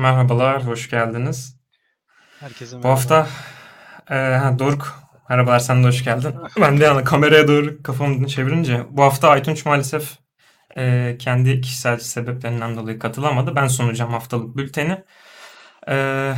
Merhabalar, 0.00 0.66
hoş 0.66 0.90
geldiniz. 0.90 1.56
Herkese 2.40 2.76
Bu 2.76 2.76
merhaba. 2.76 2.94
hafta 2.94 3.26
e, 4.10 4.14
ha, 4.14 4.58
Doruk, 4.58 4.94
merhabalar 5.30 5.58
sen 5.58 5.82
de 5.82 5.86
hoş 5.86 6.04
geldin. 6.04 6.34
Ben 6.60 6.80
de 6.80 6.84
yani 6.84 7.04
kameraya 7.04 7.48
doğru 7.48 7.82
kafamı 7.82 8.26
çevirince 8.26 8.86
bu 8.90 9.02
hafta 9.02 9.28
Aytunç 9.28 9.64
maalesef 9.66 10.18
e, 10.76 11.16
kendi 11.18 11.60
kişisel 11.60 11.98
sebeplerinden 11.98 12.76
dolayı 12.76 12.98
katılamadı. 12.98 13.56
Ben 13.56 13.66
sunacağım 13.66 14.12
haftalık 14.12 14.56
bülteni. 14.56 15.04
E, 15.88 16.34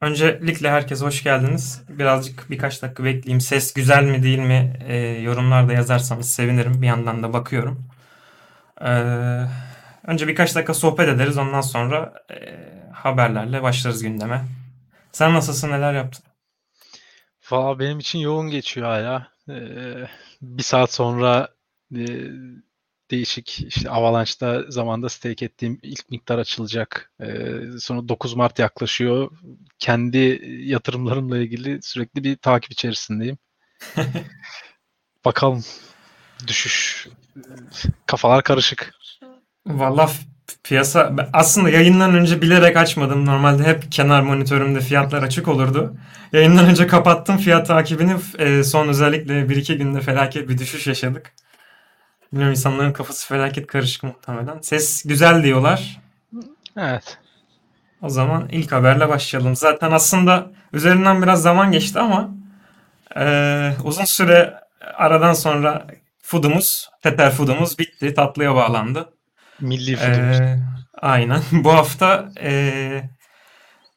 öncelikle 0.00 0.70
herkese 0.70 1.04
hoş 1.04 1.22
geldiniz. 1.22 1.82
Birazcık 1.88 2.50
birkaç 2.50 2.82
dakika 2.82 3.04
bekleyeyim. 3.04 3.40
Ses 3.40 3.74
güzel 3.74 4.04
mi 4.04 4.22
değil 4.22 4.38
mi 4.38 4.72
e, 4.88 4.96
yorumlarda 4.96 5.72
yazarsanız 5.72 6.30
sevinirim. 6.32 6.82
Bir 6.82 6.86
yandan 6.86 7.22
da 7.22 7.32
bakıyorum. 7.32 7.88
E, 8.80 8.90
önce 10.06 10.28
birkaç 10.28 10.54
dakika 10.54 10.74
sohbet 10.74 11.08
ederiz. 11.08 11.38
Ondan 11.38 11.60
sonra 11.60 12.12
e, 12.30 12.36
haberlerle 13.04 13.62
başlarız 13.62 14.02
gündeme. 14.02 14.44
Sen 15.12 15.34
nasılsın? 15.34 15.70
Neler 15.70 15.94
yaptın? 15.94 16.24
Valla 17.50 17.78
benim 17.78 17.98
için 17.98 18.18
yoğun 18.18 18.50
geçiyor 18.50 18.86
hala. 18.86 19.28
Ee, 19.48 20.08
bir 20.42 20.62
saat 20.62 20.92
sonra 20.92 21.48
e, 21.96 22.06
değişik 23.10 23.60
işte 23.60 23.90
Avalanche'da 23.90 24.70
zamanda 24.70 25.08
stake 25.08 25.44
ettiğim 25.44 25.78
ilk 25.82 26.10
miktar 26.10 26.38
açılacak. 26.38 27.12
Ee, 27.20 27.60
sonra 27.80 28.08
9 28.08 28.34
Mart 28.34 28.58
yaklaşıyor. 28.58 29.30
Kendi 29.78 30.40
yatırımlarımla 30.64 31.38
ilgili 31.38 31.82
sürekli 31.82 32.24
bir 32.24 32.36
takip 32.36 32.72
içerisindeyim. 32.72 33.38
Bakalım 35.24 35.64
düşüş. 36.46 37.08
Kafalar 38.06 38.42
karışık. 38.42 38.94
Valla 39.66 40.10
piyasa 40.64 41.12
aslında 41.32 41.70
yayından 41.70 42.14
önce 42.14 42.42
bilerek 42.42 42.76
açmadım. 42.76 43.26
Normalde 43.26 43.64
hep 43.64 43.92
kenar 43.92 44.22
monitörümde 44.22 44.80
fiyatlar 44.80 45.22
açık 45.22 45.48
olurdu. 45.48 45.96
Yayından 46.32 46.66
önce 46.66 46.86
kapattım 46.86 47.36
fiyat 47.36 47.66
takibini. 47.66 48.16
E, 48.38 48.64
son 48.64 48.88
özellikle 48.88 49.34
1-2 49.34 49.74
günde 49.74 50.00
felaket 50.00 50.48
bir 50.48 50.58
düşüş 50.58 50.86
yaşadık. 50.86 51.32
Bilmiyorum 52.32 52.52
insanların 52.52 52.92
kafası 52.92 53.28
felaket 53.28 53.66
karışık 53.66 54.02
muhtemelen. 54.02 54.60
Ses 54.60 55.02
güzel 55.04 55.42
diyorlar. 55.42 56.00
Evet. 56.76 57.18
O 58.02 58.08
zaman 58.08 58.48
ilk 58.48 58.72
haberle 58.72 59.08
başlayalım. 59.08 59.56
Zaten 59.56 59.90
aslında 59.90 60.50
üzerinden 60.72 61.22
biraz 61.22 61.42
zaman 61.42 61.72
geçti 61.72 61.98
ama 61.98 62.30
e, 63.16 63.72
uzun 63.84 64.04
süre 64.04 64.54
aradan 64.94 65.32
sonra 65.32 65.86
foodumuz, 66.22 66.88
Tether 67.02 67.30
foodumuz 67.30 67.78
bitti. 67.78 68.14
Tatlıya 68.14 68.54
bağlandı. 68.54 69.13
Milli 69.64 69.96
foodumuz. 69.96 70.40
Ee, 70.40 70.58
aynen. 70.94 71.42
Bu 71.52 71.72
hafta 71.72 72.32
e, 72.40 72.50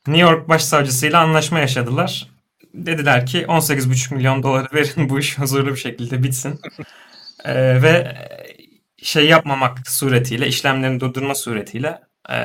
New 0.07 0.31
York 0.31 0.49
Başsavcısıyla 0.49 1.21
anlaşma 1.21 1.59
yaşadılar. 1.59 2.27
Dediler 2.73 3.25
ki 3.25 3.41
18,5 3.41 4.13
milyon 4.13 4.43
doları 4.43 4.67
verin 4.73 5.09
bu 5.09 5.19
iş 5.19 5.39
huzurlu 5.39 5.71
bir 5.71 5.75
şekilde 5.75 6.23
bitsin. 6.23 6.59
Ee, 7.45 7.81
ve 7.81 8.15
şey 9.03 9.27
yapmamak 9.27 9.89
suretiyle, 9.89 10.47
işlemlerini 10.47 10.99
durdurma 10.99 11.35
suretiyle 11.35 11.99
e, 12.29 12.35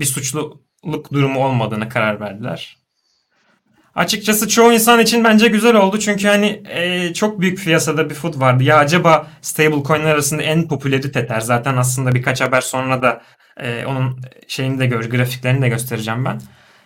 bir 0.00 0.04
suçluluk 0.04 1.12
durumu 1.12 1.44
olmadığını 1.44 1.88
karar 1.88 2.20
verdiler. 2.20 2.81
Açıkçası 3.94 4.48
çoğu 4.48 4.72
insan 4.72 5.00
için 5.00 5.24
bence 5.24 5.48
güzel 5.48 5.76
oldu 5.76 5.98
çünkü 5.98 6.28
hani 6.28 6.62
e, 6.68 7.12
çok 7.14 7.40
büyük 7.40 7.58
piyasada 7.58 8.10
bir 8.10 8.14
food 8.14 8.40
vardı. 8.40 8.64
Ya 8.64 8.78
acaba 8.78 9.26
stablecoin'ler 9.42 10.10
arasında 10.10 10.42
en 10.42 10.68
popüleri 10.68 11.12
Tether. 11.12 11.40
Zaten 11.40 11.76
aslında 11.76 12.14
birkaç 12.14 12.40
haber 12.40 12.60
sonra 12.60 13.02
da 13.02 13.22
e, 13.56 13.84
onun 13.86 14.20
şeyini 14.48 14.78
de 14.78 14.86
gör, 14.86 15.04
grafiklerini 15.04 15.62
de 15.62 15.68
göstereceğim 15.68 16.24
ben. 16.24 16.40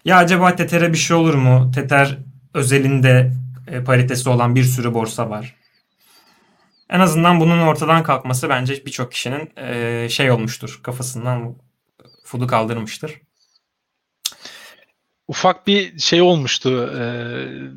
Ya 0.05 0.17
acaba 0.17 0.57
Tether'e 0.57 0.93
bir 0.93 0.99
şey 0.99 1.17
olur 1.17 1.35
mu? 1.35 1.71
Tether 1.75 2.19
özelinde 2.55 3.33
e, 3.69 3.85
paritesi 3.85 4.29
olan 4.29 4.55
bir 4.55 4.65
sürü 4.65 4.95
borsa 4.95 5.31
var. 5.31 5.55
En 6.91 7.01
azından 7.01 7.41
bunun 7.41 7.59
ortadan 7.59 8.03
kalkması 8.03 8.49
bence 8.49 8.87
birçok 8.87 9.13
kişinin 9.13 9.51
e, 9.57 10.09
şey 10.09 10.31
olmuştur. 10.31 10.81
Kafasından 10.83 11.55
food'u 12.25 12.47
kaldırmıştır. 12.47 13.26
Ufak 15.29 15.67
bir 15.67 15.99
şey 15.99 16.23
olmuştu. 16.23 16.91
eee, 16.99 17.71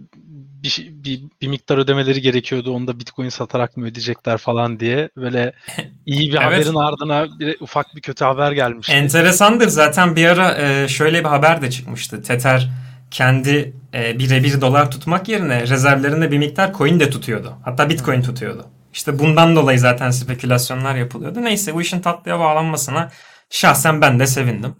bir, 0.63 0.89
bir, 0.91 1.21
bir 1.41 1.47
miktar 1.47 1.77
ödemeleri 1.77 2.21
gerekiyordu. 2.21 2.71
Onu 2.73 2.87
da 2.87 2.99
Bitcoin 2.99 3.29
satarak 3.29 3.77
mı 3.77 3.85
ödeyecekler 3.85 4.37
falan 4.37 4.79
diye. 4.79 5.09
Böyle 5.17 5.53
iyi 6.05 6.31
bir 6.31 6.37
Evet. 6.37 6.45
haberin 6.45 6.75
ardına 6.75 7.39
bir, 7.39 7.57
ufak 7.59 7.95
bir 7.95 8.01
kötü 8.01 8.25
haber 8.25 8.51
gelmişti. 8.51 8.93
Enteresandır 8.93 9.67
zaten 9.67 10.15
bir 10.15 10.25
ara 10.25 10.57
e, 10.57 10.87
şöyle 10.87 11.19
bir 11.19 11.29
haber 11.29 11.61
de 11.61 11.69
çıkmıştı. 11.71 12.23
Tether 12.23 12.69
kendi 13.11 13.73
e, 13.93 14.19
birebir 14.19 14.61
dolar 14.61 14.91
tutmak 14.91 15.27
yerine 15.29 15.61
rezervlerinde 15.61 16.31
bir 16.31 16.37
miktar 16.37 16.73
coin 16.73 16.99
de 16.99 17.09
tutuyordu. 17.09 17.53
Hatta 17.65 17.89
bitcoin 17.89 18.21
tutuyordu. 18.21 18.65
İşte 18.93 19.19
bundan 19.19 19.55
dolayı 19.55 19.79
zaten 19.79 20.11
spekülasyonlar 20.11 20.95
yapılıyordu. 20.95 21.41
Neyse 21.43 21.73
bu 21.73 21.81
işin 21.81 21.99
tatlıya 22.01 22.39
bağlanmasına 22.39 23.11
şahsen 23.49 24.01
ben 24.01 24.19
de 24.19 24.27
sevindim. 24.27 24.75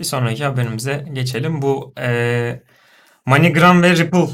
Bir 0.00 0.04
sonraki 0.04 0.44
haberimize 0.44 1.04
geçelim. 1.12 1.62
Bu 1.62 1.94
e, 2.00 2.62
MoneyGram 3.26 3.82
ve 3.82 3.96
Ripple 3.96 4.26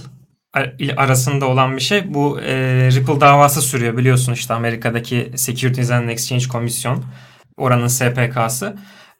ar- 0.52 0.74
arasında 0.96 1.46
olan 1.46 1.76
bir 1.76 1.82
şey. 1.82 2.14
Bu 2.14 2.40
e, 2.40 2.54
Ripple 2.92 3.20
davası 3.20 3.62
sürüyor 3.62 3.96
biliyorsun 3.96 4.32
işte 4.32 4.54
Amerika'daki 4.54 5.32
Securities 5.36 5.90
and 5.90 6.08
Exchange 6.08 6.44
Commission 6.44 7.04
oranın 7.56 7.86
SPK'sı. 7.86 8.76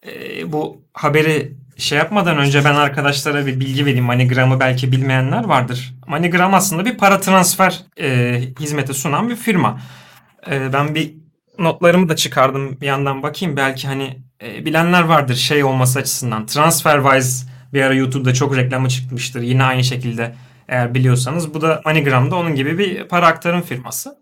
E, 0.07 0.53
bu 0.53 0.83
haberi 0.95 1.57
şey 1.77 1.99
yapmadan 1.99 2.39
önce 2.39 2.65
ben 2.65 2.75
arkadaşlara 2.75 3.47
bir 3.47 3.61
bilgi 3.61 3.87
vereyim. 3.87 4.05
MoneyGram'ı 4.05 4.61
belki 4.61 4.93
bilmeyenler 4.93 5.45
vardır. 5.45 5.95
MoneyGram 6.07 6.55
aslında 6.55 6.85
bir 6.85 6.97
para 6.99 7.21
transfer 7.21 7.81
e, 8.01 8.41
hizmeti 8.61 8.95
sunan 8.95 9.29
bir 9.29 9.37
firma. 9.37 9.81
E, 10.51 10.73
ben 10.73 10.95
bir 10.95 11.15
notlarımı 11.59 12.09
da 12.09 12.17
çıkardım 12.17 12.81
bir 12.81 12.87
yandan 12.87 13.23
bakayım. 13.23 13.57
Belki 13.57 13.89
hani 13.89 14.26
e, 14.43 14.65
bilenler 14.65 15.03
vardır 15.03 15.35
şey 15.35 15.65
olması 15.65 15.99
açısından. 15.99 16.47
TransferWise 16.47 17.47
bir 17.73 17.83
ara 17.83 17.95
YouTube'da 17.95 18.35
çok 18.35 18.57
reklamı 18.57 18.89
çıkmıştır. 18.89 19.43
Yine 19.43 19.65
aynı 19.65 19.85
şekilde 19.85 20.35
eğer 20.69 20.95
biliyorsanız. 20.95 21.55
Bu 21.55 21.61
da 21.61 21.83
MoneyGram'da 21.85 22.37
onun 22.37 22.55
gibi 22.55 22.79
bir 22.79 23.09
para 23.09 23.27
aktarım 23.27 23.63
firması. 23.63 24.17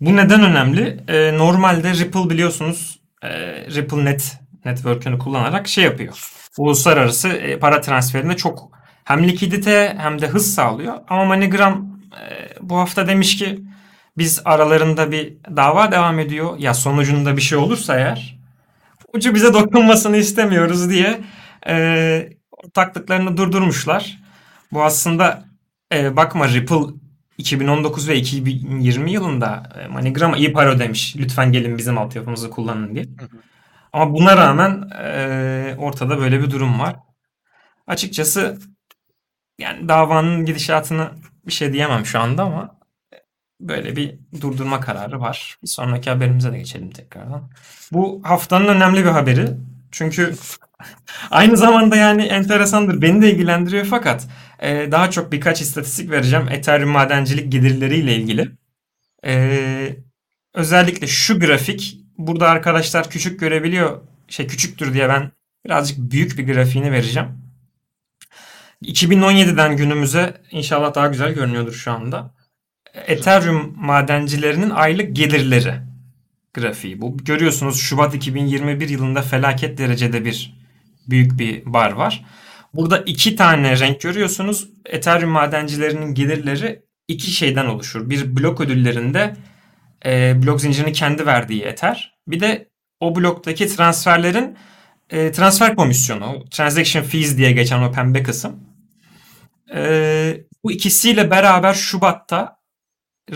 Bu 0.00 0.16
neden 0.16 0.42
önemli? 0.42 1.04
E, 1.08 1.38
normalde 1.38 1.94
Ripple 1.94 2.30
biliyorsunuz 2.30 3.00
e, 3.22 3.28
Ripple 3.74 4.04
Net 4.04 4.38
network'ünü 4.64 5.18
kullanarak 5.18 5.68
şey 5.68 5.84
yapıyor. 5.84 6.30
Uluslararası 6.58 7.28
e, 7.28 7.58
para 7.58 7.80
transferinde 7.80 8.36
çok 8.36 8.70
hem 9.04 9.28
likidite 9.28 9.96
hem 9.98 10.20
de 10.20 10.28
hız 10.28 10.54
sağlıyor. 10.54 10.94
Ama 11.08 11.24
MoneyGram 11.24 12.00
e, 12.12 12.48
bu 12.60 12.76
hafta 12.78 13.06
demiş 13.08 13.36
ki 13.36 13.60
biz 14.18 14.42
aralarında 14.44 15.10
bir 15.10 15.32
dava 15.56 15.92
devam 15.92 16.18
ediyor. 16.18 16.58
Ya 16.58 16.74
sonucunda 16.74 17.36
bir 17.36 17.42
şey 17.42 17.58
olursa 17.58 17.98
eğer 17.98 18.37
ucu 19.12 19.34
bize 19.34 19.54
dokunmasını 19.54 20.16
istemiyoruz 20.16 20.90
diye 20.90 21.20
e, 21.68 22.28
ortaklıklarını 22.50 23.36
durdurmuşlar. 23.36 24.18
Bu 24.72 24.82
aslında 24.82 25.44
e, 25.92 26.16
bakma 26.16 26.48
Ripple 26.48 26.94
2019 27.38 28.08
ve 28.08 28.16
2020 28.16 29.12
yılında 29.12 29.62
e, 29.80 29.86
MoneyGram'a 29.86 30.36
iyi 30.36 30.52
para 30.52 30.70
ödemiş. 30.70 31.16
Lütfen 31.16 31.52
gelin 31.52 31.78
bizim 31.78 31.98
altyapımızı 31.98 32.50
kullanın 32.50 32.94
diye. 32.94 33.04
Ama 33.92 34.12
buna 34.14 34.36
rağmen 34.36 34.90
e, 35.02 35.74
ortada 35.78 36.18
böyle 36.18 36.40
bir 36.40 36.50
durum 36.50 36.80
var. 36.80 36.96
Açıkçası 37.86 38.58
yani 39.58 39.88
davanın 39.88 40.44
gidişatını 40.44 41.10
bir 41.46 41.52
şey 41.52 41.72
diyemem 41.72 42.06
şu 42.06 42.20
anda 42.20 42.42
ama 42.42 42.77
böyle 43.60 43.96
bir 43.96 44.14
durdurma 44.40 44.80
kararı 44.80 45.20
var. 45.20 45.58
Bir 45.62 45.68
sonraki 45.68 46.10
haberimize 46.10 46.52
de 46.52 46.58
geçelim 46.58 46.90
tekrardan. 46.90 47.50
Bu 47.92 48.20
haftanın 48.24 48.68
önemli 48.68 49.04
bir 49.04 49.10
haberi. 49.10 49.48
Çünkü 49.90 50.34
aynı 51.30 51.56
zamanda 51.56 51.96
yani 51.96 52.22
enteresandır. 52.22 53.02
Beni 53.02 53.22
de 53.22 53.32
ilgilendiriyor 53.32 53.84
fakat 53.84 54.28
e, 54.58 54.92
daha 54.92 55.10
çok 55.10 55.32
birkaç 55.32 55.60
istatistik 55.60 56.10
vereceğim. 56.10 56.48
Ethereum 56.48 56.90
madencilik 56.90 57.52
gelirleriyle 57.52 58.16
ilgili. 58.16 58.50
E, 59.26 59.96
özellikle 60.54 61.06
şu 61.06 61.40
grafik 61.40 62.00
burada 62.18 62.48
arkadaşlar 62.48 63.10
küçük 63.10 63.40
görebiliyor. 63.40 64.00
Şey 64.28 64.46
küçüktür 64.46 64.94
diye 64.94 65.08
ben 65.08 65.30
birazcık 65.64 65.98
büyük 65.98 66.38
bir 66.38 66.54
grafiğini 66.54 66.92
vereceğim. 66.92 67.28
2017'den 68.82 69.76
günümüze 69.76 70.42
inşallah 70.50 70.94
daha 70.94 71.06
güzel 71.06 71.34
görünüyordur 71.34 71.72
şu 71.72 71.92
anda. 71.92 72.34
Ethereum 72.94 73.74
madencilerinin 73.76 74.70
aylık 74.70 75.16
gelirleri 75.16 75.74
grafiği. 76.54 77.00
Bu 77.00 77.16
görüyorsunuz 77.16 77.80
Şubat 77.80 78.14
2021 78.14 78.88
yılında 78.88 79.22
felaket 79.22 79.78
derecede 79.78 80.24
bir 80.24 80.58
büyük 81.08 81.38
bir 81.38 81.62
bar 81.66 81.92
var. 81.92 82.24
Burada 82.74 82.98
iki 82.98 83.36
tane 83.36 83.78
renk 83.78 84.00
görüyorsunuz. 84.00 84.68
Ethereum 84.86 85.30
madencilerinin 85.30 86.14
gelirleri 86.14 86.82
iki 87.08 87.30
şeyden 87.30 87.66
oluşur. 87.66 88.10
Bir 88.10 88.36
blok 88.36 88.60
ödüllerinde 88.60 89.36
e, 90.06 90.42
blok 90.42 90.60
zincirini 90.60 90.92
kendi 90.92 91.26
verdiği 91.26 91.62
Ether. 91.62 92.18
Bir 92.28 92.40
de 92.40 92.68
o 93.00 93.16
bloktaki 93.16 93.68
transferlerin 93.76 94.56
e, 95.10 95.32
transfer 95.32 95.76
komisyonu, 95.76 96.44
transaction 96.50 97.02
fees 97.02 97.36
diye 97.36 97.52
geçen 97.52 97.82
o 97.82 97.92
pembe 97.92 98.22
kısım. 98.22 98.60
E, 99.74 100.40
bu 100.64 100.72
ikisiyle 100.72 101.30
beraber 101.30 101.74
Şubat'ta 101.74 102.57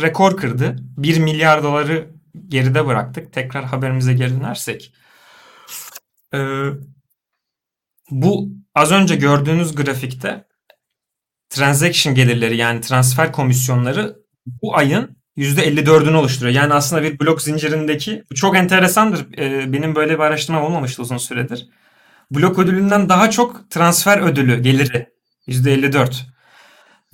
rekor 0.00 0.36
kırdı. 0.36 0.76
1 0.80 1.18
milyar 1.18 1.62
doları 1.62 2.10
geride 2.48 2.86
bıraktık. 2.86 3.32
Tekrar 3.32 3.64
haberimize 3.64 4.12
geri 4.12 4.40
dönersek. 4.40 4.94
E, 6.34 6.38
bu 8.10 8.48
az 8.74 8.92
önce 8.92 9.16
gördüğünüz 9.16 9.74
grafikte 9.74 10.44
transaction 11.50 12.14
gelirleri 12.14 12.56
yani 12.56 12.80
transfer 12.80 13.32
komisyonları 13.32 14.16
bu 14.62 14.76
ayın 14.76 15.16
%54'ünü 15.36 16.14
oluşturuyor. 16.14 16.54
Yani 16.54 16.74
aslında 16.74 17.02
bir 17.02 17.20
blok 17.20 17.42
zincirindeki 17.42 18.24
çok 18.34 18.56
enteresandır. 18.56 19.38
Ee, 19.38 19.72
benim 19.72 19.94
böyle 19.94 20.14
bir 20.14 20.18
araştırma 20.18 20.66
olmamıştı 20.66 21.02
uzun 21.02 21.16
süredir. 21.16 21.68
Blok 22.30 22.58
ödülünden 22.58 23.08
daha 23.08 23.30
çok 23.30 23.70
transfer 23.70 24.18
ödülü 24.18 24.62
geliri 24.62 25.06
%54. 25.46 26.14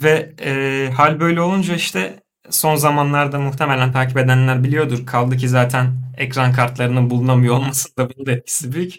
Ve 0.03 0.35
e, 0.41 0.91
hal 0.93 1.21
böyle 1.21 1.41
olunca 1.41 1.75
işte 1.75 2.21
son 2.51 2.77
zamanlarda 2.77 3.41
muhtemelen 3.41 3.93
takip 3.93 4.17
edenler 4.17 4.65
biliyordur. 4.65 5.07
Kaldı 5.07 5.37
ki 5.37 5.49
zaten 5.49 5.93
ekran 6.17 6.53
kartlarının 6.53 7.11
bulunamıyor 7.11 7.55
olması 7.55 7.97
da 7.97 8.09
bunun 8.11 8.37
etkisi 8.37 8.73
büyük. 8.73 8.95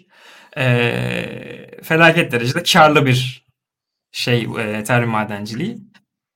E, 0.57 1.81
felaket 1.83 2.31
derecede 2.31 2.63
karlı 2.63 3.05
bir 3.05 3.45
şey 4.11 4.47
e, 4.57 4.61
Ethereum 4.61 5.09
madenciliği. 5.09 5.77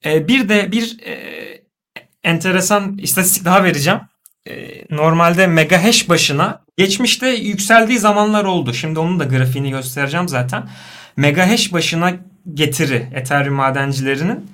E, 0.06 0.28
bir 0.28 0.50
de 0.50 0.72
bir 0.72 1.00
e, 1.06 1.16
enteresan 2.24 2.98
istatistik 2.98 3.46
daha 3.46 3.64
vereceğim. 3.64 4.00
E, 4.50 4.86
normalde 4.90 5.48
mega 5.48 5.84
hash 5.84 6.10
başına 6.10 6.64
geçmişte 6.78 7.28
yükseldiği 7.30 8.00
zamanlar 8.00 8.46
oldu. 8.46 8.74
Şimdi 8.74 9.00
onun 9.00 9.20
da 9.20 9.24
grafiğini 9.24 9.70
göstereceğim 9.70 10.30
zaten. 10.30 10.70
Mega 11.18 11.50
hash 11.50 11.74
başına 11.74 12.14
getiri 12.54 13.08
Ethereum 13.14 13.56
madencilerinin 13.56 14.52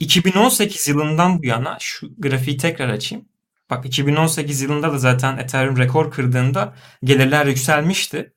2018 0.00 0.88
yılından 0.88 1.42
bu 1.42 1.46
yana 1.46 1.76
şu 1.80 2.10
grafiği 2.18 2.56
tekrar 2.56 2.88
açayım. 2.88 3.28
Bak 3.70 3.86
2018 3.86 4.60
yılında 4.60 4.92
da 4.92 4.98
zaten 4.98 5.38
Ethereum 5.38 5.78
rekor 5.78 6.10
kırdığında 6.10 6.74
gelirler 7.04 7.46
yükselmişti. 7.46 8.32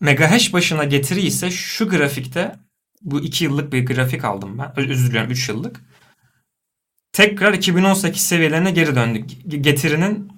Mega 0.00 0.30
hash 0.30 0.52
başına 0.52 0.84
getiri 0.84 1.20
ise 1.20 1.50
şu 1.50 1.88
grafikte 1.88 2.56
bu 3.02 3.20
2 3.20 3.44
yıllık 3.44 3.72
bir 3.72 3.86
grafik 3.86 4.24
aldım 4.24 4.58
ben. 4.58 4.72
Özür 4.76 5.08
diliyorum 5.08 5.30
3 5.30 5.48
yıllık. 5.48 5.80
Tekrar 7.12 7.54
2018 7.54 8.22
seviyelerine 8.22 8.70
geri 8.70 8.94
döndük. 8.94 9.30
Getirinin 9.64 10.32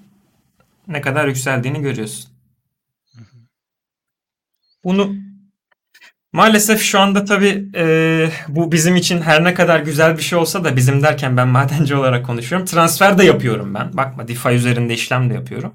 ne 0.89 1.01
kadar 1.01 1.29
yükseldiğini 1.29 1.83
görüyorsun. 1.83 2.31
Bunu 4.85 5.17
maalesef 6.39 6.83
şu 6.83 7.01
anda 7.01 7.25
tabii 7.25 7.69
e, 7.75 7.85
bu 8.49 8.73
bizim 8.73 8.97
için 8.97 9.21
her 9.21 9.45
ne 9.45 9.55
kadar 9.55 9.81
güzel 9.81 10.17
bir 10.17 10.23
şey 10.23 10.39
olsa 10.39 10.65
da 10.65 10.77
bizim 10.77 11.03
derken 11.03 11.37
ben 11.37 11.49
madenci 11.59 11.97
olarak 11.97 12.27
konuşuyorum. 12.27 12.67
Transfer 12.67 13.19
de 13.19 13.25
yapıyorum 13.25 13.75
ben. 13.75 13.97
Bakma 13.97 14.29
DeFi 14.29 14.49
üzerinde 14.49 14.95
işlem 14.95 15.31
de 15.31 15.35
yapıyorum. 15.35 15.75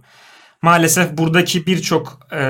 Maalesef 0.62 1.18
buradaki 1.18 1.68
birçok 1.68 2.28
e, 2.32 2.44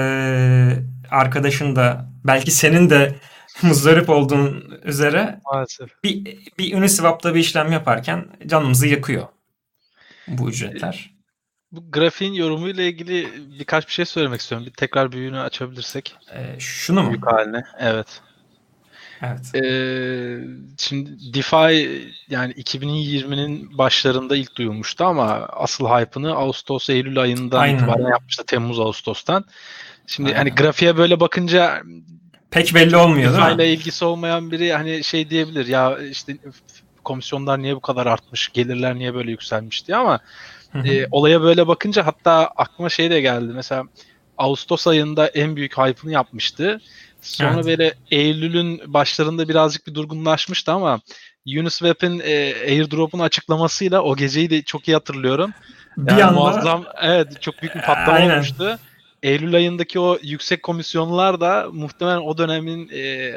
arkadaşın 1.11 1.75
da 1.75 2.09
belki 2.25 2.51
senin 2.51 2.89
de 2.89 3.15
muzdarip 3.61 4.09
olduğun 4.09 4.79
üzere 4.83 5.39
Maalesef. 5.51 5.89
bir, 6.03 6.37
bir 6.59 6.77
Uniswap'ta 6.77 7.35
bir 7.35 7.39
işlem 7.39 7.71
yaparken 7.71 8.25
canımızı 8.47 8.87
yakıyor 8.87 9.27
bu 10.27 10.49
ücretler. 10.49 11.12
Bu 11.73 11.91
grafiğin 11.91 12.33
yorumuyla 12.33 12.83
ilgili 12.83 13.27
birkaç 13.59 13.87
bir 13.87 13.93
şey 13.93 14.05
söylemek 14.05 14.41
istiyorum. 14.41 14.67
Bir 14.67 14.71
tekrar 14.71 15.11
büyüğünü 15.11 15.39
açabilirsek. 15.39 16.15
Ee, 16.33 16.59
şunu 16.59 17.03
mu? 17.03 17.09
Büyük 17.09 17.27
haline. 17.27 17.63
Evet. 17.79 18.21
Evet. 19.21 19.55
Ee, 19.55 20.39
şimdi 20.77 21.33
DeFi 21.33 22.01
yani 22.29 22.53
2020'nin 22.53 23.77
başlarında 23.77 24.37
ilk 24.37 24.55
duyulmuştu 24.55 25.05
ama 25.05 25.25
asıl 25.49 25.85
hype'ını 25.85 26.33
Ağustos 26.33 26.89
Eylül 26.89 27.19
ayından 27.19 27.59
Aynen. 27.59 27.77
itibaren 27.77 28.09
yapmıştı. 28.09 28.43
Temmuz 28.45 28.79
Ağustos'tan. 28.79 29.45
Şimdi 30.07 30.29
Aynen. 30.29 30.37
hani 30.37 30.55
grafiğe 30.55 30.97
böyle 30.97 31.19
bakınca 31.19 31.81
Pek 32.51 32.75
belli 32.75 32.97
olmuyor 32.97 33.57
değil 33.57 33.57
mi? 33.57 33.73
ilgisi 33.73 34.05
olmayan 34.05 34.51
biri 34.51 34.73
hani 34.73 35.03
şey 35.03 35.29
diyebilir 35.29 35.67
ya 35.67 35.97
işte 35.99 36.37
komisyonlar 37.03 37.61
niye 37.61 37.75
bu 37.75 37.79
kadar 37.79 38.05
artmış, 38.05 38.49
gelirler 38.53 38.95
niye 38.95 39.13
böyle 39.13 39.31
yükselmiş 39.31 39.87
diye 39.87 39.97
ama. 39.97 40.19
E, 40.75 41.07
olaya 41.11 41.41
böyle 41.41 41.67
bakınca 41.67 42.05
hatta 42.05 42.47
aklıma 42.55 42.89
şey 42.89 43.09
de 43.09 43.21
geldi. 43.21 43.51
Mesela 43.55 43.83
Ağustos 44.37 44.87
ayında 44.87 45.27
en 45.27 45.55
büyük 45.55 45.77
hype'ını 45.77 46.11
yapmıştı. 46.11 46.81
Sonra 47.21 47.53
Evet. 47.55 47.65
böyle 47.65 47.93
Eylül'ün 48.11 48.81
başlarında 48.93 49.49
birazcık 49.49 49.87
bir 49.87 49.95
durgunlaşmıştı 49.95 50.71
ama 50.71 51.01
Uniswap'in 51.47 52.19
e, 52.19 52.53
airdrop'un 52.67 53.19
açıklamasıyla 53.19 54.01
o 54.01 54.15
geceyi 54.15 54.49
de 54.49 54.61
çok 54.61 54.87
iyi 54.87 54.93
hatırlıyorum. 54.93 55.51
bir 55.97 56.11
Yani 56.11 56.23
anda 56.23 56.39
muazzam 56.39 56.83
evet 57.01 57.41
çok 57.41 57.61
büyük 57.61 57.75
bir 57.75 57.81
patlama 57.81 58.17
Aynen. 58.17 58.33
olmuştu. 58.33 58.79
Eylül 59.23 59.55
ayındaki 59.55 59.99
o 59.99 60.17
yüksek 60.23 60.63
komisyonlar 60.63 61.41
da 61.41 61.67
muhtemelen 61.71 62.17
o 62.17 62.37
dönemin 62.37 62.89
e, 62.89 63.33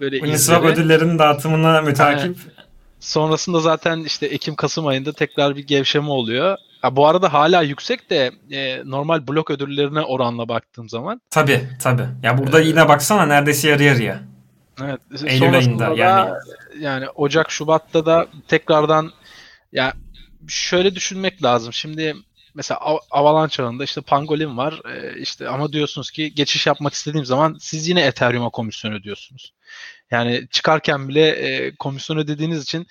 böyle 0.00 0.20
Uniswap 0.20 0.64
izleri. 0.64 0.72
ödüllerinin 0.72 1.18
dağıtımına 1.18 1.80
mütakip. 1.80 2.36
Sonrasında 3.00 3.60
zaten 3.60 4.00
işte 4.04 4.26
Ekim-Kasım 4.26 4.86
ayında 4.86 5.12
tekrar 5.12 5.56
bir 5.56 5.66
gevşeme 5.66 6.08
oluyor. 6.10 6.58
Ha, 6.82 6.96
bu 6.96 7.06
arada 7.06 7.32
hala 7.32 7.62
yüksek 7.62 8.10
de 8.10 8.32
e, 8.50 8.82
normal 8.84 9.26
blok 9.28 9.50
ödüllerine 9.50 10.00
oranla 10.00 10.48
baktığım 10.48 10.88
zaman. 10.88 11.20
Tabii 11.30 11.68
tabii. 11.82 12.06
Ya 12.22 12.38
burada 12.38 12.60
yine 12.60 12.88
baksana 12.88 13.26
neredeyse 13.26 13.68
yarı 13.68 13.82
yarıya. 13.82 14.22
Evet. 14.82 15.00
Eylül 15.26 15.38
sonrasında 15.38 15.86
ayında 15.86 15.90
da 15.90 16.04
yani. 16.04 16.30
yani 16.80 17.08
Ocak 17.08 17.50
Şubat'ta 17.50 18.06
da 18.06 18.26
tekrardan 18.48 19.12
ya 19.72 19.92
şöyle 20.48 20.94
düşünmek 20.94 21.42
lazım. 21.42 21.72
Şimdi 21.72 22.14
mesela 22.54 22.78
Av- 22.80 23.06
Avalanche 23.10 23.62
ağında 23.62 23.84
işte 23.84 24.00
Pangolin 24.00 24.56
var. 24.56 24.80
E, 24.94 25.20
işte 25.20 25.48
ama 25.48 25.72
diyorsunuz 25.72 26.10
ki 26.10 26.34
geçiş 26.34 26.66
yapmak 26.66 26.94
istediğim 26.94 27.26
zaman 27.26 27.56
siz 27.60 27.88
yine 27.88 28.00
Ethereum'a 28.00 28.50
komisyon 28.50 28.92
ödüyorsunuz. 28.92 29.52
Yani 30.10 30.48
çıkarken 30.50 31.08
bile 31.08 31.28
e, 31.28 31.74
komisyon 31.76 32.16
ödediğiniz 32.18 32.62
için 32.62 32.86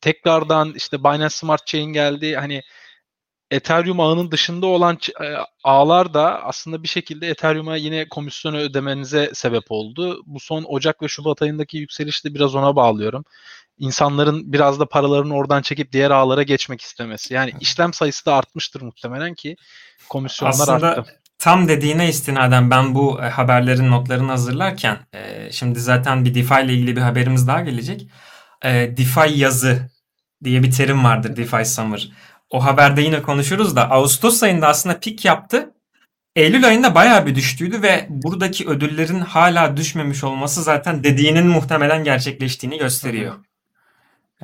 tekrardan 0.00 0.72
işte 0.76 1.04
Binance 1.04 1.28
Smart 1.28 1.66
Chain 1.66 1.92
geldi. 1.92 2.36
Hani 2.36 2.62
Ethereum 3.50 4.00
ağının 4.00 4.30
dışında 4.30 4.66
olan 4.66 4.98
e, 5.20 5.34
ağlar 5.64 6.14
da 6.14 6.42
aslında 6.42 6.82
bir 6.82 6.88
şekilde 6.88 7.28
Ethereum'a 7.28 7.76
yine 7.76 8.08
komisyonu 8.08 8.56
ödemenize 8.56 9.30
sebep 9.34 9.64
oldu. 9.68 10.22
Bu 10.26 10.40
son 10.40 10.64
Ocak 10.68 11.02
ve 11.02 11.08
Şubat 11.08 11.42
ayındaki 11.42 11.78
yükselişi 11.78 12.24
de 12.24 12.34
biraz 12.34 12.54
ona 12.54 12.76
bağlıyorum. 12.76 13.24
İnsanların 13.78 14.52
biraz 14.52 14.80
da 14.80 14.86
paralarını 14.86 15.34
oradan 15.34 15.62
çekip 15.62 15.92
diğer 15.92 16.10
ağlara 16.10 16.42
geçmek 16.42 16.80
istemesi. 16.80 17.34
Yani 17.34 17.52
işlem 17.60 17.92
sayısı 17.92 18.26
da 18.26 18.34
artmıştır 18.34 18.82
muhtemelen 18.82 19.34
ki 19.34 19.56
komisyonlar 20.08 20.52
Aslında 20.52 20.88
arttı. 20.88 21.20
tam 21.38 21.68
dediğine 21.68 22.08
istinaden 22.08 22.70
ben 22.70 22.94
bu 22.94 23.20
e, 23.22 23.28
haberlerin 23.28 23.90
notlarını 23.90 24.30
hazırlarken 24.30 24.98
e, 25.12 25.52
şimdi 25.52 25.80
zaten 25.80 26.24
bir 26.24 26.34
DeFi 26.34 26.64
ile 26.64 26.72
ilgili 26.72 26.96
bir 26.96 27.00
haberimiz 27.00 27.46
daha 27.46 27.60
gelecek. 27.60 28.08
DeFi 28.64 29.38
yazı 29.38 29.90
diye 30.44 30.62
bir 30.62 30.70
terim 30.70 31.04
vardır 31.04 31.36
DeFi 31.36 31.64
Summer. 31.64 32.10
O 32.50 32.64
haberde 32.64 33.02
yine 33.02 33.22
konuşuruz 33.22 33.76
da 33.76 33.90
Ağustos 33.90 34.42
ayında 34.42 34.68
aslında 34.68 35.00
pik 35.00 35.24
yaptı. 35.24 35.70
Eylül 36.36 36.66
ayında 36.66 36.94
bayağı 36.94 37.26
bir 37.26 37.34
düştüydü 37.34 37.82
ve 37.82 38.06
buradaki 38.08 38.68
ödüllerin 38.68 39.20
hala 39.20 39.76
düşmemiş 39.76 40.24
olması 40.24 40.62
zaten 40.62 41.04
dediğinin 41.04 41.46
muhtemelen 41.46 42.04
gerçekleştiğini 42.04 42.78
gösteriyor. 42.78 43.34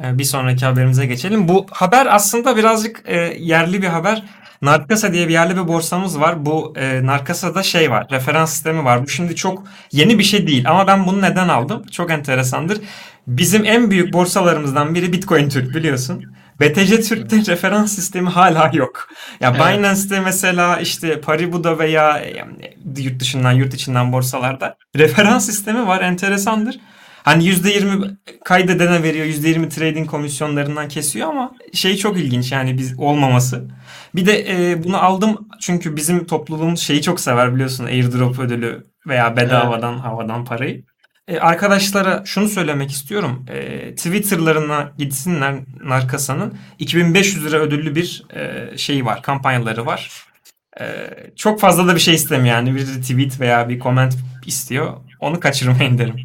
E, 0.05 0.19
Bir 0.19 0.25
sonraki 0.25 0.65
haberimize 0.67 1.07
geçelim. 1.07 1.49
Bu 1.49 1.67
haber 1.71 2.07
aslında 2.15 2.57
birazcık 2.57 3.03
e, 3.07 3.17
yerli 3.39 3.83
bir 3.83 3.87
haber. 3.89 4.23
Narkasa 4.63 5.13
diye 5.13 5.29
bir 5.29 5.33
yerli 5.33 5.57
bir 5.57 5.69
borsamız 5.69 6.21
var. 6.21 6.47
Bu 6.47 6.75
e, 6.77 7.07
Narkasa'da 7.07 7.63
şey 7.63 7.91
var, 7.91 8.07
referans 8.11 8.51
sistemi 8.53 8.85
var. 8.85 9.03
Bu 9.03 9.09
şimdi 9.09 9.37
çok 9.37 9.65
yeni 9.93 10.19
bir 10.19 10.25
şey 10.25 10.47
değil 10.47 10.71
ama 10.71 10.87
ben 10.87 11.07
bunu 11.07 11.23
neden 11.23 11.49
aldım? 11.49 11.83
Çok 11.93 12.11
enteresandır. 12.11 12.81
Bizim 13.27 13.65
en 13.65 13.91
büyük 13.91 14.13
borsalarımızdan 14.13 14.95
biri 14.95 15.13
Bitcoin 15.13 15.49
Türk 15.49 15.75
biliyorsun. 15.75 16.25
BTC 16.61 17.01
Türk'te 17.01 17.47
referans 17.53 17.93
sistemi 17.95 18.29
hala 18.29 18.71
yok. 18.73 19.09
Ya 19.41 19.55
Evet. 19.57 19.61
Binance'te 19.79 20.21
mesela 20.21 20.81
işte 20.81 21.21
Paribu'da 21.21 21.79
veya 21.79 22.23
yani 22.37 22.77
yurt 22.99 23.21
dışından 23.21 23.53
yurt 23.53 23.75
içinden 23.75 24.13
borsalarda 24.13 24.77
referans 24.97 25.47
sistemi 25.47 25.87
var 25.87 26.01
enteresandır. 26.01 26.81
Hani 27.23 27.45
%20 27.45 28.17
kaydedene 28.45 29.03
veriyor, 29.03 29.27
%20 29.27 29.69
trading 29.69 30.11
komisyonlarından 30.11 30.89
kesiyor 30.89 31.29
ama 31.29 31.51
şey 31.73 31.97
çok 31.97 32.19
ilginç 32.19 32.53
yani 32.53 32.79
biz 32.79 32.99
olmaması. 32.99 33.69
Bir 34.15 34.27
de 34.27 34.47
e, 34.71 34.85
bunu 34.85 35.05
aldım 35.05 35.49
çünkü 35.61 35.97
bizim 35.97 36.27
topluluğumuz 36.27 36.81
şeyi 36.81 37.03
çok 37.03 37.21
sever 37.21 37.55
biliyorsun 37.55 37.85
airdrop 37.85 38.39
ödülü 38.39 38.87
veya 39.07 39.37
bedavadan 39.37 39.99
havadan 39.99 40.45
parayı. 40.45 40.85
E, 41.28 41.38
arkadaşlara 41.38 42.23
şunu 42.25 42.49
söylemek 42.49 42.90
istiyorum. 42.90 43.47
E, 43.49 43.90
Twitter'larına 43.95 44.92
gitsinler 44.99 45.54
Narkasa'nın 45.85 46.54
2500 46.78 47.45
lira 47.45 47.56
ödüllü 47.56 47.95
bir 47.95 48.25
e, 48.35 48.78
şeyi 48.78 49.04
var, 49.04 49.23
kampanyaları 49.23 49.87
var. 49.87 50.26
Ee, 50.80 51.11
çok 51.37 51.61
fazla 51.61 51.88
da 51.88 51.95
bir 51.95 52.00
şey 52.00 52.14
istemiyor 52.14 52.56
yani. 52.56 52.75
Bir 52.75 52.87
tweet 52.87 53.40
veya 53.40 53.68
bir 53.68 53.80
comment 53.80 54.14
istiyor. 54.47 54.97
Onu 55.21 55.40
kaçırmayın 55.40 55.99
derim. 55.99 56.16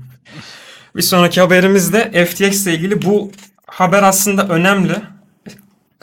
Bir 0.96 1.02
sonraki 1.02 1.42
haberimiz 1.42 1.94
de 1.94 2.26
FTX 2.26 2.68
ile 2.68 2.74
ilgili. 2.74 3.02
Bu 3.02 3.32
haber 3.66 4.04
aslında 4.04 4.48
önemli. 4.48 4.96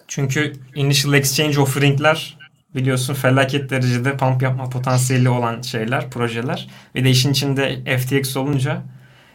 Çünkü 0.08 0.52
Initial 0.74 1.14
Exchange 1.14 1.60
Offering'ler 1.60 2.37
biliyorsun 2.74 3.14
felaket 3.14 3.70
derecede 3.70 4.16
pump 4.16 4.42
yapma 4.42 4.68
potansiyeli 4.68 5.28
olan 5.28 5.62
şeyler, 5.62 6.10
projeler. 6.10 6.68
Ve 6.94 7.04
de 7.04 7.10
işin 7.10 7.30
içinde 7.32 7.98
FTX 7.98 8.36
olunca 8.36 8.82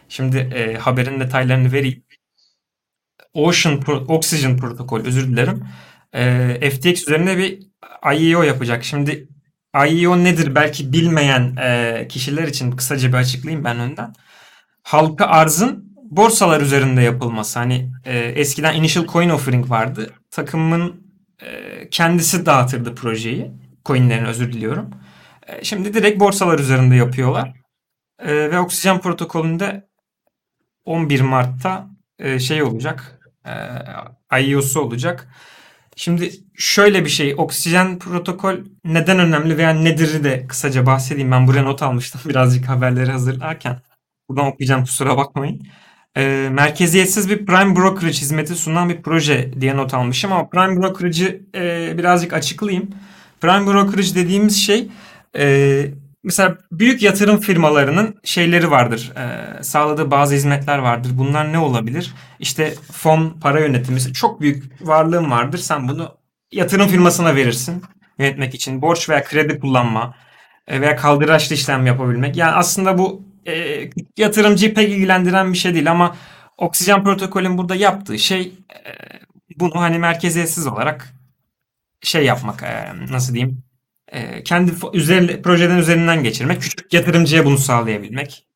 şimdi 0.08 0.36
e, 0.36 0.74
haberin 0.74 1.20
detaylarını 1.20 1.72
vereyim. 1.72 2.04
Ocean 3.34 3.80
Pro, 3.80 4.04
Oxygen 4.08 4.56
protokol 4.56 5.00
özür 5.00 5.28
dilerim. 5.28 5.64
E, 6.14 6.70
FTX 6.70 7.02
üzerinde 7.02 7.38
bir 7.38 7.62
IEO 8.18 8.42
yapacak. 8.42 8.84
Şimdi 8.84 9.28
IEO 9.88 10.24
nedir 10.24 10.54
belki 10.54 10.92
bilmeyen 10.92 11.56
e, 11.56 12.06
kişiler 12.08 12.48
için 12.48 12.72
kısaca 12.72 13.08
bir 13.08 13.14
açıklayayım 13.14 13.64
ben 13.64 13.78
önden. 13.78 14.12
Halka 14.82 15.26
arzın 15.26 15.94
borsalar 16.10 16.60
üzerinde 16.60 17.02
yapılması. 17.02 17.58
Hani 17.58 17.92
e, 18.04 18.18
eskiden 18.18 18.74
Initial 18.74 19.06
Coin 19.06 19.28
Offering 19.28 19.70
vardı. 19.70 20.10
Takımın 20.30 21.03
kendisi 21.90 22.46
dağıtırdı 22.46 22.94
projeyi. 22.94 23.52
Coinlerini 23.84 24.28
özür 24.28 24.52
diliyorum. 24.52 24.90
E, 25.46 25.64
şimdi 25.64 25.94
direkt 25.94 26.20
borsalar 26.20 26.58
üzerinde 26.58 26.96
yapıyorlar. 26.96 27.52
E, 28.18 28.34
ve 28.34 28.58
oksijen 28.58 29.00
protokolünde 29.00 29.88
11 30.84 31.20
Mart'ta 31.20 31.88
e, 32.18 32.38
şey 32.38 32.62
olacak. 32.62 33.20
E, 33.46 33.52
IEO'su 34.40 34.80
olacak. 34.80 35.28
Şimdi 35.96 36.30
şöyle 36.54 37.04
bir 37.04 37.10
şey. 37.10 37.34
Oksijen 37.38 37.98
protokol 37.98 38.56
neden 38.84 39.18
önemli 39.18 39.58
veya 39.58 39.70
nedir 39.70 40.24
de 40.24 40.46
kısaca 40.46 40.86
bahsedeyim. 40.86 41.30
Ben 41.30 41.46
buraya 41.46 41.62
not 41.62 41.82
almıştım 41.82 42.20
birazcık 42.30 42.68
haberleri 42.68 43.10
hazırlarken. 43.10 43.80
Buradan 44.28 44.46
okuyacağım 44.46 44.84
kusura 44.84 45.16
bakmayın. 45.16 45.66
E, 46.16 46.48
merkeziyetsiz 46.52 47.30
bir 47.30 47.46
prime 47.46 47.76
brokerage 47.76 48.18
hizmeti 48.18 48.54
sunan 48.54 48.88
bir 48.88 49.02
proje 49.02 49.60
diye 49.60 49.76
not 49.76 49.94
almışım 49.94 50.32
ama 50.32 50.48
prime 50.48 50.82
brokerage'ı 50.82 51.40
e, 51.54 51.94
birazcık 51.98 52.32
açıklayayım. 52.32 52.90
Prime 53.40 53.66
brokerage 53.66 54.14
dediğimiz 54.14 54.56
şey 54.56 54.88
e, 55.38 55.86
mesela 56.24 56.58
büyük 56.72 57.02
yatırım 57.02 57.40
firmalarının 57.40 58.14
şeyleri 58.24 58.70
vardır. 58.70 59.12
E, 59.16 59.62
sağladığı 59.62 60.10
bazı 60.10 60.34
hizmetler 60.34 60.78
vardır. 60.78 61.10
Bunlar 61.14 61.52
ne 61.52 61.58
olabilir? 61.58 62.14
İşte 62.38 62.74
fon, 62.92 63.38
para 63.40 63.60
yönetimi. 63.60 64.00
Çok 64.00 64.40
büyük 64.40 64.86
varlığın 64.88 65.30
vardır. 65.30 65.58
Sen 65.58 65.88
bunu 65.88 66.16
yatırım 66.52 66.88
firmasına 66.88 67.36
verirsin 67.36 67.82
yönetmek 68.18 68.54
için. 68.54 68.82
Borç 68.82 69.08
veya 69.08 69.24
kredi 69.24 69.60
kullanma 69.60 70.14
e, 70.68 70.80
veya 70.80 70.96
kaldıraçlı 70.96 71.54
işlem 71.54 71.86
yapabilmek. 71.86 72.36
Yani 72.36 72.52
aslında 72.52 72.98
bu 72.98 73.22
e, 73.46 73.90
yatırımcıyı 74.16 74.74
pek 74.74 74.90
ilgilendiren 74.90 75.52
bir 75.52 75.58
şey 75.58 75.74
değil 75.74 75.90
ama 75.90 76.16
oksijen 76.58 77.04
protokolün 77.04 77.58
burada 77.58 77.74
yaptığı 77.74 78.18
şey 78.18 78.40
e, 78.70 78.90
bunu 79.56 79.80
hani 79.80 79.98
merkeziyetsiz 79.98 80.66
olarak 80.66 81.14
şey 82.02 82.24
yapmak 82.24 82.62
e, 82.62 82.92
nasıl 83.10 83.34
diyeyim? 83.34 83.62
E, 84.08 84.44
kendi 84.44 84.72
üzeri, 84.92 85.42
projeden 85.42 85.78
üzerinden 85.78 86.22
geçirmek 86.22 86.62
küçük 86.62 86.92
yatırımcıya 86.92 87.44
bunu 87.44 87.58
sağlayabilmek. 87.58 88.46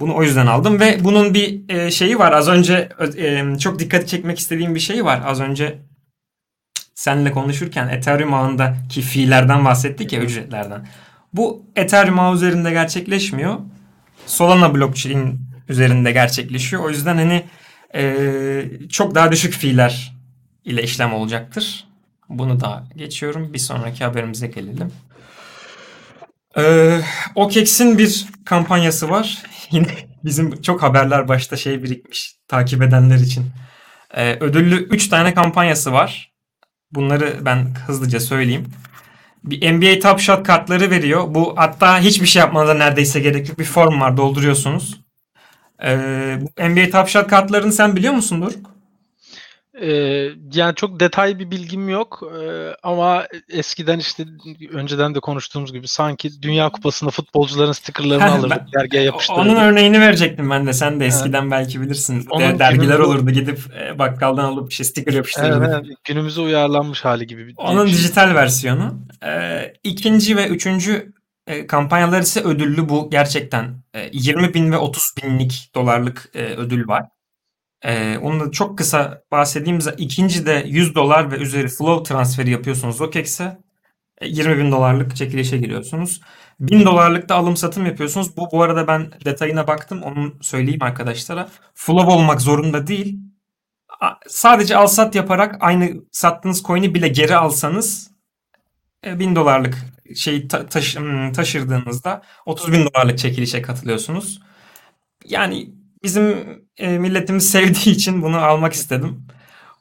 Bunu 0.00 0.16
o 0.16 0.22
yüzden 0.22 0.46
aldım 0.46 0.80
ve 0.80 1.04
bunun 1.04 1.34
bir 1.34 1.68
e, 1.68 1.90
şeyi 1.90 2.18
var. 2.18 2.32
Az 2.32 2.48
önce 2.48 2.88
e, 3.16 3.58
çok 3.58 3.78
dikkati 3.78 4.06
çekmek 4.06 4.38
istediğim 4.38 4.74
bir 4.74 4.80
şey 4.80 5.04
var. 5.04 5.22
Az 5.26 5.40
önce 5.40 5.78
seninle 6.94 7.30
konuşurken 7.32 7.88
Ethereum 7.88 8.34
ağındaki 8.34 9.02
fiillerden 9.02 9.64
bahsettik 9.64 10.12
ya 10.12 10.20
ücretlerden. 10.20 10.86
Bu 11.32 11.66
Ethereum 11.76 12.18
ağı 12.18 12.34
üzerinde 12.34 12.70
gerçekleşmiyor. 12.70 13.58
Solana 14.26 14.74
blockchain 14.74 15.40
üzerinde 15.68 16.12
gerçekleşiyor. 16.12 16.84
O 16.84 16.90
yüzden 16.90 17.16
hani 17.16 17.44
e, 17.94 18.64
çok 18.90 19.14
daha 19.14 19.32
düşük 19.32 19.54
fiiller 19.54 20.14
ile 20.64 20.82
işlem 20.82 21.14
olacaktır. 21.14 21.84
Bunu 22.28 22.60
da 22.60 22.84
geçiyorum. 22.96 23.52
Bir 23.52 23.58
sonraki 23.58 24.04
haberimize 24.04 24.46
gelelim. 24.46 24.92
Ee, 26.56 27.00
OKEX'in 27.34 27.98
bir 27.98 28.26
kampanyası 28.44 29.10
var. 29.10 29.42
Yine 29.70 29.86
bizim 30.24 30.62
çok 30.62 30.82
haberler 30.82 31.28
başta 31.28 31.56
şey 31.56 31.82
birikmiş 31.82 32.36
takip 32.48 32.82
edenler 32.82 33.18
için. 33.18 33.46
Ee, 34.14 34.36
ödüllü 34.40 34.88
3 34.88 35.08
tane 35.08 35.34
kampanyası 35.34 35.92
var. 35.92 36.32
Bunları 36.92 37.38
ben 37.40 37.74
hızlıca 37.86 38.20
söyleyeyim 38.20 38.66
bir 39.44 39.72
NBA 39.72 39.98
Top 39.98 40.20
Shot 40.20 40.46
kartları 40.46 40.90
veriyor. 40.90 41.34
Bu 41.34 41.54
hatta 41.56 42.00
hiçbir 42.00 42.26
şey 42.26 42.40
yapmanıza 42.40 42.74
neredeyse 42.74 43.20
gerek 43.20 43.48
yok. 43.48 43.58
Bir 43.58 43.64
form 43.64 44.00
var 44.00 44.16
dolduruyorsunuz. 44.16 45.00
Ee, 45.82 46.38
NBA 46.58 46.90
Top 46.90 47.08
Shot 47.08 47.26
kartlarını 47.26 47.72
sen 47.72 47.96
biliyor 47.96 48.14
musun 48.14 48.42
Doruk? 48.42 48.73
Ee, 49.80 50.28
yani 50.54 50.74
çok 50.74 51.00
detay 51.00 51.38
bir 51.38 51.50
bilgim 51.50 51.88
yok 51.88 52.22
ee, 52.42 52.70
ama 52.82 53.26
eskiden 53.48 53.98
işte 53.98 54.24
önceden 54.72 55.14
de 55.14 55.20
konuştuğumuz 55.20 55.72
gibi 55.72 55.88
sanki 55.88 56.42
Dünya 56.42 56.68
Kupası'nda 56.68 57.10
futbolcuların 57.10 57.72
stickerlarını 57.72 58.32
alırdık 58.32 58.62
dergiye 58.74 59.02
yapıştırırdık. 59.02 59.46
Onun 59.46 59.56
örneğini 59.56 60.00
verecektim 60.00 60.50
ben 60.50 60.66
de 60.66 60.72
sen 60.72 61.00
de 61.00 61.06
eskiden 61.06 61.42
evet. 61.42 61.52
belki 61.52 61.80
bilirsin. 61.80 62.26
Onun 62.30 62.58
dergiler 62.58 62.72
günümüzü... 62.72 63.02
olurdu 63.02 63.30
gidip 63.30 63.58
e, 63.80 63.98
bakkaldan 63.98 64.44
alıp 64.44 64.68
bir 64.68 64.74
şey 64.74 64.86
sticker 64.86 65.12
yapıştırırdık. 65.12 65.68
Evet, 65.68 65.84
evet. 65.86 65.96
günümüze 66.04 66.40
uyarlanmış 66.40 67.04
hali 67.04 67.26
gibi. 67.26 67.46
Bir 67.46 67.54
Onun 67.56 67.86
şey. 67.86 67.94
dijital 67.94 68.34
versiyonu. 68.34 68.98
Ee, 69.26 69.72
ikinci 69.84 70.36
ve 70.36 70.48
üçüncü 70.48 71.12
e, 71.46 71.66
kampanyalar 71.66 72.20
ise 72.20 72.40
ödüllü 72.40 72.88
bu 72.88 73.10
gerçekten 73.10 73.82
e, 73.94 74.08
20 74.12 74.54
bin 74.54 74.72
ve 74.72 74.76
30 74.76 75.04
binlik 75.22 75.70
dolarlık 75.74 76.30
e, 76.34 76.42
ödül 76.44 76.88
var. 76.88 77.13
Ee, 77.84 78.18
onu 78.18 78.40
da 78.40 78.50
çok 78.50 78.78
kısa 78.78 79.22
bahsedeyim. 79.32 79.78
İkinci 79.98 80.46
de 80.46 80.64
100 80.66 80.94
dolar 80.94 81.32
ve 81.32 81.36
üzeri 81.36 81.68
flow 81.68 82.12
transferi 82.12 82.50
yapıyorsunuz 82.50 83.00
OKEX'e. 83.00 83.58
20 84.22 84.52
e, 84.52 84.58
bin 84.58 84.72
dolarlık 84.72 85.16
çekilişe 85.16 85.58
giriyorsunuz. 85.58 86.20
1000 86.60 86.86
dolarlık 86.86 87.28
da 87.28 87.34
alım 87.34 87.56
satım 87.56 87.86
yapıyorsunuz. 87.86 88.36
Bu 88.36 88.48
bu 88.52 88.62
arada 88.62 88.86
ben 88.86 89.12
detayına 89.24 89.66
baktım. 89.66 90.02
Onu 90.02 90.34
söyleyeyim 90.40 90.82
arkadaşlara. 90.82 91.48
Flow 91.74 92.12
olmak 92.12 92.40
zorunda 92.40 92.86
değil. 92.86 93.18
Sadece 94.28 94.76
al 94.76 94.86
sat 94.86 95.14
yaparak 95.14 95.56
aynı 95.60 95.92
sattığınız 96.12 96.62
coin'i 96.62 96.94
bile 96.94 97.08
geri 97.08 97.36
alsanız 97.36 98.10
1000 99.04 99.32
e, 99.32 99.36
dolarlık 99.36 99.74
şey 100.16 100.48
taş, 100.48 100.96
taşırdığınızda 101.34 102.22
30 102.46 102.72
bin 102.72 102.86
dolarlık 102.86 103.18
çekilişe 103.18 103.62
katılıyorsunuz. 103.62 104.40
Yani 105.24 105.83
bizim 106.04 106.58
e, 106.76 106.98
milletimiz 106.98 107.50
sevdiği 107.50 107.94
için 107.94 108.22
bunu 108.22 108.36
almak 108.36 108.72
istedim. 108.72 109.26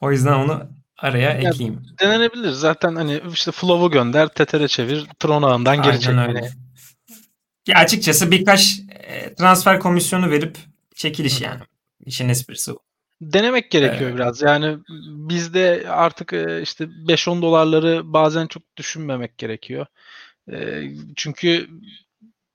O 0.01 0.11
yüzden 0.11 0.33
onu 0.33 0.63
araya 0.97 1.33
yani, 1.33 1.47
ekleyeyim. 1.47 1.81
Denenebilir. 1.99 2.51
Zaten 2.51 2.95
hani 2.95 3.21
işte 3.33 3.51
Flow'u 3.51 3.91
gönder, 3.91 4.27
Tether'e 4.27 4.67
çevir, 4.67 5.05
Tron 5.19 5.43
ağından 5.43 5.81
geri 5.81 5.99
çek. 5.99 6.13
Öyle. 6.17 6.49
Ya 7.67 7.77
açıkçası 7.77 8.31
birkaç 8.31 8.79
e, 8.89 9.33
transfer 9.33 9.79
komisyonu 9.79 10.29
verip 10.31 10.57
çekiliş 10.95 11.41
yani. 11.41 11.61
İşin 12.05 12.29
esprisi 12.29 12.71
bu. 12.71 12.79
Denemek 13.21 13.71
gerekiyor 13.71 14.09
evet. 14.09 14.15
biraz. 14.15 14.41
Yani 14.41 14.77
bizde 15.29 15.85
artık 15.89 16.33
e, 16.33 16.61
işte 16.61 16.83
5-10 16.83 17.41
dolarları 17.41 18.13
bazen 18.13 18.47
çok 18.47 18.63
düşünmemek 18.77 19.37
gerekiyor. 19.37 19.85
E, 20.51 20.83
çünkü 21.15 21.69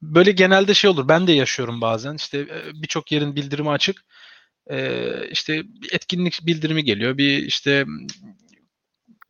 böyle 0.02 0.30
genelde 0.32 0.74
şey 0.74 0.90
olur. 0.90 1.08
Ben 1.08 1.26
de 1.26 1.32
yaşıyorum 1.32 1.80
bazen. 1.80 2.14
İşte 2.14 2.38
e, 2.38 2.82
birçok 2.82 3.12
yerin 3.12 3.36
bildirimi 3.36 3.70
açık. 3.70 4.04
Ee, 4.70 5.28
işte 5.30 5.62
etkinlik 5.92 6.46
bildirimi 6.46 6.84
geliyor. 6.84 7.18
Bir 7.18 7.38
işte 7.38 7.84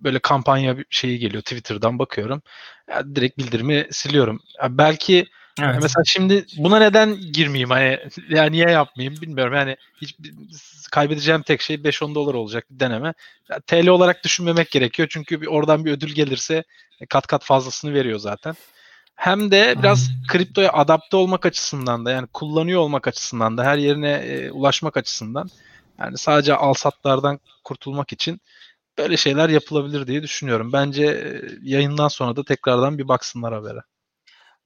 böyle 0.00 0.18
kampanya 0.18 0.76
şeyi 0.90 1.18
geliyor 1.18 1.42
Twitter'dan 1.42 1.98
bakıyorum. 1.98 2.42
Ya 2.90 3.14
direkt 3.14 3.38
bildirimi 3.38 3.87
siliyorum. 3.90 4.40
Ya 4.62 4.78
belki 4.78 5.26
evet. 5.60 5.78
mesela 5.82 6.02
şimdi 6.06 6.46
buna 6.58 6.78
neden 6.78 7.16
girmeyeyim 7.32 7.70
hani 7.70 7.98
ya 8.28 8.44
niye 8.44 8.70
yapmayayım 8.70 9.20
bilmiyorum. 9.20 9.54
Yani 9.54 9.76
hiç 10.00 10.16
kaybedeceğim 10.90 11.42
tek 11.42 11.60
şey 11.60 11.76
5-10 11.76 12.14
dolar 12.14 12.34
olacak 12.34 12.64
bir 12.70 12.80
deneme. 12.80 13.14
Ya, 13.50 13.60
TL 13.60 13.88
olarak 13.88 14.25
düşünmemek 14.25 14.70
gerekiyor. 14.70 15.08
Çünkü 15.12 15.40
bir, 15.40 15.46
oradan 15.46 15.84
bir 15.84 15.92
ödül 15.92 16.14
gelirse 16.14 16.64
kat 17.08 17.26
kat 17.26 17.44
fazlasını 17.44 17.94
veriyor 17.94 18.18
zaten 18.18 18.54
hem 19.18 19.50
de 19.50 19.75
biraz 19.78 20.10
kriptoya 20.28 20.72
adapte 20.72 21.16
olmak 21.16 21.46
açısından 21.46 22.04
da 22.04 22.10
yani 22.10 22.26
kullanıyor 22.26 22.80
olmak 22.80 23.06
açısından 23.08 23.58
da 23.58 23.64
her 23.64 23.78
yerine 23.78 24.10
e, 24.10 24.50
ulaşmak 24.50 24.96
açısından 24.96 25.48
yani 25.98 26.18
sadece 26.18 26.54
alsatlardan 26.54 27.40
kurtulmak 27.64 28.12
için 28.12 28.40
böyle 28.98 29.16
şeyler 29.16 29.48
yapılabilir 29.48 30.06
diye 30.06 30.22
düşünüyorum. 30.22 30.72
Bence 30.72 31.04
e, 31.04 31.42
yayından 31.62 32.08
sonra 32.08 32.37
da 32.37 32.44
tekrardan 32.44 32.98
bir 32.98 33.08
baksınlar 33.08 33.54
habere. 33.54 33.80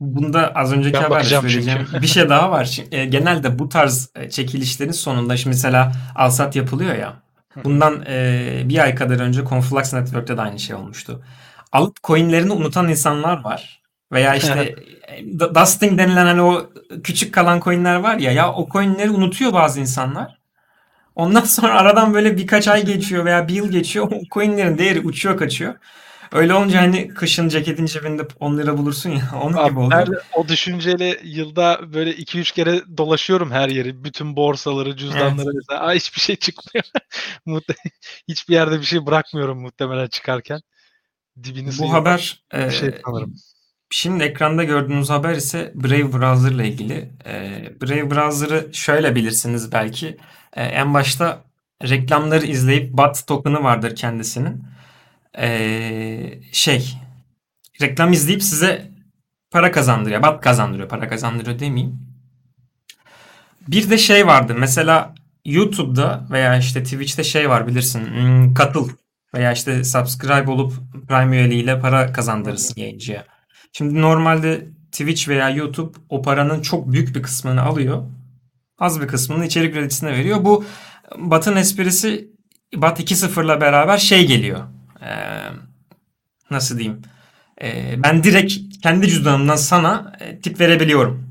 Bunda 0.01 0.53
az 0.55 0.73
önceki 0.73 0.95
ben 0.95 1.03
haberde 1.03 1.29
söyleyeceğim. 1.29 1.89
bir 2.03 2.07
şey 2.07 2.29
daha 2.29 2.51
var. 2.51 2.81
E, 2.91 3.05
genelde 3.05 3.59
bu 3.59 3.69
tarz 3.69 4.11
e, 4.15 4.31
çekilişlerin 4.31 4.93
sonunda 4.93 5.37
şimdi 5.37 5.55
mesela 5.55 5.93
alsat 6.17 6.57
yapılıyor 6.57 6.95
ya. 6.95 7.23
Bundan 7.65 8.05
e, 8.07 8.63
bir 8.65 8.79
ay 8.79 8.95
kadar 8.95 9.21
önce 9.21 9.45
Conflux 9.45 9.93
Network'te 9.93 10.37
de 10.37 10.41
aynı 10.41 10.59
şey 10.59 10.77
olmuştu 10.77 11.23
alıp 11.73 12.03
coinlerini 12.05 12.53
unutan 12.53 12.89
insanlar 12.89 13.45
var. 13.45 13.82
Veya 14.13 14.35
işte 14.35 14.77
dusting 15.55 15.99
denilen 15.99 16.27
hani 16.27 16.43
o 16.43 16.71
küçük 17.05 17.35
kalan 17.35 17.61
coinler 17.61 17.97
var 17.97 18.19
ya 18.19 18.33
ya 18.33 18.53
o 18.53 18.69
coinleri 18.69 19.11
unutuyor 19.11 19.53
bazı 19.53 19.81
insanlar. 19.81 20.39
Ondan 21.15 21.41
sonra 21.45 21.75
aradan 21.75 22.15
böyle 22.15 22.37
birkaç 22.37 22.69
ay 22.69 22.85
geçiyor 22.85 23.25
veya 23.25 23.49
bir 23.49 23.55
yıl 23.55 23.71
geçiyor. 23.71 24.13
O 24.13 24.21
coinlerin 24.31 24.79
değeri 24.79 25.01
uçuyor 25.01 25.37
kaçıyor. 25.37 25.75
Öyle 26.33 26.55
olunca 26.55 26.81
hani 26.81 27.09
kışın 27.09 27.49
ceketin 27.49 27.87
cebinde 27.87 28.29
10 28.41 28.59
lira 28.59 28.79
bulursun 28.79 29.11
ya 29.11 29.31
onun 29.43 29.57
Abi 29.57 29.71
gibi 29.71 29.79
oluyor. 29.79 30.07
Ben 30.07 30.41
o 30.41 30.49
düşünceyle 30.49 31.21
yılda 31.25 31.81
böyle 31.93 32.11
2-3 32.11 32.55
kere 32.55 32.83
dolaşıyorum 32.97 33.51
her 33.51 33.69
yeri. 33.69 34.05
Bütün 34.05 34.37
borsaları, 34.37 34.97
cüzdanları 34.97 35.47
evet. 35.47 35.55
mesela. 35.55 35.87
Aa, 35.87 35.93
hiçbir 35.93 36.21
şey 36.21 36.37
çıkmıyor. 36.41 36.85
Hiçbir 38.29 38.55
yerde 38.55 38.81
bir 38.81 38.85
şey 38.85 39.07
bırakmıyorum 39.07 39.61
muhtemelen 39.61 40.07
çıkarken. 40.07 40.61
Dibini 41.43 41.71
Bu 41.79 41.93
haber 41.93 42.43
şey 42.53 43.01
sanırım. 43.05 43.35
Şimdi 43.95 44.25
ekranda 44.25 44.65
gördüğünüz 44.65 45.11
haber 45.11 45.35
ise 45.35 45.73
Brave 45.75 46.13
Browser 46.13 46.51
ile 46.51 46.69
ilgili. 46.69 47.11
Ee, 47.27 47.73
Brave 47.83 48.11
Browser'ı 48.11 48.75
şöyle 48.75 49.15
bilirsiniz 49.15 49.73
belki. 49.73 50.17
Ee, 50.57 50.63
en 50.65 50.95
başta 50.95 51.45
reklamları 51.89 52.47
izleyip 52.47 52.93
BAT 52.93 53.27
token'ı 53.27 53.63
vardır 53.63 53.97
kendisinin. 53.97 54.65
Ee, 55.39 56.41
şey 56.53 56.99
reklam 57.81 58.13
izleyip 58.13 58.43
size 58.43 58.91
para 59.51 59.73
kazandırıyor. 59.73 60.23
BAT 60.23 60.41
kazandırıyor. 60.41 60.89
Para 60.89 61.09
kazandırıyor 61.09 61.59
demeyeyim. 61.59 61.99
Bir 63.69 63.91
de 63.91 63.99
şey 63.99 64.27
vardı. 64.27 64.55
Mesela 64.59 65.15
YouTube'da 65.45 66.27
veya 66.31 66.57
işte 66.59 66.83
Twitch'te 66.83 67.25
şey 67.25 67.51
var 67.51 67.67
bilirsin. 67.67 68.07
Hmm, 68.07 68.55
katıl 68.55 68.89
veya 69.35 69.53
işte 69.53 69.85
subscribe 69.85 70.51
olup 70.51 70.73
Prime 71.09 71.37
üyeliğiyle 71.37 71.81
para 71.81 72.13
kazandırırsın 72.13 72.81
yayıncıya. 72.81 73.33
Şimdi 73.73 74.01
normalde 74.01 74.67
Twitch 74.93 75.29
veya 75.29 75.51
YouTube 75.51 75.99
o 76.09 76.23
paranın 76.23 76.63
çok 76.63 76.93
büyük 76.93 77.15
bir 77.17 77.23
kısmını 77.23 77.63
alıyor. 77.63 78.03
Az 78.79 79.01
bir 79.01 79.09
kısmını 79.09 79.47
içerik 79.47 79.77
üreticisine 79.77 80.13
veriyor. 80.13 80.45
Bu 80.45 80.65
Bat'ın 81.19 81.57
esprisi 81.57 82.33
Bat 82.77 83.01
2.0'la 83.01 83.61
beraber 83.61 83.99
şey 83.99 84.27
geliyor. 84.27 84.61
Ee, 85.03 85.09
nasıl 86.51 86.79
diyeyim? 86.79 87.03
Ee, 87.63 87.95
ben 88.05 88.25
direkt 88.25 88.55
kendi 88.83 89.09
cüzdanımdan 89.09 89.57
sana 89.57 90.13
e, 90.21 90.41
tip 90.41 90.61
verebiliyorum. 90.61 91.29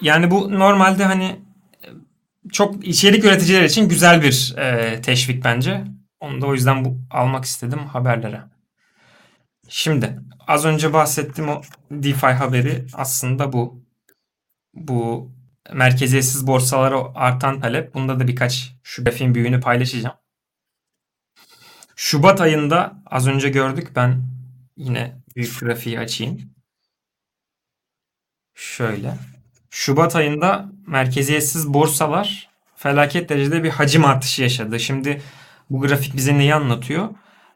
Yani 0.00 0.30
bu 0.30 0.58
normalde 0.58 1.04
hani 1.04 1.40
çok 2.52 2.86
içerik 2.86 3.24
üreticiler 3.24 3.62
için 3.62 3.88
güzel 3.88 4.22
bir 4.22 4.54
e, 4.58 5.00
teşvik 5.00 5.44
bence. 5.44 5.84
Onu 6.20 6.40
da 6.40 6.46
o 6.46 6.54
yüzden 6.54 6.84
bu 6.84 6.98
almak 7.10 7.44
istedim 7.44 7.78
haberlere. 7.78 8.40
Şimdi 9.68 10.20
az 10.46 10.64
önce 10.64 10.92
bahsettiğim 10.92 11.50
o 11.50 11.62
DeFi 11.90 12.26
haberi 12.26 12.86
aslında 12.92 13.52
bu. 13.52 13.86
Bu 14.74 15.30
merkeziyetsiz 15.72 16.46
borsalara 16.46 17.14
artan 17.14 17.60
talep. 17.60 17.94
Bunda 17.94 18.20
da 18.20 18.28
birkaç 18.28 18.74
şu 18.82 19.04
grafiğin 19.04 19.34
büyüğünü 19.34 19.60
paylaşacağım. 19.60 20.16
Şubat 21.96 22.40
ayında 22.40 23.02
az 23.06 23.28
önce 23.28 23.48
gördük. 23.48 23.92
Ben 23.96 24.22
yine 24.76 25.22
büyük 25.36 25.60
grafiği 25.60 25.98
açayım. 26.00 26.38
Şöyle. 28.54 29.14
Şubat 29.70 30.16
ayında 30.16 30.72
merkeziyetsiz 30.86 31.74
borsalar 31.74 32.50
felaket 32.76 33.28
derecede 33.28 33.62
bir 33.64 33.70
hacim 33.70 34.04
artışı 34.04 34.42
yaşadı. 34.42 34.80
Şimdi 34.80 35.22
bu 35.70 35.80
grafik 35.80 36.16
bize 36.16 36.38
neyi 36.38 36.54
anlatıyor? 36.54 37.08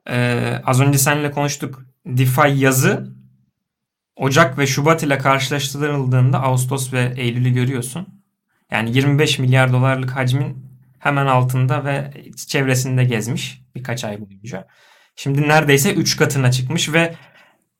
Ee, 0.09 0.63
az 0.65 0.81
önce 0.81 0.99
seninle 0.99 1.31
konuştuk. 1.31 1.90
DeFi 2.17 2.59
yazı 2.59 3.11
Ocak 4.17 4.59
ve 4.59 4.67
Şubat 4.67 5.03
ile 5.03 5.19
karşılaştırıldığında 5.19 6.43
Ağustos 6.43 6.93
ve 6.93 7.13
Eylül'ü 7.17 7.51
görüyorsun. 7.51 8.09
Yani 8.71 8.97
25 8.97 9.39
milyar 9.39 9.73
dolarlık 9.73 10.11
hacmin 10.11 10.67
hemen 10.99 11.27
altında 11.27 11.85
ve 11.85 12.13
çevresinde 12.49 13.05
gezmiş 13.05 13.63
birkaç 13.75 14.05
ay 14.05 14.21
boyunca. 14.21 14.67
Şimdi 15.17 15.49
neredeyse 15.49 15.95
3 15.95 16.17
katına 16.17 16.51
çıkmış 16.51 16.93
ve 16.93 17.15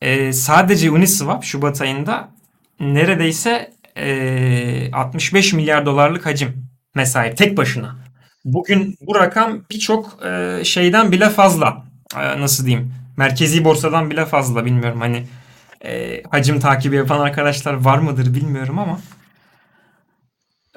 e, 0.01 0.33
sadece 0.33 0.91
Uniswap 0.91 1.45
Şubat 1.45 1.81
ayında 1.81 2.29
neredeyse 2.81 3.73
e, 3.97 4.91
65 4.93 5.53
milyar 5.53 5.87
dolarlık 5.87 6.27
hacim 6.27 6.71
sahip 7.05 7.37
tek 7.37 7.57
başına. 7.57 7.97
Bugün 8.45 8.97
bu 9.01 9.15
rakam 9.15 9.65
birçok 9.71 10.27
e, 10.27 10.61
şeyden 10.65 11.13
bile 11.13 11.31
fazla. 11.31 11.85
E, 12.17 12.41
nasıl 12.41 12.67
diyeyim? 12.67 12.93
Merkezi 13.21 13.65
borsadan 13.65 14.11
bile 14.11 14.27
fazla 14.27 14.65
bilmiyorum 14.65 15.01
hani 15.01 15.27
e, 15.85 16.23
hacim 16.31 16.61
takibi 16.61 16.97
yapan 16.97 17.21
arkadaşlar 17.21 17.75
var 17.75 17.99
mıdır 17.99 18.35
bilmiyorum 18.35 18.79
ama 18.79 19.01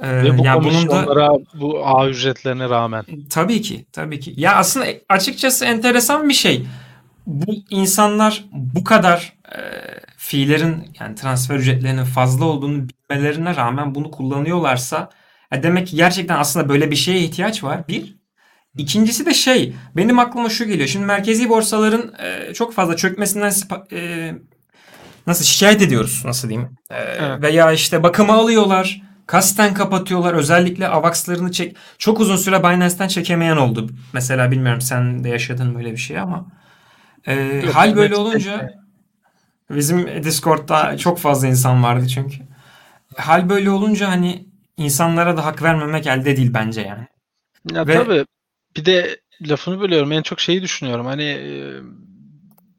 e, 0.01 0.23
Ve 0.23 0.37
bu 0.37 0.45
yani 0.45 0.63
bunun 0.63 0.89
da 0.89 1.37
bu 1.53 1.87
ağ 1.87 2.09
ücretlerine 2.09 2.69
rağmen. 2.69 3.05
Tabii 3.29 3.61
ki, 3.61 3.85
tabii 3.91 4.19
ki. 4.19 4.33
Ya 4.37 4.55
aslında 4.55 4.85
açıkçası 5.09 5.65
enteresan 5.65 6.29
bir 6.29 6.33
şey. 6.33 6.65
Bu 7.27 7.55
insanlar 7.69 8.43
bu 8.51 8.83
kadar 8.83 9.33
e, 9.51 9.59
fiillerin 10.17 10.91
yani 10.99 11.15
transfer 11.15 11.55
ücretlerinin 11.55 12.03
fazla 12.05 12.45
olduğunu 12.45 12.87
bilmelerine 12.89 13.55
rağmen 13.55 13.95
bunu 13.95 14.11
kullanıyorlarsa 14.11 15.09
ya 15.53 15.63
demek 15.63 15.87
ki 15.87 15.95
gerçekten 15.95 16.39
aslında 16.39 16.69
böyle 16.69 16.91
bir 16.91 16.95
şeye 16.95 17.19
ihtiyaç 17.19 17.63
var. 17.63 17.87
Bir. 17.87 18.22
İkincisi 18.77 19.25
de 19.25 19.33
şey 19.33 19.73
benim 19.95 20.19
aklıma 20.19 20.49
şu 20.49 20.65
geliyor. 20.65 20.87
Şimdi 20.87 21.05
merkezi 21.05 21.49
borsaların 21.49 22.13
e, 22.19 22.53
çok 22.53 22.73
fazla 22.73 22.95
çökmesinden 22.95 23.51
e, 23.91 24.31
nasıl 25.27 25.45
şikayet 25.45 25.81
ediyoruz 25.81 26.21
nasıl 26.25 26.49
diyeyim. 26.49 26.69
E, 26.89 26.95
evet. 26.95 27.41
Veya 27.41 27.71
işte 27.71 28.03
bakıma 28.03 28.33
alıyorlar. 28.33 29.01
Kasten 29.27 29.73
kapatıyorlar. 29.73 30.33
Özellikle 30.33 30.87
AVAX'larını 30.87 31.51
çek 31.51 31.75
çok 31.97 32.19
uzun 32.19 32.35
süre 32.35 32.59
Binance'ten 32.59 33.07
çekemeyen 33.07 33.57
oldu. 33.57 33.89
Mesela 34.13 34.51
bilmiyorum 34.51 34.81
sen 34.81 35.23
de 35.23 35.29
yaşadın 35.29 35.75
böyle 35.75 35.91
bir 35.91 35.97
şey 35.97 36.19
ama 36.19 36.45
e, 37.25 37.33
Yok, 37.33 37.75
hal 37.75 37.95
böyle 37.95 38.15
olunca 38.15 38.73
bizim 39.69 40.23
Discord'da 40.23 40.97
çok 40.97 41.19
fazla 41.19 41.47
insan 41.47 41.83
vardı 41.83 42.07
çünkü. 42.07 42.37
Hal 43.17 43.49
böyle 43.49 43.69
olunca 43.69 44.09
hani 44.09 44.47
insanlara 44.77 45.37
da 45.37 45.45
hak 45.45 45.63
vermemek 45.63 46.07
elde 46.07 46.37
değil 46.37 46.53
bence 46.53 46.81
yani. 46.81 47.07
Ya 47.71 47.87
Ve, 47.87 47.93
tabii 47.93 48.25
bir 48.77 48.85
de 48.85 49.21
lafını 49.41 49.79
bölüyorum. 49.79 50.11
En 50.11 50.21
çok 50.21 50.39
şeyi 50.39 50.61
düşünüyorum. 50.61 51.05
Hani 51.05 51.39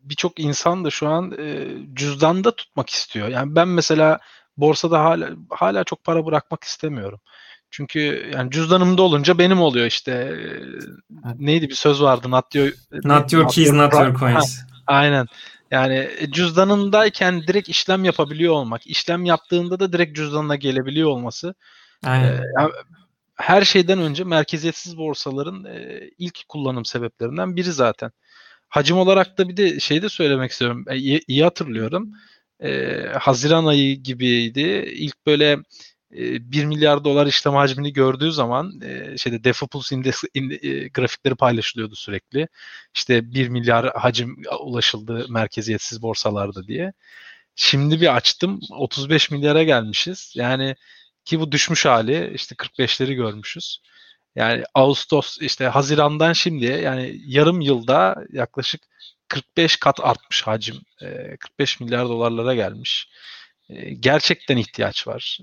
birçok 0.03 0.41
insan 0.41 0.85
da 0.85 0.91
şu 0.91 1.09
an 1.09 1.33
e, 1.39 1.69
cüzdanda 1.95 2.57
tutmak 2.57 2.91
istiyor. 2.91 3.29
Yani 3.29 3.55
ben 3.55 3.69
mesela 3.69 4.19
borsada 4.57 5.05
hala 5.05 5.31
hala 5.51 5.85
çok 5.85 6.05
para 6.05 6.27
bırakmak 6.27 6.65
istemiyorum. 6.65 7.21
Çünkü 7.71 8.31
yani 8.35 8.51
cüzdanımda 8.51 9.03
olunca 9.03 9.39
benim 9.39 9.61
oluyor 9.61 9.87
işte. 9.87 10.39
Neydi 11.39 11.69
bir 11.69 11.75
söz 11.75 12.03
vardı. 12.03 12.31
Not 12.31 12.55
your, 12.55 12.73
not 13.05 13.33
your 13.33 13.49
keys, 13.49 13.73
not 13.73 13.93
your 13.93 14.19
coins. 14.19 14.59
Ha, 14.59 14.67
aynen. 14.87 15.27
Yani 15.71 16.11
cüzdanındayken 16.31 17.43
direkt 17.43 17.69
işlem 17.69 18.05
yapabiliyor 18.05 18.53
olmak, 18.53 18.87
işlem 18.87 19.25
yaptığında 19.25 19.81
da 19.81 19.93
direkt 19.93 20.17
cüzdanına 20.17 20.57
gelebiliyor 20.57 21.09
olması. 21.09 21.55
Aynen. 22.05 22.33
E, 22.33 22.41
yani 22.59 22.71
her 23.35 23.65
şeyden 23.65 23.99
önce 23.99 24.25
merkeziyetsiz 24.25 24.99
borsaların 24.99 25.65
e, 25.65 26.11
ilk 26.19 26.49
kullanım 26.49 26.85
sebeplerinden 26.85 27.57
biri 27.57 27.73
zaten. 27.73 28.11
Hacim 28.69 28.97
olarak 28.99 29.39
da 29.39 29.49
bir 29.49 29.57
de 29.57 29.81
şey 29.81 30.03
de 30.03 30.09
söylemek 30.09 30.51
istiyorum. 30.51 30.85
E, 30.89 30.97
iyi, 30.97 31.21
iyi 31.29 31.45
hatırlıyorum. 31.45 32.13
E, 32.61 33.01
Haziran 33.21 33.65
ayı 33.67 33.97
gibiydi. 34.03 34.61
İlk 34.95 35.27
böyle 35.27 35.59
e, 36.15 36.53
1 36.53 36.65
milyar 36.65 37.05
dolar 37.05 37.27
işlem 37.27 37.55
hacmini 37.55 37.93
gördüğü 37.93 38.33
zaman 38.33 38.81
e, 38.81 39.19
şeyde 39.19 39.45
Defopulse 39.45 39.97
indeks 39.97 40.23
in, 40.35 40.51
e, 40.51 40.89
grafikleri 40.89 41.35
paylaşılıyordu 41.35 41.95
sürekli. 41.97 42.49
İşte 42.95 43.33
1 43.35 43.49
milyar 43.49 43.93
hacim 43.95 44.43
ulaşıldı 44.61 45.27
merkeziyetsiz 45.29 46.03
borsalarda 46.03 46.67
diye. 46.67 46.93
Şimdi 47.57 48.01
bir 48.01 48.17
açtım 48.17 48.61
35 48.71 49.31
milyara 49.31 49.63
gelmişiz. 49.63 50.33
Yani 50.37 50.77
ki 51.25 51.41
bu 51.41 51.53
düşmüş 51.53 51.87
hali 51.87 52.33
işte 52.35 52.55
45'leri 52.55 53.15
görmüşüz. 53.15 53.79
Yani 54.37 54.65
Ağustos 54.75 55.39
işte 55.41 55.67
Haziran'dan 55.67 56.33
şimdiye 56.33 56.81
yani 56.81 57.21
yarım 57.27 57.61
yılda 57.61 58.17
yaklaşık 58.33 58.81
45 59.29 59.77
kat 59.77 60.01
artmış 60.03 60.43
hacim. 60.43 60.77
45 61.41 61.81
milyar 61.81 62.09
dolarlara 62.09 62.55
gelmiş. 62.55 63.09
Gerçekten 64.01 64.57
ihtiyaç 64.57 65.07
var. 65.07 65.39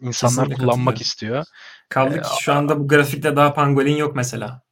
İnsanlar 0.00 0.44
Kesinlikle 0.44 0.64
kullanmak 0.64 1.00
istiyor. 1.00 1.44
Kaldı 1.88 2.22
ki 2.22 2.28
şu 2.40 2.52
anda 2.52 2.78
bu 2.78 2.88
grafikte 2.88 3.36
daha 3.36 3.54
pangolin 3.54 3.96
yok 3.96 4.16
mesela. 4.16 4.62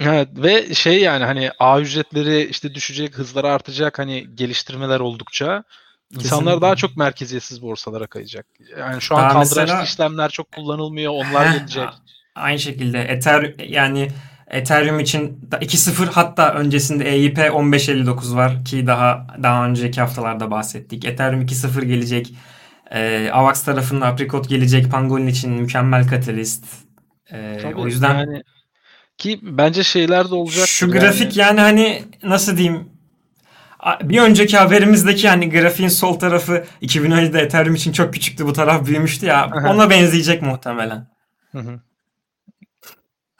Evet 0.00 0.28
ve 0.32 0.74
şey 0.74 1.00
yani 1.00 1.24
hani 1.24 1.50
ağ 1.58 1.80
ücretleri 1.80 2.44
işte 2.44 2.74
düşecek, 2.74 3.14
hızları 3.14 3.48
artacak 3.48 3.98
hani 3.98 4.34
geliştirmeler 4.34 5.00
oldukça 5.00 5.64
İnsanlar 6.14 6.44
Kesinlikle. 6.44 6.60
daha 6.60 6.76
çok 6.76 6.96
merkeziyetsiz 6.96 7.62
borsalara 7.62 8.06
kayacak. 8.06 8.46
Yani 8.78 9.02
şu 9.02 9.16
an 9.16 9.22
daha 9.22 9.32
kaldıraçlı 9.32 9.60
mesela, 9.60 9.82
işlemler 9.82 10.28
çok 10.28 10.52
kullanılmıyor. 10.52 11.12
Onlar 11.12 11.52
gelecek. 11.52 11.88
Aynı 12.34 12.58
şekilde 12.58 13.00
Ether 13.02 13.54
yani 13.58 14.08
Ethereum 14.46 15.00
için 15.00 15.48
2.0 15.50 16.06
hatta 16.06 16.54
öncesinde 16.54 17.04
E 17.04 17.14
EIP 17.14 17.36
1559 17.36 18.36
var 18.36 18.64
ki 18.64 18.86
daha 18.86 19.26
daha 19.42 19.66
önceki 19.66 20.00
haftalarda 20.00 20.50
bahsettik. 20.50 21.04
Ethereum 21.04 21.42
2.0 21.42 21.84
gelecek. 21.84 22.34
Ee, 22.90 23.30
AVAX 23.32 23.64
tarafında 23.64 24.06
Apricot 24.06 24.48
gelecek. 24.48 24.90
Pangolin 24.90 25.26
için 25.26 25.52
mükemmel 25.52 26.08
katalist. 26.08 26.64
Tabii 27.30 27.74
o 27.74 27.86
yüzden 27.86 28.18
yani 28.18 28.42
ki 29.18 29.38
bence 29.42 29.84
şeyler 29.84 30.30
de 30.30 30.34
olacak. 30.34 30.66
şu 30.66 30.90
grafik 30.92 31.36
yani 31.36 31.60
hani 31.60 32.02
nasıl 32.22 32.56
diyeyim 32.56 32.95
bir 34.02 34.20
önceki 34.20 34.56
haberimizdeki 34.56 35.28
hani 35.28 35.50
grafiğin 35.50 35.88
sol 35.88 36.18
tarafı 36.18 36.64
2017'de 36.82 37.40
Ethereum 37.40 37.74
için 37.74 37.92
çok 37.92 38.14
küçüktü 38.14 38.46
bu 38.46 38.52
taraf 38.52 38.86
büyümüştü 38.86 39.26
ya 39.26 39.50
ona 39.66 39.90
benzeyecek 39.90 40.42
muhtemelen. 40.42 41.08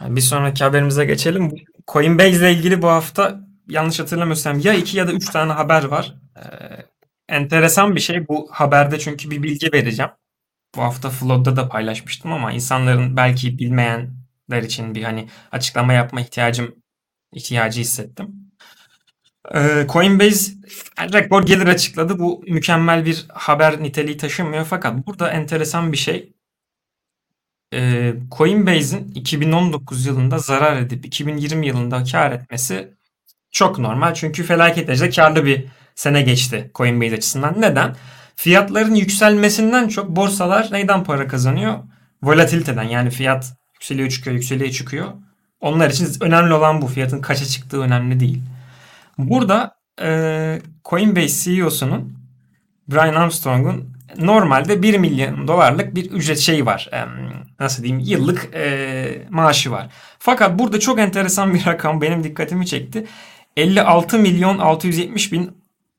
Yani 0.00 0.16
Bir 0.16 0.20
sonraki 0.20 0.64
haberimize 0.64 1.04
geçelim. 1.04 1.54
Coinbase 1.88 2.30
ile 2.30 2.52
ilgili 2.52 2.82
bu 2.82 2.88
hafta 2.88 3.40
yanlış 3.68 4.00
hatırlamıyorsam 4.00 4.58
ya 4.58 4.74
iki 4.74 4.96
ya 4.96 5.08
da 5.08 5.12
üç 5.12 5.30
tane 5.30 5.52
haber 5.52 5.84
var. 5.84 6.14
Ee, 6.36 6.42
enteresan 7.28 7.94
bir 7.96 8.00
şey 8.00 8.28
bu 8.28 8.48
haberde 8.52 8.98
çünkü 8.98 9.30
bir 9.30 9.42
bilgi 9.42 9.72
vereceğim. 9.72 10.10
Bu 10.76 10.82
hafta 10.82 11.10
Flood'da 11.10 11.56
da 11.56 11.68
paylaşmıştım 11.68 12.32
ama 12.32 12.52
insanların 12.52 13.16
belki 13.16 13.58
bilmeyenler 13.58 14.62
için 14.62 14.94
bir 14.94 15.02
hani 15.02 15.28
açıklama 15.52 15.92
yapma 15.92 16.20
ihtiyacım 16.20 16.74
ihtiyacı 17.32 17.80
hissettim. 17.80 18.45
Ee, 19.54 19.86
Coinbase 19.88 20.52
rekor 21.12 21.46
gelir 21.46 21.66
açıkladı. 21.66 22.18
Bu 22.18 22.44
mükemmel 22.48 23.04
bir 23.04 23.26
haber 23.28 23.82
niteliği 23.82 24.16
taşımıyor 24.16 24.64
fakat 24.64 25.06
burada 25.06 25.30
enteresan 25.30 25.92
bir 25.92 25.96
şey. 25.96 26.32
Ee, 27.74 28.14
Coinbase'in 28.38 29.12
2019 29.14 30.06
yılında 30.06 30.38
zarar 30.38 30.76
edip 30.76 31.06
2020 31.06 31.66
yılında 31.66 32.04
kar 32.04 32.32
etmesi 32.32 32.94
çok 33.50 33.78
normal. 33.78 34.14
Çünkü 34.14 34.42
felaket 34.44 34.88
derecede 34.88 35.10
karlı 35.10 35.44
bir 35.44 35.66
sene 35.94 36.22
geçti 36.22 36.70
Coinbase 36.74 37.16
açısından. 37.16 37.60
Neden? 37.60 37.96
Fiyatların 38.36 38.94
yükselmesinden 38.94 39.88
çok 39.88 40.08
borsalar 40.08 40.68
neyden 40.72 41.04
para 41.04 41.28
kazanıyor? 41.28 41.74
Volatiliteden 42.22 42.82
yani 42.82 43.10
fiyat 43.10 43.52
yükseliyor 43.74 44.10
çıkıyor 44.10 44.36
yükseliyor 44.36 44.70
çıkıyor. 44.70 45.12
Onlar 45.60 45.90
için 45.90 46.08
önemli 46.20 46.54
olan 46.54 46.82
bu. 46.82 46.86
Fiyatın 46.86 47.20
kaça 47.20 47.44
çıktığı 47.44 47.80
önemli 47.80 48.20
değil. 48.20 48.42
Burada 49.18 49.76
e, 50.02 50.60
Coinbase 50.84 51.54
CEO'sunun 51.54 52.18
Brian 52.88 53.14
Armstrong'un 53.14 53.96
normalde 54.18 54.82
1 54.82 54.98
milyon 54.98 55.48
dolarlık 55.48 55.94
bir 55.94 56.10
ücret 56.10 56.38
şeyi 56.38 56.66
var. 56.66 56.88
Em, 56.92 57.08
nasıl 57.60 57.82
diyeyim? 57.82 58.04
Yıllık 58.06 58.54
e, 58.54 59.26
maaşı 59.30 59.70
var. 59.70 59.88
Fakat 60.18 60.58
burada 60.58 60.80
çok 60.80 60.98
enteresan 60.98 61.54
bir 61.54 61.66
rakam 61.66 62.00
benim 62.00 62.24
dikkatimi 62.24 62.66
çekti. 62.66 63.06
56 63.56 64.18
milyon 64.18 64.58
670 64.58 65.32
bin 65.32 65.50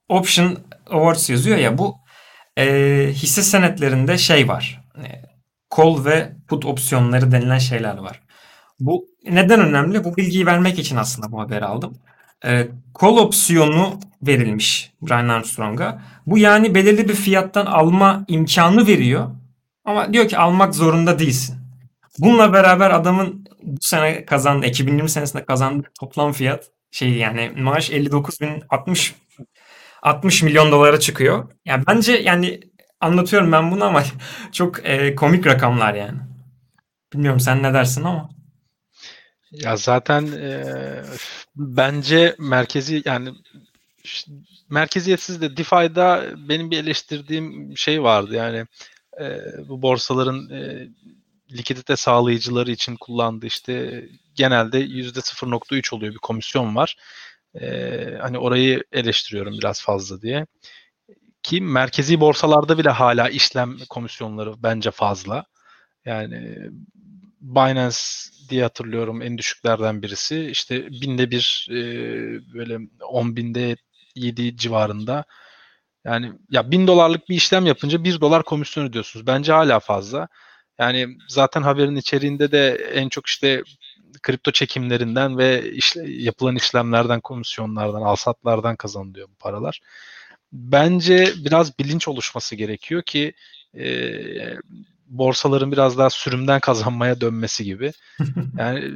option 0.09 0.57
awards 0.89 1.29
yazıyor 1.29 1.57
ya 1.57 1.77
bu 1.77 1.97
e, 2.57 2.65
hisse 3.13 3.41
senetlerinde 3.41 4.17
şey 4.17 4.47
var. 4.47 4.81
E, 4.97 5.05
call 5.77 6.05
ve 6.05 6.31
put 6.47 6.65
opsiyonları 6.65 7.31
denilen 7.31 7.57
şeyler 7.57 7.97
var. 7.97 8.21
Bu 8.79 9.05
neden 9.23 9.59
önemli? 9.59 10.03
Bu 10.03 10.17
bilgiyi 10.17 10.45
vermek 10.45 10.79
için 10.79 10.95
aslında 10.95 11.31
bu 11.31 11.41
haberi 11.41 11.65
aldım. 11.65 11.97
E, 12.45 12.67
call 13.01 13.17
opsiyonu 13.17 13.99
verilmiş 14.21 14.91
Brian 15.01 15.29
Armstrong'a. 15.29 16.01
Bu 16.25 16.37
yani 16.37 16.75
belirli 16.75 17.09
bir 17.09 17.15
fiyattan 17.15 17.65
alma 17.65 18.25
imkanı 18.27 18.87
veriyor. 18.87 19.29
Ama 19.85 20.13
diyor 20.13 20.27
ki 20.27 20.37
almak 20.37 20.75
zorunda 20.75 21.19
değilsin. 21.19 21.55
Bununla 22.19 22.53
beraber 22.53 22.91
adamın 22.91 23.47
bu 23.63 23.77
sene 23.81 24.25
kazandığı, 24.25 24.65
2020 24.65 25.09
senesinde 25.09 25.45
kazandığı 25.45 25.87
toplam 25.99 26.31
fiyat 26.31 26.71
şey 26.91 27.13
yani 27.13 27.51
maaş 27.57 27.89
59 27.89 28.41
bin 28.41 28.63
60 28.69 29.15
60 30.01 30.43
milyon 30.43 30.71
dolara 30.71 30.99
çıkıyor. 30.99 31.51
Yani 31.65 31.83
bence 31.87 32.13
yani 32.13 32.59
anlatıyorum 33.01 33.51
ben 33.51 33.71
bunu 33.71 33.83
ama 33.83 34.03
çok 34.51 34.85
e, 34.85 35.15
komik 35.15 35.47
rakamlar 35.47 35.93
yani. 35.93 36.17
Bilmiyorum 37.13 37.39
sen 37.39 37.63
ne 37.63 37.73
dersin 37.73 38.03
ama. 38.03 38.29
Ya 39.51 39.77
zaten 39.77 40.27
e, 40.27 40.63
bence 41.55 42.35
merkezi 42.39 43.01
yani 43.05 43.33
merkeziyetsiz 44.69 45.41
de 45.41 45.57
DeFi'da 45.57 46.25
benim 46.49 46.71
bir 46.71 46.77
eleştirdiğim 46.77 47.77
şey 47.77 48.03
vardı 48.03 48.35
yani 48.35 48.65
e, 49.21 49.39
bu 49.67 49.81
borsaların 49.81 50.49
e, 50.49 50.87
likidite 51.51 51.95
sağlayıcıları 51.95 52.71
için 52.71 52.95
kullandığı 52.95 53.45
işte 53.45 54.05
genelde 54.35 54.81
%0.3 54.81 55.95
oluyor 55.95 56.13
bir 56.13 56.19
komisyon 56.19 56.75
var. 56.75 56.97
E, 57.61 58.17
hani 58.21 58.37
orayı 58.39 58.83
eleştiriyorum 58.91 59.53
biraz 59.53 59.81
fazla 59.81 60.21
diye. 60.21 60.45
Ki 61.43 61.61
merkezi 61.61 62.19
borsalarda 62.19 62.77
bile 62.77 62.89
hala 62.89 63.29
işlem 63.29 63.77
komisyonları 63.89 64.63
bence 64.63 64.91
fazla. 64.91 65.45
Yani 66.05 66.57
Binance 67.41 67.97
diye 68.49 68.63
hatırlıyorum 68.63 69.21
en 69.21 69.37
düşüklerden 69.37 70.01
birisi. 70.01 70.45
İşte 70.51 70.87
binde 70.91 71.31
bir 71.31 71.67
e, 71.71 71.75
böyle 72.53 72.79
10 73.09 73.35
binde 73.35 73.75
7 74.15 74.57
civarında. 74.57 75.23
Yani 76.05 76.31
ya 76.49 76.71
bin 76.71 76.87
dolarlık 76.87 77.29
bir 77.29 77.35
işlem 77.35 77.65
yapınca 77.65 78.03
1 78.03 78.21
dolar 78.21 78.43
komisyon 78.43 78.85
ödüyorsunuz. 78.85 79.27
Bence 79.27 79.51
hala 79.51 79.79
fazla. 79.79 80.27
Yani 80.79 81.17
zaten 81.27 81.61
haberin 81.61 81.95
içeriğinde 81.95 82.51
de 82.51 82.71
en 82.93 83.09
çok 83.09 83.27
işte 83.27 83.63
kripto 84.23 84.51
çekimlerinden 84.51 85.37
ve 85.37 85.71
işle, 85.71 86.11
yapılan 86.11 86.55
işlemlerden, 86.55 87.21
komisyonlardan, 87.21 88.01
alsatlardan 88.01 88.75
kazanılıyor 88.75 89.29
bu 89.29 89.35
paralar. 89.35 89.81
Bence 90.53 91.33
biraz 91.45 91.79
bilinç 91.79 92.07
oluşması 92.07 92.55
gerekiyor 92.55 93.03
ki 93.03 93.33
e, 93.77 93.87
borsaların 95.07 95.71
biraz 95.71 95.97
daha 95.97 96.09
sürümden 96.09 96.59
kazanmaya 96.59 97.21
dönmesi 97.21 97.63
gibi. 97.63 97.91
Yani 98.57 98.91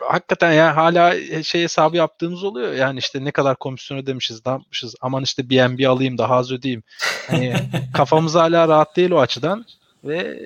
hakikaten 0.00 0.52
ya 0.52 0.76
hala 0.76 1.14
şey 1.42 1.62
hesabı 1.62 1.96
yaptığımız 1.96 2.44
oluyor. 2.44 2.72
Yani 2.72 2.98
işte 2.98 3.24
ne 3.24 3.30
kadar 3.30 3.56
komisyon 3.56 3.98
ödemişiz, 3.98 4.46
ne 4.46 4.52
yapmışız. 4.52 4.94
Aman 5.00 5.22
işte 5.22 5.50
BNB 5.50 5.88
alayım 5.88 6.18
daha 6.18 6.34
az 6.34 6.52
ödeyeyim. 6.52 6.82
Hani 7.26 7.54
kafamız 7.94 8.34
hala 8.34 8.68
rahat 8.68 8.96
değil 8.96 9.10
o 9.10 9.20
açıdan. 9.20 9.64
Ve 10.04 10.38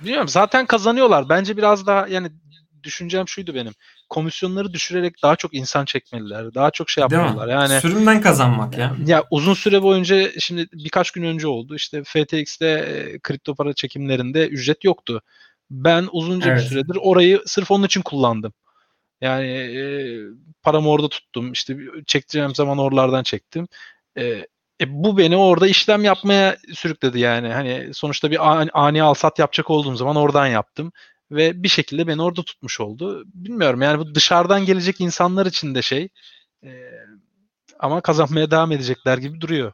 bilmiyorum 0.00 0.28
zaten 0.28 0.66
kazanıyorlar. 0.66 1.28
Bence 1.28 1.56
biraz 1.56 1.86
daha 1.86 2.08
yani 2.08 2.30
düşüncem 2.82 3.28
şuydu 3.28 3.54
benim. 3.54 3.72
Komisyonları 4.08 4.72
düşürerek 4.72 5.22
daha 5.22 5.36
çok 5.36 5.54
insan 5.54 5.84
çekmeliler. 5.84 6.54
Daha 6.54 6.70
çok 6.70 6.90
şey 6.90 7.02
yapmalılar. 7.02 7.48
Yani 7.48 7.80
Sürümden 7.80 8.20
kazanmak 8.20 8.78
ya. 8.78 8.96
ya 9.06 9.24
uzun 9.30 9.54
süre 9.54 9.82
boyunca 9.82 10.40
şimdi 10.40 10.66
birkaç 10.72 11.10
gün 11.10 11.22
önce 11.22 11.48
oldu. 11.48 11.74
İşte 11.74 12.04
FTX'te 12.04 12.66
e, 12.66 13.18
kripto 13.18 13.54
para 13.54 13.72
çekimlerinde 13.72 14.48
ücret 14.48 14.84
yoktu. 14.84 15.22
Ben 15.70 16.08
uzunca 16.12 16.50
Evet. 16.50 16.62
bir 16.62 16.68
süredir 16.68 16.96
orayı 17.00 17.42
sırf 17.46 17.70
onun 17.70 17.86
için 17.86 18.02
kullandım. 18.02 18.52
Yani 19.20 19.48
e, 19.48 19.82
paramı 20.62 20.88
orada 20.88 21.08
tuttum. 21.08 21.52
İşte 21.52 21.76
çekeceğim 22.06 22.54
zaman 22.54 22.78
oralardan 22.78 23.22
çektim. 23.22 23.68
E, 24.16 24.24
e, 24.80 24.86
bu 24.88 25.18
beni 25.18 25.36
orada 25.36 25.68
işlem 25.68 26.04
yapmaya 26.04 26.56
sürükledi 26.74 27.20
yani. 27.20 27.48
Hani 27.48 27.94
sonuçta 27.94 28.30
bir 28.30 28.50
ani, 28.52 28.70
ani 28.72 29.02
alsat 29.02 29.38
yapacak 29.38 29.70
olduğum 29.70 29.96
zaman 29.96 30.16
oradan 30.16 30.46
yaptım 30.46 30.92
ve 31.30 31.62
bir 31.62 31.68
şekilde 31.68 32.06
beni 32.06 32.22
orada 32.22 32.42
tutmuş 32.42 32.80
oldu. 32.80 33.24
Bilmiyorum 33.34 33.82
yani 33.82 33.98
bu 33.98 34.14
dışarıdan 34.14 34.64
gelecek 34.64 35.00
insanlar 35.00 35.46
için 35.46 35.74
de 35.74 35.82
şey 35.82 36.08
e, 36.64 36.70
ama 37.78 38.00
kazanmaya 38.00 38.50
devam 38.50 38.72
edecekler 38.72 39.18
gibi 39.18 39.40
duruyor. 39.40 39.72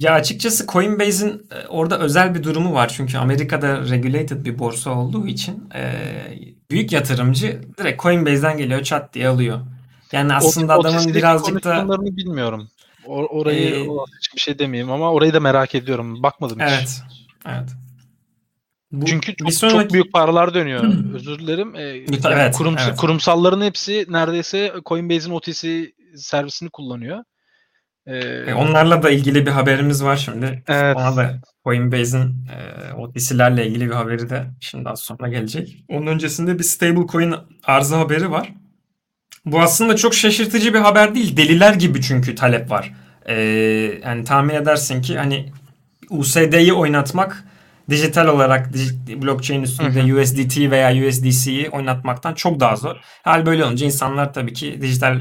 Ya 0.00 0.12
açıkçası 0.14 0.66
Coinbase'in 0.66 1.46
e, 1.50 1.66
orada 1.66 1.98
özel 1.98 2.34
bir 2.34 2.42
durumu 2.42 2.74
var. 2.74 2.92
Çünkü 2.96 3.18
Amerika'da 3.18 3.80
regulated 3.90 4.44
bir 4.44 4.58
borsa 4.58 4.90
olduğu 4.90 5.26
için 5.26 5.68
e, 5.74 5.92
büyük 6.70 6.92
yatırımcı 6.92 7.60
direkt 7.78 8.02
Coinbase'den 8.02 8.58
geliyor 8.58 8.82
çat 8.82 9.14
diye 9.14 9.28
alıyor. 9.28 9.60
Yani 10.12 10.34
aslında 10.34 10.76
O- 10.78 10.80
adamın 10.80 11.14
birazcık 11.14 11.64
da 11.64 12.00
bilmiyorum. 12.16 12.68
O- 13.06 13.26
orayı 13.26 13.74
Ee, 13.74 13.88
bir 14.34 14.40
şey 14.40 14.58
demeyeyim 14.58 14.92
ama 14.92 15.12
orayı 15.12 15.32
da 15.34 15.40
merak 15.40 15.74
ediyorum. 15.74 16.22
Bakmadım 16.22 16.60
hiç. 16.60 16.68
evet. 16.68 17.02
Evet. 17.46 17.68
Bu, 18.92 19.06
Çünkü 19.06 19.36
çok, 19.36 19.52
sonraki 19.52 19.78
çok 19.82 19.92
büyük 19.92 20.12
paralar 20.12 20.54
dönüyor. 20.54 20.84
Özür 21.14 21.38
dilerim. 21.38 21.74
Ee, 21.76 22.00
Lütfen, 22.06 22.30
yani 22.30 22.42
evet, 22.42 22.54
kurums- 22.54 22.84
evet. 22.88 22.96
Kurumsalların 22.96 23.62
hepsi 23.62 24.06
neredeyse 24.08 24.72
Coinbase'in 24.86 25.30
OTC 25.34 25.92
servisini 26.16 26.70
kullanıyor. 26.70 27.24
Ee, 28.06 28.16
E, 28.16 28.54
onlarla 28.54 29.02
da 29.02 29.10
ilgili 29.10 29.46
bir 29.46 29.50
haberimiz 29.50 30.04
var 30.04 30.16
şimdi. 30.16 30.62
Evet. 30.68 30.96
Ona 30.96 31.16
da 31.16 31.40
Coinbase'in 31.64 32.46
e, 32.50 32.92
OTC'lerle 32.92 33.66
ilgili 33.66 33.86
bir 33.88 33.94
haberi 33.94 34.30
de 34.30 34.46
şimdi 34.60 34.88
az 34.88 35.00
sonra 35.00 35.28
gelecek. 35.28 35.84
Onun 35.88 36.06
öncesinde 36.06 36.58
bir 36.58 36.64
stablecoin 36.64 37.34
arzı 37.64 37.96
haberi 37.96 38.30
var. 38.30 38.52
Bu 39.44 39.60
aslında 39.60 39.96
çok 39.96 40.14
şaşırtıcı 40.14 40.74
bir 40.74 40.78
haber 40.78 41.14
değil. 41.14 41.36
Deliler 41.36 41.74
gibi 41.74 42.02
çünkü 42.02 42.34
talep 42.34 42.70
var. 42.70 42.92
E, 43.26 43.34
yani 44.04 44.24
tahmin 44.24 44.54
edersin 44.54 45.02
ki 45.02 45.18
hani 45.18 45.52
USD'yi 46.10 46.72
oynatmak 46.72 47.44
dijital 47.90 48.26
olarak 48.26 48.74
blockchain 49.08 49.62
üstünde 49.62 50.14
USDT 50.14 50.58
veya 50.58 51.08
USDC'yi 51.08 51.70
oynatmaktan 51.70 52.34
çok 52.34 52.60
daha 52.60 52.76
zor. 52.76 52.96
Hal 53.22 53.46
böyle 53.46 53.64
olunca 53.64 53.86
insanlar 53.86 54.34
tabii 54.34 54.52
ki 54.52 54.78
dijital 54.82 55.20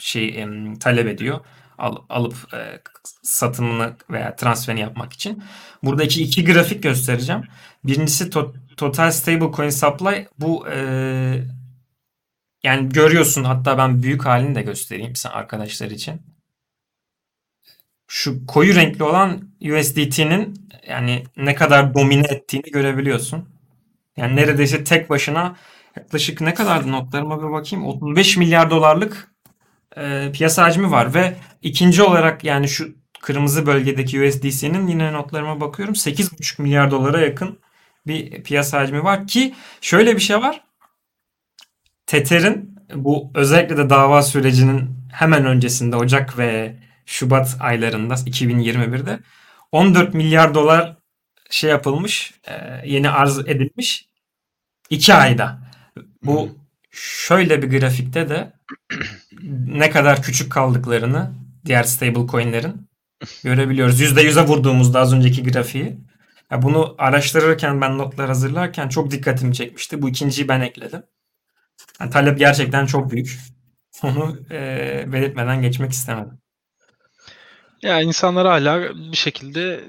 şey 0.00 0.46
talep 0.80 1.06
ediyor. 1.06 1.40
Al, 1.78 1.96
alıp 2.08 2.54
e, 2.54 2.80
satımını 3.22 3.96
veya 4.10 4.36
transferini 4.36 4.80
yapmak 4.80 5.12
için. 5.12 5.42
Buradaki 5.82 6.22
iki 6.22 6.44
grafik 6.44 6.82
göstereceğim. 6.82 7.42
Birincisi 7.84 8.30
to, 8.30 8.54
Total 8.76 9.10
Stablecoin 9.10 9.70
Supply. 9.70 10.28
Bu 10.38 10.68
e, 10.68 10.78
yani 12.62 12.88
görüyorsun 12.88 13.44
hatta 13.44 13.78
ben 13.78 14.02
büyük 14.02 14.26
halini 14.26 14.54
de 14.54 14.62
göstereyim 14.62 15.16
sen 15.16 15.30
arkadaşlar 15.30 15.90
için. 15.90 16.22
Şu 18.06 18.46
koyu 18.46 18.74
renkli 18.74 19.04
olan 19.04 19.47
USDT'nin 19.60 20.68
yani 20.88 21.24
ne 21.36 21.54
kadar 21.54 21.94
domine 21.94 22.26
ettiğini 22.28 22.70
görebiliyorsun. 22.70 23.48
Yani 24.16 24.36
neredeyse 24.36 24.84
tek 24.84 25.10
başına 25.10 25.56
yaklaşık 25.96 26.40
ne 26.40 26.54
kadardı 26.54 26.92
notlarıma 26.92 27.38
bir 27.42 27.52
bakayım. 27.52 27.86
35 27.86 28.36
milyar 28.36 28.70
dolarlık 28.70 29.32
e, 29.96 30.32
piyasa 30.32 30.62
hacmi 30.64 30.90
var 30.90 31.14
ve 31.14 31.36
ikinci 31.62 32.02
olarak 32.02 32.44
yani 32.44 32.68
şu 32.68 32.94
kırmızı 33.22 33.66
bölgedeki 33.66 34.28
USDC'nin 34.28 34.86
yine 34.86 35.12
notlarıma 35.12 35.60
bakıyorum 35.60 35.94
8,5 35.94 36.62
milyar 36.62 36.90
dolara 36.90 37.20
yakın 37.20 37.58
bir 38.06 38.42
piyasa 38.42 38.78
hacmi 38.80 39.04
var 39.04 39.26
ki 39.26 39.54
şöyle 39.80 40.16
bir 40.16 40.20
şey 40.20 40.36
var. 40.36 40.64
Tether'in 42.06 42.78
bu 42.94 43.30
özellikle 43.34 43.76
de 43.76 43.90
dava 43.90 44.22
sürecinin 44.22 44.90
hemen 45.12 45.46
öncesinde 45.46 45.96
Ocak 45.96 46.38
ve 46.38 46.76
Şubat 47.06 47.56
aylarında 47.60 48.14
2021'de 48.14 49.18
14 49.72 50.14
milyar 50.14 50.54
dolar 50.54 50.96
şey 51.50 51.70
yapılmış, 51.70 52.34
e, 52.48 52.52
yeni 52.84 53.10
arz 53.10 53.38
edilmiş 53.38 54.08
2 54.90 55.14
ayda. 55.14 55.58
Bu 56.22 56.58
şöyle 56.90 57.62
bir 57.62 57.78
grafikte 57.80 58.28
de 58.28 58.52
ne 59.66 59.90
kadar 59.90 60.22
küçük 60.22 60.52
kaldıklarını 60.52 61.32
diğer 61.64 61.82
stable 61.82 62.26
coinlerin 62.26 62.88
görebiliyoruz. 63.44 64.00
%100'e 64.00 64.46
vurduğumuzda 64.46 65.00
az 65.00 65.14
önceki 65.14 65.42
grafiği. 65.42 65.98
Ya 66.50 66.62
bunu 66.62 66.94
araştırırken 66.98 67.80
ben 67.80 67.98
notlar 67.98 68.26
hazırlarken 68.26 68.88
çok 68.88 69.10
dikkatimi 69.10 69.54
çekmişti. 69.54 70.02
Bu 70.02 70.08
ikinciyi 70.08 70.48
ben 70.48 70.60
ekledim. 70.60 71.02
Yani 72.00 72.10
talep 72.10 72.38
gerçekten 72.38 72.86
çok 72.86 73.10
büyük. 73.10 73.38
Onu 74.02 74.38
e, 74.50 75.04
belirtmeden 75.12 75.62
geçmek 75.62 75.92
istemedim. 75.92 76.38
Ya 77.82 78.00
insanlar 78.00 78.46
hala 78.46 78.94
bir 79.12 79.16
şekilde 79.16 79.84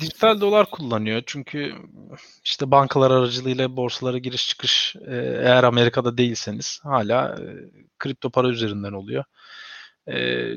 dijital 0.00 0.40
dolar 0.40 0.70
kullanıyor. 0.70 1.22
Çünkü 1.26 1.74
işte 2.44 2.70
bankalar 2.70 3.10
aracılığıyla 3.10 3.76
borsalara 3.76 4.18
giriş 4.18 4.48
çıkış 4.48 4.96
e, 5.06 5.14
eğer 5.42 5.64
Amerika'da 5.64 6.18
değilseniz 6.18 6.80
hala 6.82 7.36
e, 7.40 7.44
kripto 7.98 8.30
para 8.30 8.48
üzerinden 8.48 8.92
oluyor. 8.92 9.24
E, 10.08 10.48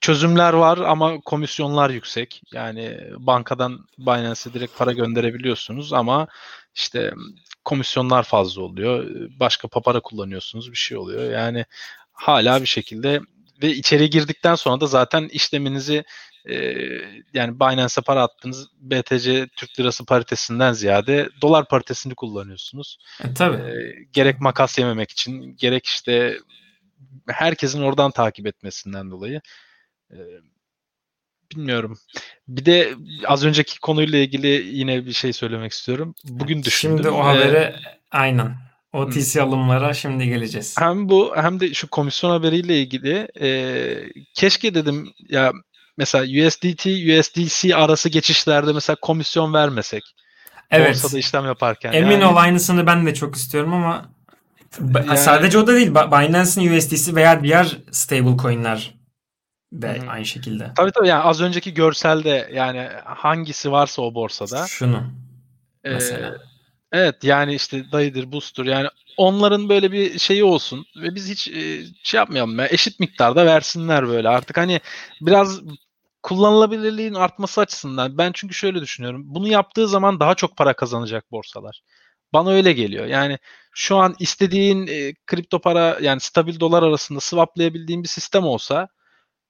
çözümler 0.00 0.52
var 0.52 0.78
ama 0.78 1.20
komisyonlar 1.20 1.90
yüksek. 1.90 2.42
Yani 2.52 3.00
bankadan 3.18 3.86
Binance'e 3.98 4.52
direkt 4.54 4.78
para 4.78 4.92
gönderebiliyorsunuz 4.92 5.92
ama 5.92 6.26
işte 6.74 7.14
komisyonlar 7.64 8.22
fazla 8.22 8.62
oluyor. 8.62 9.06
Başka 9.40 9.68
papara 9.68 10.00
kullanıyorsunuz 10.00 10.70
bir 10.72 10.76
şey 10.76 10.98
oluyor. 10.98 11.30
Yani 11.30 11.64
hala 12.12 12.60
bir 12.62 12.66
şekilde 12.66 13.20
ve 13.62 13.70
içeri 13.70 14.10
girdikten 14.10 14.54
sonra 14.54 14.80
da 14.80 14.86
zaten 14.86 15.28
işleminizi 15.28 16.04
e, 16.48 16.54
yani 17.34 17.60
Binance'e 17.60 18.02
para 18.02 18.22
attınız 18.22 18.68
BTC 18.80 19.48
Türk 19.56 19.80
Lirası 19.80 20.04
paritesinden 20.04 20.72
ziyade 20.72 21.28
dolar 21.42 21.68
paritesini 21.68 22.14
kullanıyorsunuz. 22.14 22.98
E, 23.24 23.34
tabii. 23.34 23.56
E, 23.56 23.74
gerek 24.12 24.40
makas 24.40 24.78
yememek 24.78 25.10
için 25.10 25.56
gerek 25.56 25.86
işte 25.86 26.38
herkesin 27.28 27.82
oradan 27.82 28.10
takip 28.10 28.46
etmesinden 28.46 29.10
dolayı 29.10 29.40
e, 30.10 30.18
bilmiyorum. 31.52 31.98
Bir 32.48 32.64
de 32.66 32.94
az 33.26 33.44
önceki 33.44 33.80
konuyla 33.80 34.18
ilgili 34.18 34.48
yine 34.76 35.06
bir 35.06 35.12
şey 35.12 35.32
söylemek 35.32 35.72
istiyorum. 35.72 36.14
Bugün 36.24 36.62
düşündüm. 36.62 36.96
Şimdi 36.96 37.08
o 37.08 37.24
habere 37.24 37.58
ee, 37.58 37.74
aynen 38.10 38.65
OTC 38.96 39.42
alımlara 39.42 39.94
şimdi 39.94 40.28
geleceğiz. 40.28 40.74
Hem 40.78 41.08
bu 41.08 41.36
hem 41.36 41.60
de 41.60 41.74
şu 41.74 41.88
komisyon 41.88 42.30
haberiyle 42.30 42.80
ilgili 42.80 43.28
e, 43.40 43.48
keşke 44.34 44.74
dedim 44.74 45.08
ya 45.28 45.52
mesela 45.98 46.46
USDT 46.46 46.86
USDC 46.86 47.76
arası 47.76 48.08
geçişlerde 48.08 48.72
mesela 48.72 48.96
komisyon 49.02 49.54
vermesek. 49.54 50.02
Evet. 50.70 50.88
Borsada 50.88 51.18
işlem 51.18 51.44
yaparken. 51.44 51.92
Emin 51.92 52.10
yani, 52.10 52.26
ol 52.26 52.36
aynısını 52.36 52.86
ben 52.86 53.06
de 53.06 53.14
çok 53.14 53.36
istiyorum 53.36 53.72
ama 53.72 54.04
yani, 54.94 55.18
sadece 55.18 55.58
o 55.58 55.66
da 55.66 55.74
değil. 55.74 55.94
Binance'in 55.94 56.76
USDC 56.76 57.14
veya 57.14 57.42
diğer 57.42 57.78
stable 57.90 58.36
coin'ler 58.36 58.94
de 59.72 60.00
hı. 60.00 60.10
aynı 60.10 60.26
şekilde. 60.26 60.72
Tabii 60.76 60.90
tabii 60.90 61.08
yani 61.08 61.22
az 61.22 61.40
önceki 61.40 61.74
görselde 61.74 62.50
yani 62.52 62.88
hangisi 63.04 63.72
varsa 63.72 64.02
o 64.02 64.14
borsada. 64.14 64.66
Şunu 64.66 65.02
mesela. 65.84 66.28
Ee, 66.28 66.55
Evet 66.92 67.24
yani 67.24 67.54
işte 67.54 67.92
dayıdır, 67.92 68.32
boost'tur 68.32 68.66
yani 68.66 68.88
onların 69.16 69.68
böyle 69.68 69.92
bir 69.92 70.18
şeyi 70.18 70.44
olsun 70.44 70.86
ve 70.96 71.14
biz 71.14 71.30
hiç 71.30 71.48
e, 71.48 71.82
şey 72.02 72.18
yapmayalım 72.18 72.58
ya 72.58 72.66
eşit 72.70 73.00
miktarda 73.00 73.46
versinler 73.46 74.08
böyle 74.08 74.28
artık 74.28 74.56
hani 74.56 74.80
biraz 75.20 75.60
kullanılabilirliğin 76.22 77.14
artması 77.14 77.60
açısından 77.60 78.18
ben 78.18 78.32
çünkü 78.34 78.54
şöyle 78.54 78.80
düşünüyorum 78.80 79.22
bunu 79.26 79.48
yaptığı 79.48 79.88
zaman 79.88 80.20
daha 80.20 80.34
çok 80.34 80.56
para 80.56 80.74
kazanacak 80.76 81.30
borsalar. 81.30 81.82
Bana 82.32 82.50
öyle 82.50 82.72
geliyor. 82.72 83.06
Yani 83.06 83.38
şu 83.72 83.96
an 83.96 84.14
istediğin 84.18 84.86
e, 84.86 85.14
kripto 85.26 85.60
para 85.60 85.98
yani 86.02 86.20
stabil 86.20 86.60
dolar 86.60 86.82
arasında 86.82 87.20
swaplayabildiğin 87.20 88.02
bir 88.02 88.08
sistem 88.08 88.44
olsa 88.44 88.88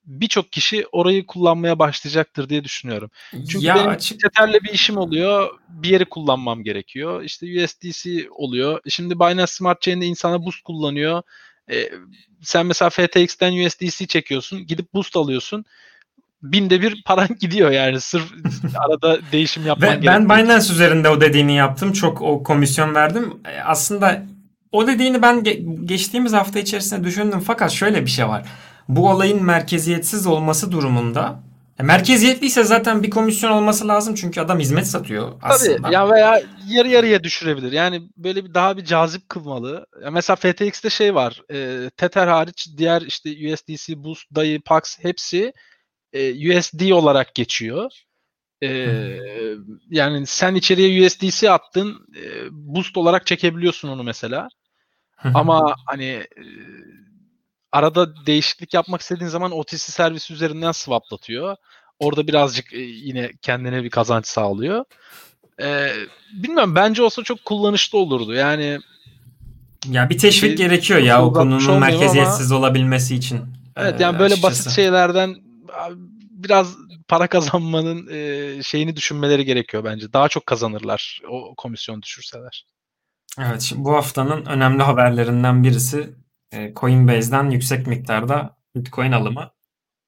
birçok 0.07 0.53
kişi 0.53 0.87
orayı 0.92 1.27
kullanmaya 1.27 1.79
başlayacaktır 1.79 2.49
diye 2.49 2.64
düşünüyorum. 2.64 3.11
Çünkü 3.33 3.66
ya 3.66 3.75
benim 3.75 3.88
açık... 3.88 4.21
Tether'le 4.21 4.62
bir 4.64 4.73
işim 4.73 4.97
oluyor. 4.97 5.51
Bir 5.69 5.88
yeri 5.88 6.05
kullanmam 6.05 6.62
gerekiyor. 6.62 7.23
İşte 7.23 7.64
USDC 7.64 8.31
oluyor. 8.31 8.81
Şimdi 8.88 9.21
Binance 9.21 9.47
Smart 9.47 9.81
Chain'de 9.81 10.07
insana 10.07 10.45
boost 10.45 10.62
kullanıyor. 10.62 11.23
Ee, 11.71 11.90
sen 12.42 12.66
mesela 12.66 12.90
FTX'ten 12.90 13.66
USDC 13.66 14.07
çekiyorsun. 14.07 14.66
Gidip 14.66 14.95
boost 14.95 15.16
alıyorsun. 15.16 15.64
Binde 16.42 16.83
bir 16.83 17.03
paran 17.03 17.29
gidiyor 17.40 17.71
yani. 17.71 18.01
Sırf 18.01 18.33
arada 18.88 19.19
değişim 19.33 19.66
yapman 19.66 19.90
gerekiyor. 19.90 20.14
Ben 20.14 20.25
Binance 20.25 20.73
üzerinde 20.73 21.09
o 21.09 21.21
dediğini 21.21 21.57
yaptım. 21.57 21.92
Çok 21.92 22.23
o 22.23 22.42
komisyon 22.42 22.95
verdim. 22.95 23.35
E, 23.45 23.61
aslında 23.61 24.23
o 24.73 24.87
dediğini 24.87 25.23
ben 25.23 25.38
ge- 25.38 25.87
geçtiğimiz 25.87 26.33
hafta 26.33 26.59
içerisinde 26.59 27.05
düşündüm. 27.05 27.40
Fakat 27.40 27.73
şöyle 27.73 28.05
bir 28.05 28.11
şey 28.11 28.29
var 28.29 28.47
bu 28.88 29.11
olayın 29.11 29.42
merkeziyetsiz 29.42 30.27
olması 30.27 30.72
durumunda 30.72 31.40
e, 31.79 31.83
merkeziyetliyse 31.83 32.64
zaten 32.64 33.03
bir 33.03 33.11
komisyon 33.11 33.51
olması 33.51 33.88
lazım 33.88 34.14
çünkü 34.14 34.40
adam 34.40 34.59
hizmet 34.59 34.87
satıyor 34.87 35.33
aslında. 35.42 35.83
Tabii 35.83 35.94
ya 35.94 36.11
veya 36.11 36.42
yarı 36.68 36.88
yarıya 36.88 37.25
düşürebilir. 37.25 37.72
Yani 37.72 38.03
böyle 38.16 38.44
bir 38.44 38.55
daha 38.55 38.77
bir 38.77 38.85
cazip 38.85 39.29
kılmalı. 39.29 39.87
Ya 40.05 40.11
mesela 40.11 40.37
FTX'te 40.37 40.90
şey 40.90 41.14
var. 41.14 41.42
E, 41.53 41.90
Tether 41.96 42.27
hariç 42.27 42.68
diğer 42.77 43.03
işte 43.03 43.31
USDC, 43.31 44.05
Boost, 44.05 44.35
DAI, 44.35 44.61
Pax 44.61 44.99
hepsi 45.03 45.53
e, 46.12 46.59
USD 46.59 46.90
olarak 46.90 47.35
geçiyor. 47.35 47.92
E, 48.62 48.68
yani 49.90 50.27
sen 50.27 50.55
içeriye 50.55 51.07
USDC 51.07 51.51
attın, 51.51 52.07
e, 52.16 52.49
Boost 52.51 52.96
olarak 52.96 53.27
çekebiliyorsun 53.27 53.88
onu 53.88 54.03
mesela. 54.03 54.49
Ama 55.35 55.75
hani 55.87 56.05
e, 56.05 56.42
arada 57.77 58.27
değişiklik 58.27 58.75
yapmak 58.75 59.01
istediğin 59.01 59.31
zaman 59.31 59.53
OTC 59.53 59.79
servisi 59.79 60.35
üzerinden 60.35 60.73
swaplatıyor. 60.73 61.57
Orada 61.99 62.27
birazcık 62.27 62.73
e, 62.73 62.79
yine 62.79 63.33
kendine 63.43 63.85
bir 63.85 63.91
kazanç 63.91 64.27
sağlıyor. 64.27 64.85
Ee, 65.62 65.93
bilmiyorum 66.33 66.75
bence 66.75 67.03
olsa 67.03 67.23
çok 67.23 67.45
kullanışlı 67.45 67.99
olurdu. 67.99 68.35
Yani 68.35 68.79
ya 69.87 70.11
bir 70.11 70.19
teşvik 70.19 70.53
bir, 70.53 70.57
gerekiyor 70.57 71.01
ya 71.01 71.25
o 71.25 71.33
konunun 71.33 71.81
merkeziyetsiz 71.81 72.53
ama, 72.53 72.61
olabilmesi 72.61 73.15
için. 73.15 73.41
Evet 73.77 74.01
yani 74.01 74.19
böyle 74.19 74.35
açıkçası. 74.35 74.67
basit 74.67 74.71
şeylerden 74.71 75.37
biraz 76.31 76.77
para 77.09 77.27
kazanmanın 77.27 78.09
e, 78.11 78.62
şeyini 78.62 78.97
düşünmeleri 78.97 79.45
gerekiyor 79.45 79.85
bence. 79.85 80.12
Daha 80.12 80.29
çok 80.29 80.47
kazanırlar 80.47 81.21
o 81.29 81.55
komisyon 81.57 82.03
düşürseler. 82.03 82.67
Evet 83.39 83.62
şimdi 83.62 83.85
bu 83.85 83.95
haftanın 83.95 84.47
önemli 84.47 84.83
haberlerinden 84.83 85.62
birisi 85.62 85.99
e, 86.01 86.26
Coinbase'den 86.77 87.51
yüksek 87.51 87.87
miktarda 87.87 88.57
Bitcoin 88.77 89.13
alımı. 89.13 89.51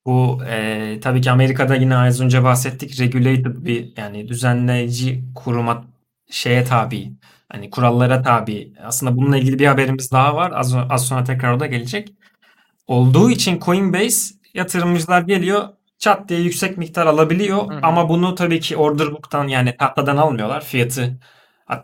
Bu 0.06 0.40
e, 0.48 1.00
tabii 1.02 1.20
ki 1.20 1.30
Amerika'da 1.30 1.74
yine 1.74 1.96
az 1.96 2.20
önce 2.20 2.44
bahsettik 2.44 3.00
regulated 3.00 3.64
bir 3.64 3.92
yani 3.96 4.28
düzenleyici 4.28 5.24
kuruma 5.34 5.84
şeye 6.30 6.64
tabi. 6.64 7.12
Hani 7.48 7.70
kurallara 7.70 8.22
tabi. 8.22 8.72
Aslında 8.82 9.16
bununla 9.16 9.38
ilgili 9.38 9.58
bir 9.58 9.66
haberimiz 9.66 10.12
daha 10.12 10.36
var. 10.36 10.52
Az, 10.54 10.74
az 10.90 11.06
sonra 11.06 11.24
tekrar 11.24 11.52
o 11.52 11.60
da 11.60 11.66
gelecek. 11.66 12.12
Olduğu 12.86 13.30
için 13.30 13.60
Coinbase 13.60 14.34
yatırımcılar 14.54 15.22
geliyor 15.22 15.68
çat 15.98 16.28
diye 16.28 16.40
yüksek 16.40 16.78
miktar 16.78 17.06
alabiliyor 17.06 17.70
Hı 17.70 17.78
ama 17.82 18.08
bunu 18.08 18.34
tabii 18.34 18.60
ki 18.60 18.76
order 18.76 19.12
book'tan 19.12 19.48
yani 19.48 19.76
tahtadan 19.76 20.16
almıyorlar. 20.16 20.64
Fiyatı 20.64 21.18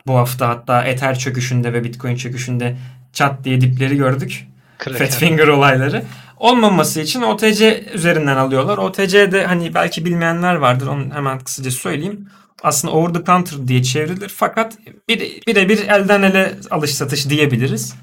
bu 0.07 0.15
hafta 0.15 0.49
hatta 0.49 0.85
Ether 0.85 1.19
çöküşünde 1.19 1.73
ve 1.73 1.85
Bitcoin 1.85 2.17
çöküşünde 2.17 2.77
çat 3.15 3.45
diye 3.45 3.61
dipleri 3.61 3.97
gördük. 3.97 4.47
Kraken. 4.79 5.07
Fat 5.07 5.17
Finger 5.17 5.49
olayları. 5.49 6.05
Olmaması 6.37 7.01
için 7.01 7.23
OTC 7.23 7.85
üzerinden 7.95 8.37
alıyorlar. 8.37 8.79
OTC'de 8.79 9.47
hani 9.47 9.75
belki 9.75 10.05
bilmeyenler 10.05 10.55
vardır. 10.55 10.87
Onu 10.87 11.15
hemen 11.15 11.39
kısaca 11.39 11.71
söyleyeyim. 11.71 12.29
Aslında 12.63 12.95
over 12.95 13.15
the 13.15 13.25
counter 13.25 13.69
diye 13.69 13.83
çevrilir. 13.83 14.29
Fakat 14.29 14.79
bir- 15.09 15.43
birebir 15.47 15.79
elden 15.89 16.23
ele 16.23 16.55
alış 16.71 16.95
satış 16.95 17.29
diyebiliriz. 17.31 17.95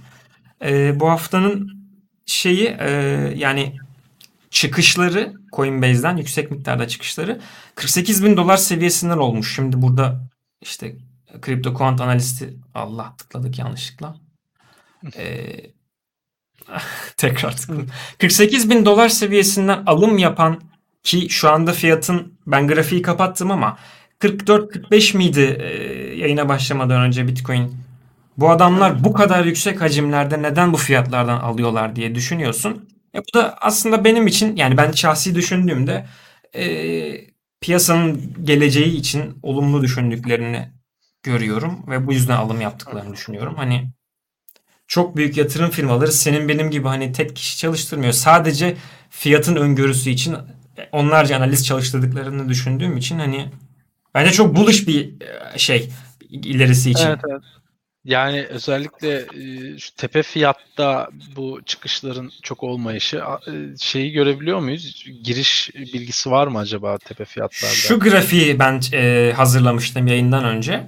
Ee, 0.65 0.99
bu 0.99 1.09
haftanın 1.09 1.71
şeyi 2.25 2.65
e, 2.79 2.89
yani 3.35 3.75
çıkışları 4.49 5.33
Coinbase'den 5.53 6.17
yüksek 6.17 6.51
miktarda 6.51 6.87
çıkışları 6.87 7.41
48 7.75 8.23
bin 8.23 8.37
dolar 8.37 8.57
seviyesinden 8.57 9.17
olmuş. 9.17 9.55
Şimdi 9.55 9.81
burada 9.81 10.21
işte 10.61 10.95
kripto 11.41 11.73
quant 11.73 12.01
analisti 12.01 12.53
Allah 12.75 13.13
tıkladık 13.17 13.59
yanlışlıkla. 13.59 14.15
Ee, 15.17 15.71
tekrar 17.17 17.57
tıkladım. 17.57 17.87
48 18.19 18.69
bin 18.69 18.85
dolar 18.85 19.09
seviyesinden 19.09 19.83
alım 19.85 20.17
yapan 20.17 20.61
ki 21.03 21.29
şu 21.29 21.49
anda 21.49 21.73
fiyatın 21.73 22.33
ben 22.47 22.67
grafiği 22.67 23.01
kapattım 23.01 23.51
ama 23.51 23.77
44-45 24.19 25.17
miydi 25.17 25.57
e, 25.61 25.67
yayına 26.15 26.49
başlamadan 26.49 27.01
önce 27.01 27.27
Bitcoin? 27.27 27.75
Bu 28.37 28.49
adamlar 28.49 29.03
bu 29.03 29.13
kadar 29.13 29.45
yüksek 29.45 29.81
hacimlerde 29.81 30.41
neden 30.41 30.73
bu 30.73 30.77
fiyatlardan 30.77 31.39
alıyorlar 31.39 31.95
diye 31.95 32.15
düşünüyorsun. 32.15 32.89
E 33.15 33.19
bu 33.19 33.39
da 33.39 33.57
aslında 33.61 34.03
benim 34.03 34.27
için 34.27 34.55
yani 34.55 34.77
ben 34.77 34.91
şahsi 34.91 35.35
düşündüğümde 35.35 36.05
e, 36.55 37.31
piyasanın 37.61 38.35
geleceği 38.43 38.95
için 38.95 39.39
olumlu 39.43 39.81
düşündüklerini 39.81 40.71
görüyorum 41.23 41.85
ve 41.87 42.07
bu 42.07 42.13
yüzden 42.13 42.37
alım 42.37 42.61
yaptıklarını 42.61 43.13
düşünüyorum. 43.13 43.55
Hani 43.57 43.91
çok 44.91 45.15
büyük 45.15 45.37
yatırım 45.37 45.69
firmaları 45.69 46.11
senin 46.11 46.49
benim 46.49 46.71
gibi 46.71 46.87
hani 46.87 47.11
tek 47.11 47.35
kişi 47.35 47.57
çalıştırmıyor. 47.57 48.13
Sadece 48.13 48.75
fiyatın 49.09 49.55
öngörüsü 49.55 50.09
için 50.09 50.35
onlarca 50.91 51.35
analiz 51.35 51.65
çalıştırdıklarını 51.65 52.49
düşündüğüm 52.49 52.97
için 52.97 53.19
hani 53.19 53.49
bence 54.13 54.31
çok 54.31 54.55
bullish 54.55 54.87
bir 54.87 55.09
e, 55.53 55.57
şey 55.59 55.89
ilerisi 56.29 56.91
için. 56.91 57.05
Evet, 57.05 57.19
evet. 57.31 57.41
Yani 58.05 58.45
özellikle 58.45 59.17
e, 59.17 59.77
şu 59.77 59.95
tepe 59.95 60.23
fiyatta 60.23 61.09
bu 61.35 61.59
çıkışların 61.65 62.31
çok 62.41 62.63
olmayışı 62.63 63.17
e, 63.17 63.77
şeyi 63.79 64.11
görebiliyor 64.11 64.59
muyuz? 64.59 65.05
Giriş 65.23 65.69
bilgisi 65.75 66.31
var 66.31 66.47
mı 66.47 66.59
acaba 66.59 66.97
tepe 66.97 67.25
fiyatlarda? 67.25 67.73
Şu 67.73 67.99
grafiği 67.99 68.59
ben 68.59 68.81
hazırlamıştım 69.31 70.07
yayından 70.07 70.43
önce. 70.45 70.83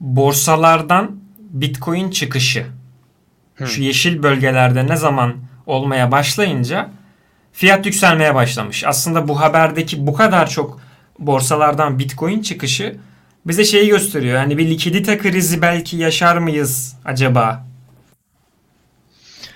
Borsalardan 0.00 1.21
Bitcoin 1.52 2.10
çıkışı. 2.10 2.66
Hı. 3.54 3.66
Şu 3.66 3.82
yeşil 3.82 4.22
bölgelerde 4.22 4.86
ne 4.86 4.96
zaman 4.96 5.36
olmaya 5.66 6.12
başlayınca 6.12 6.90
fiyat 7.52 7.86
yükselmeye 7.86 8.34
başlamış. 8.34 8.84
Aslında 8.84 9.28
bu 9.28 9.40
haberdeki 9.40 10.06
bu 10.06 10.14
kadar 10.14 10.50
çok 10.50 10.80
borsalardan 11.18 11.98
Bitcoin 11.98 12.42
çıkışı 12.42 12.96
bize 13.46 13.64
şeyi 13.64 13.88
gösteriyor. 13.88 14.36
Yani 14.36 14.58
bir 14.58 14.70
likidite 14.70 15.18
krizi 15.18 15.62
belki 15.62 15.96
yaşar 15.96 16.36
mıyız 16.36 16.96
acaba? 17.04 17.66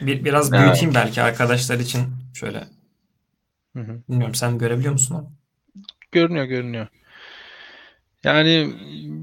Bir, 0.00 0.24
biraz 0.24 0.52
Evet. 0.52 0.64
büyüteyim 0.64 0.94
belki 0.94 1.22
arkadaşlar 1.22 1.78
için 1.78 2.02
şöyle. 2.34 2.64
Hı 3.76 3.82
hı. 3.82 4.02
Bilmiyorum 4.08 4.34
sen 4.34 4.58
görebiliyor 4.58 4.92
musun 4.92 5.14
onu? 5.14 5.30
Görünüyor 6.12 6.44
görünüyor. 6.44 6.86
Yani 8.24 8.74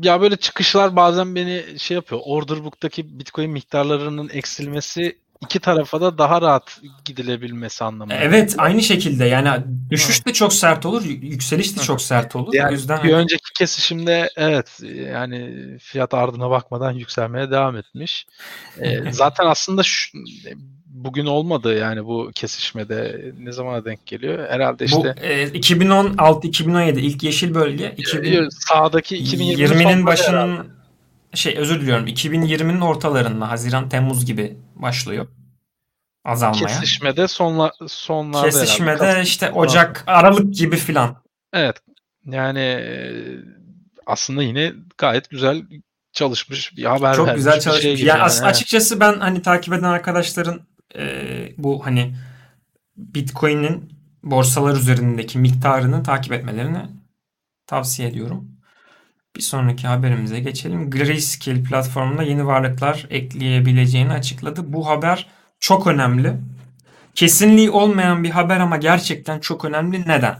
ya 0.03 0.21
böyle 0.21 0.36
çıkışlar 0.36 0.95
bazen 0.95 1.36
beni 1.36 1.63
şey 1.79 1.95
yapıyor. 1.95 2.21
Order 2.25 2.63
book'taki 2.63 3.19
Bitcoin 3.19 3.51
miktarlarının 3.51 4.29
eksilmesi 4.34 5.17
iki 5.41 5.60
tarafa 5.60 6.01
da 6.01 6.17
daha 6.17 6.41
rahat 6.41 6.82
gidilebilmesi 7.06 7.84
anlamında. 7.84 8.15
Evet 8.15 8.56
aynı 8.58 8.82
şekilde 8.84 9.25
yani 9.25 9.63
düşüş 9.89 10.25
de 10.25 10.34
çok 10.34 10.53
sert 10.53 10.86
olur, 10.86 11.03
yükseliş 11.06 11.77
de 11.77 11.82
çok 11.82 12.01
sert 12.01 12.36
olur. 12.36 12.47
o 12.47 12.56
Yani 12.58 12.73
yüzden 12.73 13.03
bir 13.03 13.12
hani- 13.12 13.21
önceki 13.21 13.53
kesişimde 13.58 14.29
evet 14.36 14.79
yani 15.12 15.60
fiyat 15.79 16.13
ardına 16.13 16.49
bakmadan 16.49 16.91
yükselmeye 16.91 17.51
devam 17.51 17.77
etmiş. 17.77 18.25
Ee, 18.79 19.01
zaten 19.12 19.45
aslında 19.45 19.84
şu, 19.84 20.17
bugün 20.93 21.25
olmadı 21.25 21.77
yani 21.77 22.06
bu 22.06 22.32
kesişmede 22.36 23.32
ne 23.39 23.51
zamana 23.51 23.86
denk 23.86 24.06
geliyor? 24.06 24.49
Herhalde 24.49 24.86
işte 24.86 24.97
bu 24.97 25.25
e, 25.25 25.47
2016-2017 25.47 26.99
ilk 26.99 27.23
yeşil 27.23 27.53
bölge 27.56 27.95
sağdaki 28.49 29.17
2020'nin 29.17 29.58
2020'nin 29.58 29.67
sonları 29.67 30.06
başının 30.06 30.53
herhalde. 30.53 30.69
şey 31.34 31.58
özür 31.58 31.82
diliyorum 31.82 32.08
2020'nin 32.08 32.82
ortalarında 32.82 33.49
Haziran 33.49 33.89
Temmuz 33.89 34.25
gibi 34.25 34.58
başlıyor 34.75 35.27
azalmaya. 36.25 36.65
kesişmede 36.65 37.27
sonla, 37.27 37.71
sonlarda 37.88 38.47
herhalde. 38.47 38.60
Kesişmede 38.60 38.97
Kasım 38.97 39.21
işte. 39.21 39.51
Ocak, 39.51 40.03
Aralık 40.08 40.53
gibi 40.53 40.77
filan. 40.77 41.23
Evet. 41.53 41.75
Yani 42.25 42.60
e, 42.60 43.12
aslında 44.06 44.43
yine 44.43 44.73
gayet 44.97 45.29
güzel 45.29 45.62
çalışmış 46.13 46.77
bir 46.77 46.84
haber 46.84 47.15
Çok 47.15 47.27
vermiş 47.27 47.39
güzel 47.39 47.53
şey 47.53 47.62
çalışmış. 47.62 47.97
gibi 47.97 48.08
yani 48.08 48.21
evet. 48.32 48.43
açıkçası 48.43 48.99
ben 48.99 49.19
hani 49.19 49.41
takip 49.41 49.73
eden 49.73 49.84
arkadaşların 49.84 50.62
e, 50.97 51.03
bu 51.58 51.86
hani 51.86 52.15
Bitcoin'in 52.97 53.93
borsalar 54.23 54.75
üzerindeki 54.75 55.39
miktarını 55.39 56.03
takip 56.03 56.34
etmelerini 56.34 56.86
tavsiye 57.67 58.08
ediyorum. 58.08 58.49
Bir 59.36 59.41
sonraki 59.41 59.88
haberimize 59.88 60.39
geçelim. 60.39 60.89
Grayscale 60.89 61.63
platformuna 61.63 62.23
yeni 62.23 62.45
varlıklar 62.45 63.08
ekleyebileceğini 63.10 64.13
açıkladı. 64.13 64.73
Bu 64.73 64.88
haber 64.88 65.27
çok 65.60 65.88
önemli. 65.88 66.34
Kesinliği 67.15 67.69
olmayan 67.69 68.23
bir 68.23 68.29
haber 68.29 68.60
ama 68.60 68.77
gerçekten 68.77 69.39
çok 69.39 69.65
önemli. 69.65 70.01
Neden? 70.08 70.38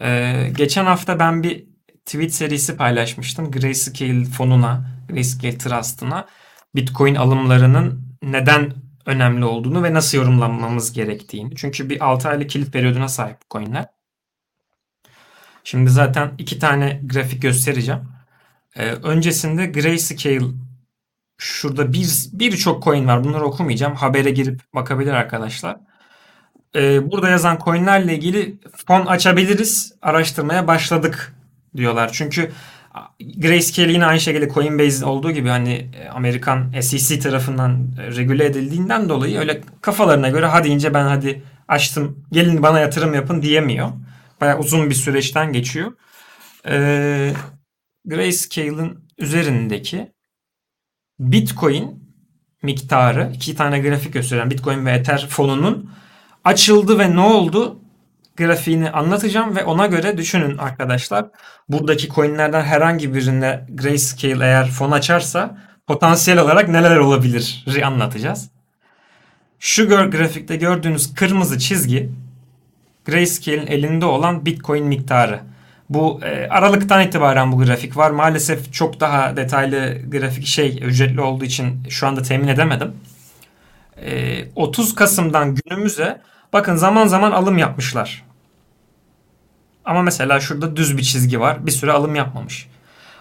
Ee, 0.00 0.52
geçen 0.56 0.84
hafta 0.84 1.18
ben 1.18 1.42
bir 1.42 1.64
tweet 2.04 2.34
serisi 2.34 2.76
paylaşmıştım. 2.76 3.50
Grayscale 3.50 4.24
fonuna, 4.24 4.84
Grayscale 5.08 5.58
Trust'ına 5.58 6.26
Bitcoin 6.74 7.14
alımlarının 7.14 8.16
neden 8.22 8.72
önemli 9.10 9.44
olduğunu 9.44 9.82
ve 9.82 9.94
nasıl 9.94 10.18
yorumlanmamız 10.18 10.92
gerektiğini. 10.92 11.56
Çünkü 11.56 11.90
bir 11.90 12.06
6 12.06 12.28
aylık 12.28 12.50
kilit 12.50 12.72
periyoduna 12.72 13.08
sahip 13.08 13.36
bu 13.42 13.58
coinler. 13.58 13.86
Şimdi 15.64 15.90
zaten 15.90 16.32
iki 16.38 16.58
tane 16.58 17.00
grafik 17.04 17.42
göstereceğim. 17.42 18.00
Ee, 18.76 18.92
öncesinde 18.92 19.66
Grayscale 19.66 20.46
şurada 21.38 21.92
bir 21.92 22.28
birçok 22.32 22.82
coin 22.82 23.06
var. 23.06 23.24
Bunları 23.24 23.44
okumayacağım. 23.44 23.94
Habere 23.94 24.30
girip 24.30 24.60
bakabilir 24.74 25.12
arkadaşlar. 25.12 25.76
Ee, 26.76 27.10
burada 27.10 27.28
yazan 27.28 27.58
coinlerle 27.64 28.14
ilgili 28.14 28.58
fon 28.86 29.06
açabiliriz. 29.06 29.94
Araştırmaya 30.02 30.66
başladık 30.66 31.34
diyorlar. 31.76 32.10
Çünkü 32.12 32.52
Grayscale 33.36 33.92
yine 33.92 34.06
aynı 34.06 34.20
şekilde 34.20 34.48
Coinbase 34.48 35.04
olduğu 35.04 35.30
gibi 35.30 35.48
hani 35.48 35.90
e, 35.96 36.08
Amerikan 36.08 36.72
SEC 36.80 37.18
tarafından 37.18 37.88
e, 37.98 38.16
regüle 38.16 38.44
edildiğinden 38.44 39.08
dolayı 39.08 39.38
öyle 39.38 39.60
kafalarına 39.80 40.28
göre 40.28 40.46
hadi 40.46 40.68
ince 40.68 40.94
ben 40.94 41.04
hadi 41.04 41.42
açtım 41.68 42.26
gelin 42.32 42.62
bana 42.62 42.80
yatırım 42.80 43.14
yapın 43.14 43.42
diyemiyor. 43.42 43.88
Bayağı 44.40 44.58
uzun 44.58 44.90
bir 44.90 44.94
süreçten 44.94 45.52
geçiyor. 45.52 45.92
Ee, 46.66 47.32
Grayscale'ın 48.04 49.08
üzerindeki 49.18 50.12
Bitcoin 51.18 52.14
miktarı 52.62 53.32
iki 53.34 53.54
tane 53.54 53.80
grafik 53.80 54.12
gösteren 54.12 54.50
Bitcoin 54.50 54.86
ve 54.86 54.92
Ether 54.92 55.26
fonunun 55.28 55.90
açıldı 56.44 56.98
ve 56.98 57.16
ne 57.16 57.20
oldu 57.20 57.80
grafiğini 58.40 58.90
anlatacağım 58.90 59.56
ve 59.56 59.64
ona 59.64 59.86
göre 59.86 60.16
düşünün 60.16 60.58
arkadaşlar. 60.58 61.26
Buradaki 61.68 62.08
coinlerden 62.08 62.62
herhangi 62.62 63.14
birine 63.14 63.66
Grayscale 63.68 64.44
eğer 64.44 64.70
fon 64.70 64.90
açarsa 64.90 65.58
potansiyel 65.86 66.40
olarak 66.40 66.68
neler 66.68 66.96
olabilir 66.96 67.64
anlatacağız. 67.84 68.50
Şu 69.58 69.88
grafikte 69.88 70.56
gördüğünüz 70.56 71.14
kırmızı 71.14 71.58
çizgi 71.58 72.10
Grayscale'in 73.06 73.66
elinde 73.66 74.06
olan 74.06 74.46
Bitcoin 74.46 74.86
miktarı. 74.86 75.40
Bu 75.90 76.20
e, 76.24 76.48
Aralık'tan 76.48 77.02
itibaren 77.02 77.52
bu 77.52 77.58
grafik 77.58 77.96
var. 77.96 78.10
Maalesef 78.10 78.72
çok 78.72 79.00
daha 79.00 79.36
detaylı 79.36 80.10
grafik 80.10 80.46
şey 80.46 80.78
ücretli 80.82 81.20
olduğu 81.20 81.44
için 81.44 81.82
şu 81.88 82.06
anda 82.06 82.22
temin 82.22 82.48
edemedim. 82.48 82.92
E, 83.96 84.44
30 84.56 84.94
Kasım'dan 84.94 85.54
günümüze 85.54 86.20
bakın 86.52 86.76
zaman 86.76 87.06
zaman 87.06 87.32
alım 87.32 87.58
yapmışlar. 87.58 88.29
Ama 89.90 90.02
mesela 90.02 90.40
şurada 90.40 90.76
düz 90.76 90.98
bir 90.98 91.02
çizgi 91.02 91.40
var. 91.40 91.66
Bir 91.66 91.70
süre 91.70 91.92
alım 91.92 92.14
yapmamış. 92.14 92.68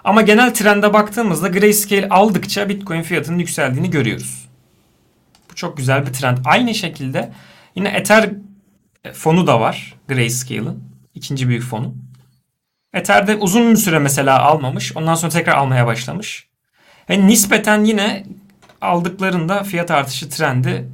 Ama 0.04 0.22
genel 0.22 0.54
trende 0.54 0.94
baktığımızda 0.94 1.48
Grayscale 1.48 2.10
aldıkça 2.10 2.70
Bitcoin 2.70 3.02
fiyatının 3.02 3.40
yükseldiğini 3.40 3.90
görüyoruz. 3.90 4.48
Bu 5.52 5.56
çok 5.56 5.78
güzel 5.78 6.06
bir 6.06 6.14
trend. 6.14 6.38
Aynı 6.46 6.76
şekilde 6.76 7.32
yine 7.76 7.90
Ether 7.90 8.30
fonu 9.14 9.48
da 9.48 9.60
var. 9.60 9.96
Grayscale'ın. 10.08 10.84
ikinci 11.14 11.48
büyük 11.48 11.64
fonu. 11.64 11.96
Ether'de 12.94 13.36
uzun 13.36 13.72
bir 13.72 13.78
süre 13.78 14.00
mesela 14.00 14.42
almamış. 14.42 14.98
Ondan 14.98 15.16
sonra 15.16 15.32
tekrar 15.32 15.58
almaya 15.58 15.88
başlamış. 15.88 16.48
Ve 17.10 17.28
nispeten 17.28 17.84
yine 17.84 18.26
aldıklarında 18.82 19.64
fiyat 19.64 19.92
artışı 19.92 20.30
trendi 20.30 20.90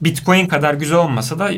Bitcoin 0.00 0.46
kadar 0.46 0.74
güzel 0.74 0.98
olmasa 0.98 1.38
da 1.38 1.50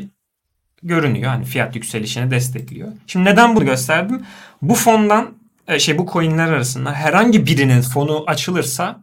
görünüyor. 0.83 1.31
Hani 1.31 1.45
fiyat 1.45 1.77
yükselişini 1.77 2.31
destekliyor. 2.31 2.89
Şimdi 3.07 3.31
neden 3.31 3.57
bunu 3.57 3.65
gösterdim? 3.65 4.23
Bu 4.63 4.75
fondan 4.75 5.35
e, 5.69 5.79
şey 5.79 5.99
bu 5.99 6.07
coinler 6.13 6.49
arasında 6.49 6.93
herhangi 6.93 7.47
birinin 7.47 7.81
fonu 7.81 8.25
açılırsa 8.27 9.01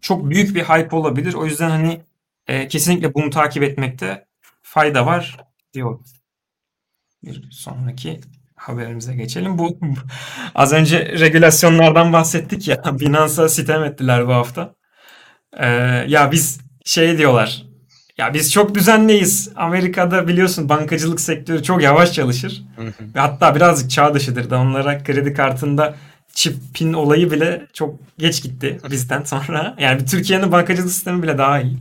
çok 0.00 0.30
büyük 0.30 0.54
bir 0.54 0.64
hype 0.64 0.96
olabilir. 0.96 1.34
O 1.34 1.46
yüzden 1.46 1.70
hani 1.70 2.00
e, 2.46 2.68
kesinlikle 2.68 3.14
bunu 3.14 3.30
takip 3.30 3.62
etmekte 3.62 4.26
fayda 4.62 5.06
var 5.06 5.36
diyor. 5.74 6.00
Bir 7.24 7.48
sonraki 7.50 8.20
haberimize 8.56 9.14
geçelim. 9.14 9.58
Bu 9.58 9.78
az 10.54 10.72
önce 10.72 11.18
regülasyonlardan 11.18 12.12
bahsettik 12.12 12.68
ya. 12.68 12.82
Binance'a 13.00 13.48
sitem 13.48 13.84
ettiler 13.84 14.28
bu 14.28 14.32
hafta. 14.32 14.74
Ee, 15.56 15.66
ya 16.08 16.32
biz 16.32 16.60
şey 16.84 17.18
diyorlar. 17.18 17.67
Ya 18.18 18.34
biz 18.34 18.52
çok 18.52 18.74
düzenliyiz. 18.74 19.50
Amerika'da 19.56 20.28
biliyorsun 20.28 20.68
bankacılık 20.68 21.20
sektörü 21.20 21.62
çok 21.62 21.82
yavaş 21.82 22.12
çalışır. 22.12 22.62
Ve 23.14 23.20
hatta 23.20 23.54
birazcık 23.54 23.90
çağ 23.90 24.14
dışıdır 24.14 24.50
da 24.50 24.58
onlara 24.58 25.02
kredi 25.02 25.34
kartında 25.34 25.94
çipin 26.32 26.92
olayı 26.92 27.30
bile 27.30 27.66
çok 27.72 27.94
geç 28.18 28.42
gitti 28.42 28.80
bizden 28.90 29.24
sonra. 29.24 29.74
Yani 29.80 30.04
Türkiye'nin 30.04 30.52
bankacılık 30.52 30.90
sistemi 30.90 31.22
bile 31.22 31.38
daha 31.38 31.60
iyi. 31.60 31.78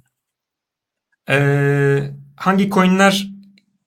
Ee, 1.30 2.12
hangi 2.36 2.70
coinler 2.70 3.28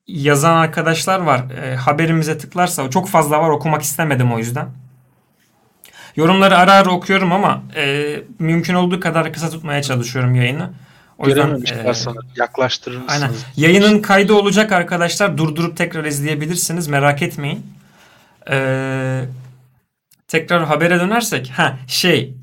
yazan 0.06 0.54
arkadaşlar 0.56 1.20
var. 1.20 1.50
E, 1.50 1.76
haberimize 1.76 2.38
tıklarsa 2.38 2.90
çok 2.90 3.08
fazla 3.08 3.40
var 3.40 3.50
okumak 3.50 3.82
istemedim 3.82 4.32
o 4.32 4.38
yüzden. 4.38 4.68
Yorumları 6.16 6.58
ara 6.58 6.72
ara 6.72 6.90
okuyorum 6.90 7.32
ama 7.32 7.62
e, 7.76 8.16
mümkün 8.38 8.74
olduğu 8.74 9.00
kadar 9.00 9.32
kısa 9.32 9.50
tutmaya 9.50 9.82
çalışıyorum 9.82 10.34
yayını. 10.34 10.70
O 11.20 11.28
yüzden 11.28 11.62
e, 11.84 11.94
sana 11.94 12.16
yaklaştırır 12.36 12.96
mısınız? 12.96 13.22
Aynen. 13.22 13.34
Yayının 13.56 14.02
kaydı 14.02 14.34
olacak 14.34 14.72
arkadaşlar. 14.72 15.38
Durdurup 15.38 15.76
tekrar 15.76 16.04
izleyebilirsiniz. 16.04 16.88
Merak 16.88 17.22
etmeyin. 17.22 17.66
Ee, 18.50 19.24
tekrar 20.28 20.64
habere 20.64 21.00
dönersek. 21.00 21.50
Ha 21.56 21.76
şey 21.86 22.34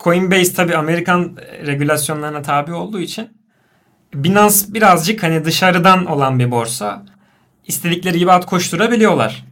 Coinbase 0.00 0.54
tabi 0.54 0.76
Amerikan 0.76 1.36
regülasyonlarına 1.66 2.42
tabi 2.42 2.72
olduğu 2.72 3.00
için 3.00 3.28
Binance 4.14 4.56
birazcık 4.68 5.22
hani 5.22 5.44
dışarıdan 5.44 6.06
olan 6.06 6.38
bir 6.38 6.50
borsa. 6.50 7.02
İstedikleri 7.66 8.18
gibi 8.18 8.32
at 8.32 8.46
koşturabiliyorlar. 8.46 9.44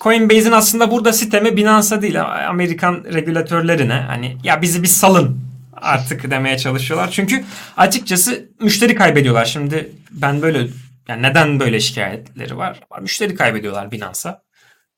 Coinbase'in 0.00 0.52
aslında 0.52 0.90
burada 0.90 1.12
sistemi 1.12 1.56
Binance'a 1.56 2.02
değil 2.02 2.22
Amerikan 2.48 3.04
regülatörlerine 3.12 4.04
hani 4.08 4.36
ya 4.44 4.62
bizi 4.62 4.82
bir 4.82 4.88
salın 4.88 5.51
artık 5.82 6.30
demeye 6.30 6.58
çalışıyorlar. 6.58 7.10
Çünkü 7.10 7.44
açıkçası 7.76 8.48
müşteri 8.60 8.94
kaybediyorlar. 8.94 9.44
Şimdi 9.44 9.92
ben 10.10 10.42
böyle 10.42 10.68
yani 11.08 11.22
neden 11.22 11.60
böyle 11.60 11.80
şikayetleri 11.80 12.56
var? 12.56 12.80
Müşteri 13.00 13.34
kaybediyorlar 13.34 13.90
Binance'a. 13.90 14.42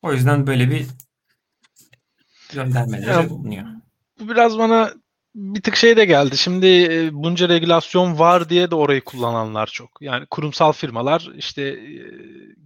O 0.02 0.12
yüzden 0.12 0.46
böyle 0.46 0.70
bir 0.70 0.86
göndermeleri 2.52 3.30
bulunuyor. 3.30 3.64
Bu 4.20 4.28
biraz 4.28 4.58
bana 4.58 4.92
bir 5.34 5.62
tık 5.62 5.76
şey 5.76 5.96
de 5.96 6.04
geldi. 6.04 6.38
Şimdi 6.38 6.66
e, 6.66 7.14
bunca 7.14 7.48
regülasyon 7.48 8.18
var 8.18 8.48
diye 8.48 8.70
de 8.70 8.74
orayı 8.74 9.04
kullananlar 9.04 9.66
çok. 9.66 9.90
Yani 10.00 10.26
kurumsal 10.26 10.72
firmalar 10.72 11.30
işte 11.36 11.62
e, 11.62 11.94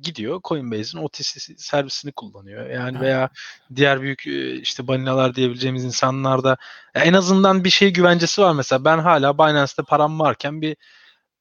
gidiyor 0.02 0.40
Coinbase'in 0.44 1.02
OTC 1.02 1.40
servisini 1.56 2.12
kullanıyor. 2.12 2.70
Yani 2.70 3.00
veya 3.00 3.28
diğer 3.74 4.02
büyük 4.02 4.26
e, 4.26 4.60
işte 4.60 4.86
balinalar 4.86 5.34
diyebileceğimiz 5.34 5.84
insanlar 5.84 6.44
da 6.44 6.56
en 6.94 7.12
azından 7.12 7.64
bir 7.64 7.70
şey 7.70 7.92
güvencesi 7.92 8.42
var 8.42 8.52
mesela. 8.52 8.84
Ben 8.84 8.98
hala 8.98 9.38
Binance'te 9.38 9.82
param 9.82 10.20
varken 10.20 10.62
bir 10.62 10.76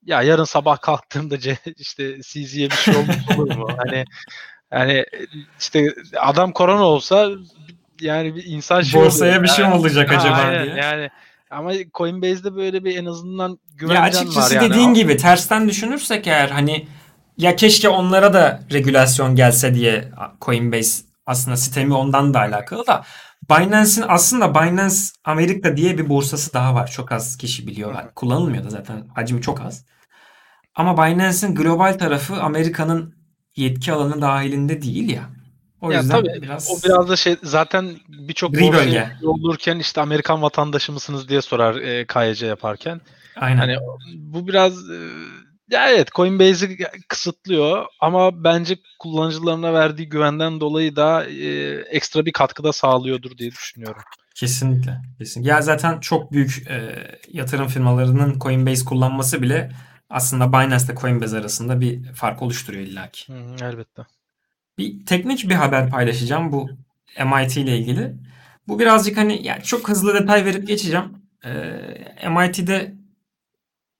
ya 0.05 0.21
yarın 0.21 0.43
sabah 0.43 0.81
kalktığımda 0.81 1.35
işte 1.77 2.21
CZ'ye 2.21 2.69
bir 2.69 2.75
şey 2.75 2.95
olmuş 2.95 3.15
olur 3.37 3.55
mu? 3.55 3.67
hani 3.77 4.05
yani 4.71 5.05
işte 5.59 5.93
adam 6.17 6.51
korona 6.51 6.83
olsa 6.83 7.29
yani 8.01 8.35
bir 8.35 8.45
insan 8.45 8.81
şey 8.81 9.01
Borsaya 9.01 9.31
oluyor. 9.31 9.43
bir 9.43 9.47
şey 9.47 9.65
mi 9.67 9.73
olacak 9.73 10.11
acaba 10.11 10.35
aynen, 10.35 10.65
diye. 10.65 10.75
Yani 10.75 11.09
ama 11.49 11.71
Coinbase'de 11.93 12.55
böyle 12.55 12.83
bir 12.83 12.97
en 12.97 13.05
azından 13.05 13.59
güvencen 13.75 14.01
var. 14.01 14.11
Ya 14.11 14.19
açıkçası 14.19 14.59
dediğin 14.59 14.93
gibi 14.93 15.17
tersten 15.17 15.69
düşünürsek 15.69 16.27
eğer 16.27 16.49
hani 16.49 16.87
ya 17.37 17.55
keşke 17.55 17.89
onlara 17.89 18.33
da 18.33 18.61
regülasyon 18.71 19.35
gelse 19.35 19.75
diye 19.75 20.11
Coinbase 20.41 21.03
aslında 21.25 21.57
sistemi 21.57 21.93
ondan 21.93 22.33
da 22.33 22.39
alakalı 22.39 22.87
da 22.87 23.03
Binance'in 23.49 24.05
aslında 24.07 24.55
Binance 24.55 24.95
Amerika 25.23 25.77
diye 25.77 25.97
bir 25.97 26.09
borsası 26.09 26.53
daha 26.53 26.75
var. 26.75 26.87
Çok 26.87 27.11
az 27.11 27.37
kişi 27.37 27.67
biliyorlar. 27.67 28.13
Kullanılmıyor 28.15 28.63
da 28.63 28.69
zaten 28.69 29.07
hacmi 29.15 29.41
çok 29.41 29.61
az. 29.61 29.85
Ama 30.75 30.97
Binance'in 30.97 31.55
global 31.55 31.93
tarafı 31.93 32.35
Amerika'nın 32.35 33.15
yetki 33.55 33.93
alanı 33.93 34.21
dahilinde 34.21 34.81
değil 34.81 35.09
ya. 35.09 35.29
O 35.81 35.91
ya 35.91 35.99
yüzden 35.99 36.23
tabii, 36.23 36.41
biraz 36.41 36.69
o 36.69 36.87
biraz 36.87 37.09
da 37.09 37.15
şey 37.15 37.35
zaten 37.43 37.95
birçok 38.07 38.53
bölge 38.53 39.09
olurken 39.23 39.79
işte 39.79 40.01
Amerikan 40.01 40.41
vatandaşı 40.41 40.91
mısınız 40.91 41.29
diye 41.29 41.41
sorar 41.41 41.75
e, 41.75 42.05
KYC 42.07 42.45
yaparken. 42.45 43.01
Aynen. 43.35 43.57
Hani 43.57 43.77
bu 44.15 44.47
biraz 44.47 44.89
e, 44.89 44.97
ya 45.69 45.89
evet 45.89 46.11
Coinbase'i 46.15 46.77
kısıtlıyor 47.07 47.85
ama 47.99 48.43
bence 48.43 48.77
kullanıcılarına 48.99 49.73
verdiği 49.73 50.09
güvenden 50.09 50.59
dolayı 50.59 50.95
da 50.95 51.25
e, 51.25 51.73
ekstra 51.75 52.25
bir 52.25 52.31
katkıda 52.31 52.73
sağlıyordur 52.73 53.37
diye 53.37 53.51
düşünüyorum. 53.51 54.01
Kesinlikle. 54.35 54.97
Kesinlikle. 55.17 55.51
Ya 55.51 55.61
zaten 55.61 55.99
çok 55.99 56.31
büyük 56.31 56.67
e, 56.69 56.95
yatırım 57.27 57.67
firmalarının 57.67 58.39
Coinbase 58.39 58.85
kullanması 58.85 59.41
bile 59.41 59.71
aslında 60.09 60.53
Binance 60.53 60.85
ile 60.85 60.95
Coinbase 60.95 61.37
arasında 61.37 61.81
bir 61.81 62.13
fark 62.13 62.41
oluşturuyor 62.41 62.83
illaki. 62.83 63.33
Hı, 63.33 63.65
elbette. 63.65 64.16
Bir 64.77 65.05
teknik 65.05 65.49
bir 65.49 65.55
haber 65.55 65.89
paylaşacağım 65.89 66.51
bu 66.51 66.69
MIT 67.25 67.57
ile 67.57 67.77
ilgili. 67.77 68.13
Bu 68.67 68.79
birazcık 68.79 69.17
hani 69.17 69.47
yani 69.47 69.63
çok 69.63 69.89
hızlı 69.89 70.13
detay 70.13 70.45
verip 70.45 70.67
geçeceğim. 70.67 71.05
Ee, 71.45 72.29
MIT'de 72.29 72.95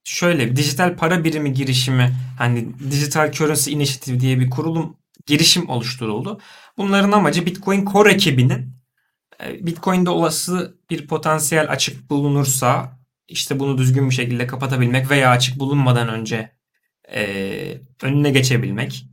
şöyle 0.04 0.56
dijital 0.56 0.96
para 0.96 1.24
birimi 1.24 1.54
girişimi 1.54 2.16
hani 2.38 2.80
Digital 2.92 3.32
Currency 3.32 3.72
Initiative 3.72 4.20
diye 4.20 4.40
bir 4.40 4.50
kurulum 4.50 4.98
girişim 5.26 5.70
oluşturuldu. 5.70 6.40
Bunların 6.78 7.12
amacı 7.12 7.46
Bitcoin 7.46 7.86
Core 7.86 8.12
ekibinin 8.12 8.74
e, 9.44 9.66
Bitcoin'de 9.66 10.10
olası 10.10 10.78
bir 10.90 11.08
potansiyel 11.08 11.72
açık 11.72 12.10
bulunursa 12.10 13.00
işte 13.28 13.60
bunu 13.60 13.78
düzgün 13.78 14.10
bir 14.10 14.16
şekilde 14.16 14.48
kapatabilmek 14.48 15.12
veya 15.12 15.30
açık 15.30 15.60
bulunmadan 15.60 16.10
önce 16.10 16.52
e, 17.14 17.82
önüne 18.02 18.30
geçebilmek 18.32 19.06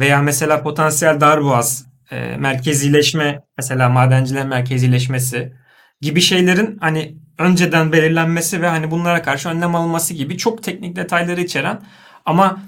veya 0.00 0.22
mesela 0.22 0.62
potansiyel 0.62 1.20
darboğaz, 1.20 1.86
e, 2.10 2.36
merkezileşme 2.36 3.42
mesela 3.56 3.88
madencilerin 3.88 4.48
merkezileşmesi 4.48 5.52
gibi 6.00 6.20
şeylerin 6.20 6.78
hani 6.80 7.16
önceden 7.38 7.92
belirlenmesi 7.92 8.62
ve 8.62 8.68
hani 8.68 8.90
bunlara 8.90 9.22
karşı 9.22 9.48
önlem 9.48 9.74
alınması 9.74 10.14
gibi 10.14 10.36
çok 10.36 10.62
teknik 10.62 10.96
detayları 10.96 11.40
içeren 11.40 11.82
ama 12.24 12.62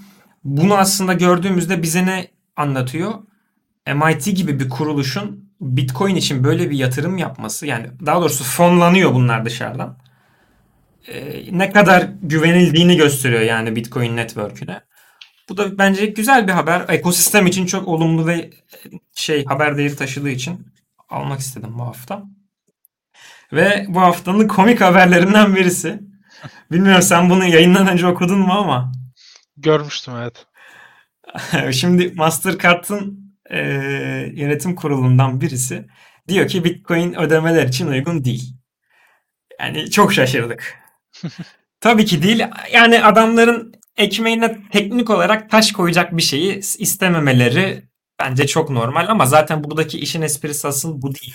bunu 0.44 0.74
aslında 0.74 1.12
gördüğümüzde 1.12 1.82
bize 1.82 2.06
ne 2.06 2.26
anlatıyor? 2.56 3.12
MIT 3.94 4.24
gibi 4.36 4.60
bir 4.60 4.68
kuruluşun 4.68 5.52
Bitcoin 5.60 6.16
için 6.16 6.44
böyle 6.44 6.70
bir 6.70 6.76
yatırım 6.76 7.18
yapması 7.18 7.66
yani 7.66 7.86
daha 8.06 8.20
doğrusu 8.20 8.44
fonlanıyor 8.44 9.14
bunlar 9.14 9.44
dışarıdan. 9.44 9.98
Ee, 11.08 11.44
ne 11.58 11.72
kadar 11.72 12.08
güvenildiğini 12.22 12.96
gösteriyor 12.96 13.40
yani 13.40 13.76
Bitcoin 13.76 14.16
network'üne. 14.16 14.80
Bu 15.52 15.56
da 15.56 15.78
bence 15.78 16.06
güzel 16.06 16.48
bir 16.48 16.52
haber. 16.52 16.84
Ekosistem 16.88 17.46
için 17.46 17.66
çok 17.66 17.88
olumlu 17.88 18.26
ve 18.26 18.50
şey 19.14 19.44
haber 19.44 19.78
değeri 19.78 19.96
taşıdığı 19.96 20.30
için 20.30 20.66
almak 21.08 21.40
istedim 21.40 21.78
bu 21.78 21.82
hafta. 21.82 22.22
Ve 23.52 23.86
bu 23.88 24.00
haftanın 24.00 24.48
komik 24.48 24.80
haberlerinden 24.80 25.56
birisi. 25.56 26.00
Bilmiyorum 26.70 27.02
sen 27.02 27.30
bunu 27.30 27.44
yayından 27.44 27.86
önce 27.86 28.06
okudun 28.06 28.38
mu 28.38 28.52
ama. 28.52 28.92
Görmüştüm 29.56 30.14
evet. 30.16 30.46
Şimdi 31.74 32.12
Mastercard'ın 32.16 33.34
e, 33.50 33.58
yönetim 34.34 34.74
kurulundan 34.74 35.40
birisi 35.40 35.86
diyor 36.28 36.48
ki 36.48 36.64
Bitcoin 36.64 37.14
ödemeler 37.14 37.66
için 37.66 37.86
uygun 37.86 38.24
değil. 38.24 38.56
Yani 39.60 39.90
çok 39.90 40.12
şaşırdık. 40.12 40.78
Tabii 41.80 42.04
ki 42.04 42.22
değil. 42.22 42.42
Yani 42.72 43.04
adamların 43.04 43.81
ekmeğine 43.96 44.58
teknik 44.72 45.10
olarak 45.10 45.50
taş 45.50 45.72
koyacak 45.72 46.16
bir 46.16 46.22
şeyi 46.22 46.58
istememeleri 46.58 47.82
bence 48.20 48.46
çok 48.46 48.70
normal 48.70 49.08
ama 49.08 49.26
zaten 49.26 49.64
buradaki 49.64 49.98
işin 49.98 50.22
esprisi 50.22 50.68
asıl 50.68 51.02
bu 51.02 51.14
değil. 51.14 51.34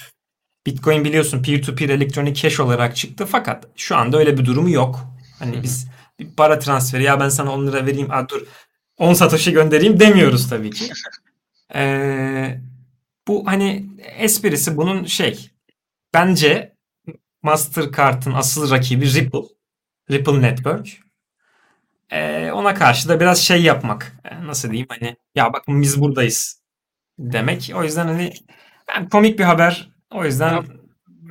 Bitcoin 0.65 1.03
biliyorsun 1.05 1.43
peer-to-peer 1.43 1.89
elektronik 1.89 2.35
cash 2.35 2.59
olarak 2.59 2.95
çıktı 2.95 3.25
fakat 3.25 3.67
şu 3.75 3.95
anda 3.95 4.17
öyle 4.17 4.37
bir 4.37 4.45
durumu 4.45 4.69
yok. 4.69 4.99
Hani 5.39 5.63
biz 5.63 5.87
bir 6.19 6.35
para 6.35 6.59
transferi 6.59 7.03
ya 7.03 7.19
ben 7.19 7.29
sana 7.29 7.51
10 7.53 7.67
lira 7.67 7.85
vereyim. 7.85 8.11
Aa 8.11 8.29
dur 8.29 8.41
10 8.97 9.13
satoshi 9.13 9.51
göndereyim 9.51 9.99
demiyoruz 9.99 10.49
tabii 10.49 10.71
ki. 10.71 10.85
Ee, 11.75 12.61
bu 13.27 13.47
hani 13.47 13.89
esprisi 14.17 14.77
bunun 14.77 15.05
şey 15.05 15.51
bence 16.13 16.75
Mastercard'ın 17.43 18.33
asıl 18.33 18.71
rakibi 18.71 19.13
Ripple. 19.13 19.39
Ripple 20.11 20.41
Network. 20.41 21.06
Ee, 22.11 22.51
ona 22.51 22.73
karşı 22.73 23.09
da 23.09 23.19
biraz 23.19 23.39
şey 23.39 23.61
yapmak. 23.63 24.15
Ee, 24.25 24.47
nasıl 24.47 24.69
diyeyim 24.69 24.87
hani 24.89 25.15
ya 25.35 25.53
bakın 25.53 25.81
biz 25.81 26.01
buradayız 26.01 26.61
demek. 27.19 27.71
O 27.75 27.83
yüzden 27.83 28.07
hani 28.07 28.33
ben 28.87 29.09
komik 29.09 29.39
bir 29.39 29.43
haber. 29.43 29.89
O 30.13 30.25
yüzden 30.25 30.53
Ya, 30.53 30.63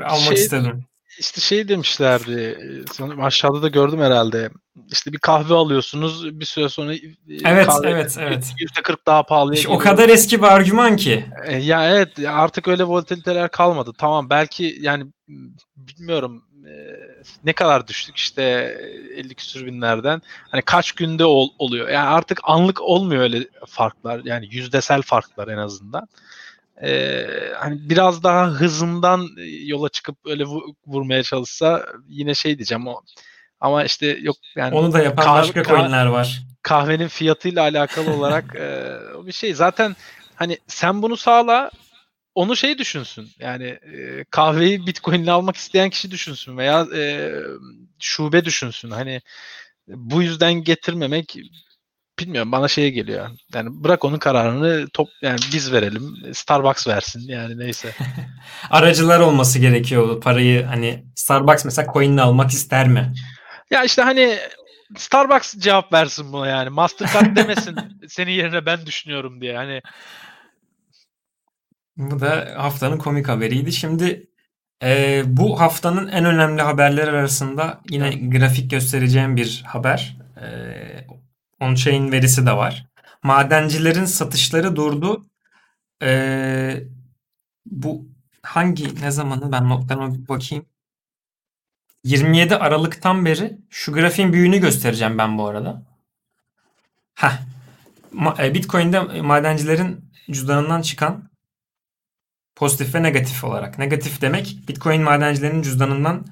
almak 0.04 0.20
şey- 0.20 0.34
istedim. 0.34 0.84
İşte 1.18 1.40
şey 1.40 1.68
demişlerdi. 1.68 2.58
sanırım 2.92 3.24
Aşağıda 3.24 3.62
da 3.62 3.68
gördüm 3.68 4.00
herhalde. 4.00 4.50
İşte 4.92 5.12
bir 5.12 5.18
kahve 5.18 5.54
alıyorsunuz. 5.54 6.40
Bir 6.40 6.44
süre 6.44 6.68
sonra 6.68 6.94
e, 6.94 6.98
Evet, 7.44 7.66
kahve 7.66 7.90
evet, 7.90 8.16
evet. 8.20 8.52
%40 8.58 9.06
daha 9.06 9.22
pahalıya 9.22 9.58
İşte 9.58 9.68
o 9.68 9.78
kadar 9.78 10.08
eski 10.08 10.38
bir 10.38 10.46
argüman 10.46 10.96
ki. 10.96 11.26
E, 11.44 11.56
Ya 11.56 11.90
evet 11.96 12.18
artık 12.28 12.68
öyle 12.68 12.84
volatiliteler 12.84 13.50
kalmadı. 13.50 13.92
Tamam 13.98 14.30
belki 14.30 14.76
yani 14.80 15.04
bilmiyorum 15.76 16.44
e, 16.66 17.00
ne 17.44 17.52
kadar 17.52 17.86
düştük 17.88 18.16
işte 18.16 18.42
e, 19.16 19.20
50 19.20 19.34
küsür 19.34 19.66
binlerden. 19.66 20.22
Hani 20.50 20.62
kaç 20.62 20.92
günde 20.92 21.24
ol- 21.24 21.50
oluyor. 21.58 21.88
Yani 21.88 22.08
artık 22.08 22.40
anlık 22.42 22.80
olmuyor 22.82 23.22
öyle 23.22 23.48
farklar. 23.66 24.20
Yani 24.24 24.48
yüzdesel 24.50 25.02
farklar 25.02 25.48
en 25.48 25.58
azından. 25.58 26.08
E, 26.82 27.26
hani 27.56 27.78
biraz 27.90 28.22
daha 28.22 28.46
hızından 28.46 29.28
e, 29.38 29.42
yola 29.44 29.88
çıkıp 29.88 30.16
öyle 30.26 30.44
vu- 30.44 30.74
vurmaya 30.86 31.22
çalışsa 31.22 31.86
yine 32.08 32.34
şey 32.34 32.58
diyeceğim 32.58 32.86
o. 32.86 33.00
Ama 33.60 33.84
işte 33.84 34.06
yok 34.06 34.36
yani 34.56 34.74
Onu 34.74 34.92
da 34.92 35.02
yapan 35.02 35.24
Kahve- 35.26 35.38
başka 35.42 35.62
coinler 35.64 36.06
var. 36.06 36.42
kahvenin 36.62 37.08
fiyatıyla 37.08 37.62
alakalı 37.62 38.10
olarak 38.10 38.56
e, 38.56 38.96
bir 39.26 39.32
şey. 39.32 39.54
Zaten 39.54 39.96
hani 40.34 40.58
sen 40.66 41.02
bunu 41.02 41.16
sağla 41.16 41.70
onu 42.36 42.56
şey 42.56 42.78
düşünsün. 42.78 43.30
Yani 43.38 43.64
e, 43.66 44.24
kahveyi 44.30 44.86
Bitcoin'le 44.86 45.26
almak 45.26 45.56
isteyen 45.56 45.90
kişi 45.90 46.10
düşünsün 46.10 46.56
veya 46.56 46.86
e, 46.96 47.32
şube 47.98 48.44
düşünsün. 48.44 48.90
Hani 48.90 49.20
bu 49.88 50.22
yüzden 50.22 50.52
getirmemek 50.52 51.36
bilmiyorum 52.18 52.52
bana 52.52 52.68
şeye 52.68 52.90
geliyor. 52.90 53.30
Yani 53.54 53.68
bırak 53.72 54.04
onun 54.04 54.18
kararını 54.18 54.88
top 54.92 55.08
yani 55.22 55.38
biz 55.52 55.72
verelim. 55.72 56.16
Starbucks 56.32 56.88
versin 56.88 57.22
yani 57.28 57.58
neyse. 57.58 57.94
Aracılar 58.70 59.20
olması 59.20 59.58
gerekiyor 59.58 60.20
parayı 60.20 60.64
hani 60.64 61.04
Starbucks 61.14 61.64
mesela 61.64 61.92
coin'le 61.92 62.18
almak 62.18 62.50
ister 62.50 62.88
mi? 62.88 63.12
ya 63.70 63.84
işte 63.84 64.02
hani 64.02 64.38
Starbucks 64.96 65.54
cevap 65.58 65.92
versin 65.92 66.32
buna 66.32 66.46
yani. 66.46 66.70
Mastercard 66.70 67.36
demesin 67.36 67.76
senin 68.08 68.32
yerine 68.32 68.66
ben 68.66 68.86
düşünüyorum 68.86 69.40
diye. 69.40 69.56
Hani 69.56 69.82
Bu 71.96 72.20
da 72.20 72.54
haftanın 72.56 72.98
komik 72.98 73.28
haberiydi. 73.28 73.72
Şimdi 73.72 74.30
e, 74.82 75.22
bu 75.26 75.60
haftanın 75.60 76.08
en 76.08 76.24
önemli 76.24 76.62
haberleri 76.62 77.10
arasında 77.10 77.80
yine 77.90 78.10
grafik 78.10 78.70
göstereceğim 78.70 79.36
bir 79.36 79.62
haber. 79.66 80.18
E, 80.40 80.46
on-chain 81.60 82.12
verisi 82.12 82.46
de 82.46 82.52
var. 82.52 82.86
Madencilerin 83.22 84.04
satışları 84.04 84.76
durdu. 84.76 85.26
E, 86.02 86.84
bu 87.66 88.08
hangi 88.42 89.02
ne 89.02 89.10
zamanı 89.10 89.52
ben 89.52 89.68
notlarıma 89.68 90.14
bir 90.14 90.28
bakayım. 90.28 90.66
27 92.04 92.56
Aralık'tan 92.56 93.24
beri 93.24 93.58
şu 93.70 93.92
grafiğin 93.92 94.32
büyüğünü 94.32 94.58
göstereceğim 94.58 95.18
ben 95.18 95.38
bu 95.38 95.46
arada. 95.46 95.82
Ma- 98.14 98.46
e, 98.46 98.54
Bitcoin'de 98.54 99.00
madencilerin 99.00 100.10
cüzdanından 100.30 100.82
çıkan 100.82 101.30
pozitif 102.56 102.94
ve 102.94 103.02
negatif 103.02 103.44
olarak. 103.44 103.78
Negatif 103.78 104.20
demek 104.20 104.58
Bitcoin 104.68 105.02
madencilerinin 105.02 105.62
cüzdanından 105.62 106.26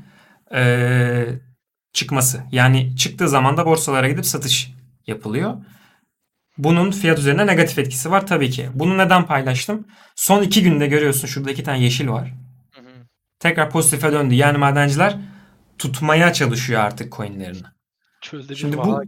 eee, 0.52 1.40
çıkması. 1.92 2.42
Yani 2.52 2.96
çıktığı 2.96 3.28
zaman 3.28 3.56
da 3.56 3.66
borsalara 3.66 4.08
gidip 4.08 4.26
satış 4.26 4.70
yapılıyor. 5.06 5.54
Bunun 6.58 6.90
fiyat 6.90 7.18
üzerine 7.18 7.46
negatif 7.46 7.78
etkisi 7.78 8.10
var 8.10 8.26
tabii 8.26 8.50
ki. 8.50 8.68
Bunu 8.74 8.98
neden 8.98 9.26
paylaştım? 9.26 9.88
Son 10.16 10.42
iki 10.42 10.62
günde 10.62 10.86
görüyorsun 10.86 11.28
şurada 11.28 11.50
iki 11.50 11.62
tane 11.64 11.82
yeşil 11.82 12.08
var. 12.08 12.32
Tekrar 13.38 13.70
pozitife 13.70 14.12
döndü. 14.12 14.34
Yani 14.34 14.58
madenciler 14.58 15.16
tutmaya 15.78 16.32
çalışıyor 16.32 16.80
artık 16.80 17.12
coinlerini. 17.12 17.62
çölde 18.20 18.54
Şimdi 18.54 18.76
bu- 18.78 19.02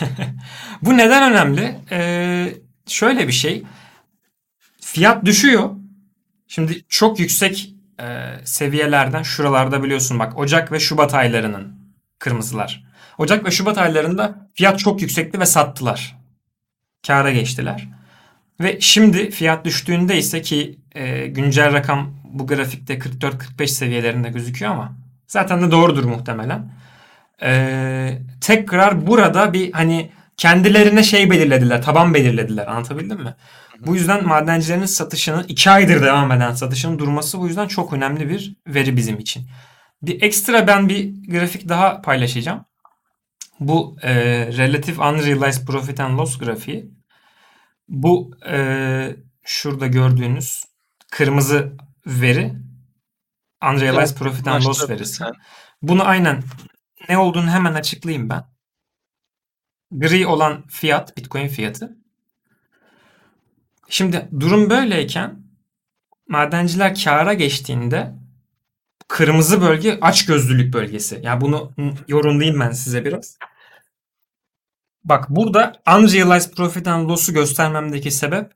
Bu 0.82 0.96
neden 0.96 1.32
önemli? 1.32 1.76
Ee, 1.90 2.54
şöyle 2.86 3.28
bir 3.28 3.32
şey. 3.32 3.62
Fiyat 4.94 5.24
düşüyor. 5.24 5.70
Şimdi 6.48 6.84
çok 6.88 7.20
yüksek 7.20 7.74
e, 8.00 8.04
seviyelerden 8.44 9.22
şuralarda 9.22 9.82
biliyorsun 9.82 10.18
bak 10.18 10.38
Ocak 10.38 10.72
ve 10.72 10.80
Şubat 10.80 11.14
aylarının 11.14 11.74
kırmızılar. 12.18 12.84
Ocak 13.18 13.44
ve 13.46 13.50
Şubat 13.50 13.78
aylarında 13.78 14.48
fiyat 14.54 14.78
çok 14.78 15.02
yüksekti 15.02 15.40
ve 15.40 15.46
sattılar. 15.46 16.16
Kâra 17.06 17.30
geçtiler. 17.30 17.88
Ve 18.60 18.80
şimdi 18.80 19.30
fiyat 19.30 19.64
düştüğünde 19.64 20.18
ise 20.18 20.42
ki 20.42 20.78
e, 20.94 21.26
güncel 21.26 21.72
rakam 21.72 22.14
bu 22.24 22.46
grafikte 22.46 22.98
44-45 22.98 23.66
seviyelerinde 23.66 24.28
gözüküyor 24.28 24.72
ama 24.72 24.92
zaten 25.26 25.62
de 25.62 25.70
doğrudur 25.70 26.04
muhtemelen. 26.04 26.72
Ee, 27.42 28.18
tekrar 28.40 29.06
burada 29.06 29.52
bir 29.52 29.72
hani 29.72 30.10
kendilerine 30.36 31.02
şey 31.02 31.30
belirlediler, 31.30 31.82
taban 31.82 32.14
belirlediler. 32.14 32.66
Anlatabildim 32.66 33.22
mi? 33.22 33.34
Bu 33.86 33.94
yüzden 33.94 34.26
madencilerin 34.26 34.86
satışının 34.86 35.44
2 35.48 35.70
aydır 35.70 36.02
devam 36.02 36.32
eden 36.32 36.52
satışının 36.52 36.98
durması 36.98 37.40
bu 37.40 37.46
yüzden 37.46 37.68
çok 37.68 37.92
önemli 37.92 38.28
bir 38.28 38.56
veri 38.66 38.96
bizim 38.96 39.18
için. 39.18 39.46
Bir 40.02 40.22
ekstra 40.22 40.66
ben 40.66 40.88
bir 40.88 41.30
grafik 41.30 41.68
daha 41.68 42.02
paylaşacağım. 42.02 42.64
Bu 43.60 43.96
e, 44.02 44.14
Relative 44.46 45.02
Unrealized 45.02 45.66
Profit 45.66 46.00
and 46.00 46.18
Loss 46.18 46.38
grafiği. 46.38 46.90
Bu 47.88 48.30
e, 48.48 49.16
şurada 49.44 49.86
gördüğünüz 49.86 50.64
kırmızı 51.10 51.72
veri 52.06 52.54
Unrealized 53.72 54.16
Profit 54.16 54.48
and 54.48 54.64
Loss 54.64 54.90
verisi. 54.90 55.24
Bunu 55.82 56.04
aynen 56.04 56.42
ne 57.08 57.18
olduğunu 57.18 57.50
hemen 57.50 57.74
açıklayayım 57.74 58.30
ben. 58.30 58.53
Gri 59.94 60.26
olan 60.26 60.66
fiyat, 60.66 61.16
Bitcoin 61.16 61.48
fiyatı. 61.48 61.96
Şimdi 63.88 64.28
durum 64.40 64.70
böyleyken 64.70 65.44
madenciler 66.28 66.94
kâra 67.04 67.34
geçtiğinde 67.34 68.14
kırmızı 69.08 69.60
bölge 69.60 69.98
açgözlülük 70.00 70.74
bölgesi. 70.74 71.20
Yani 71.22 71.40
bunu 71.40 71.72
yorumlayayım 72.08 72.60
ben 72.60 72.70
size 72.70 73.04
biraz. 73.04 73.38
Bak 75.04 75.30
burada 75.30 75.72
unrealized 75.96 76.54
profit 76.54 76.86
and 76.86 77.08
loss'u 77.08 77.32
göstermemdeki 77.32 78.10
sebep 78.10 78.52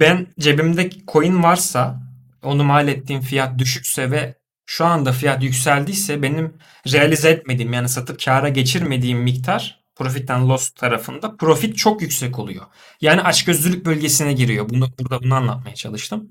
ben 0.00 0.26
cebimde 0.40 0.90
coin 1.12 1.42
varsa 1.42 2.02
onu 2.42 2.64
mal 2.64 2.88
ettiğim 2.88 3.20
fiyat 3.20 3.58
düşükse 3.58 4.10
ve 4.10 4.34
şu 4.66 4.84
anda 4.84 5.12
fiyat 5.12 5.42
yükseldiyse 5.42 6.22
benim 6.22 6.58
realize 6.92 7.30
etmediğim 7.30 7.72
yani 7.72 7.88
satıp 7.88 8.24
kâra 8.24 8.48
geçirmediğim 8.48 9.18
miktar 9.18 9.81
profit 9.94 10.30
and 10.30 10.48
loss 10.48 10.70
tarafında 10.70 11.36
profit 11.36 11.76
çok 11.76 12.02
yüksek 12.02 12.38
oluyor. 12.38 12.66
Yani 13.00 13.22
açgözlülük 13.22 13.86
bölgesine 13.86 14.32
giriyor. 14.32 14.68
Bunu 14.68 14.88
burada 14.98 15.22
bunu 15.22 15.34
anlatmaya 15.34 15.74
çalıştım. 15.74 16.28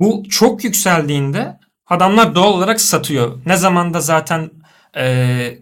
Bu 0.00 0.22
çok 0.30 0.64
yükseldiğinde 0.64 1.58
adamlar 1.86 2.34
doğal 2.34 2.52
olarak 2.52 2.80
satıyor. 2.80 3.40
Ne 3.46 3.56
zaman 3.56 3.94
da 3.94 4.00
zaten 4.00 4.50
e, 4.96 5.58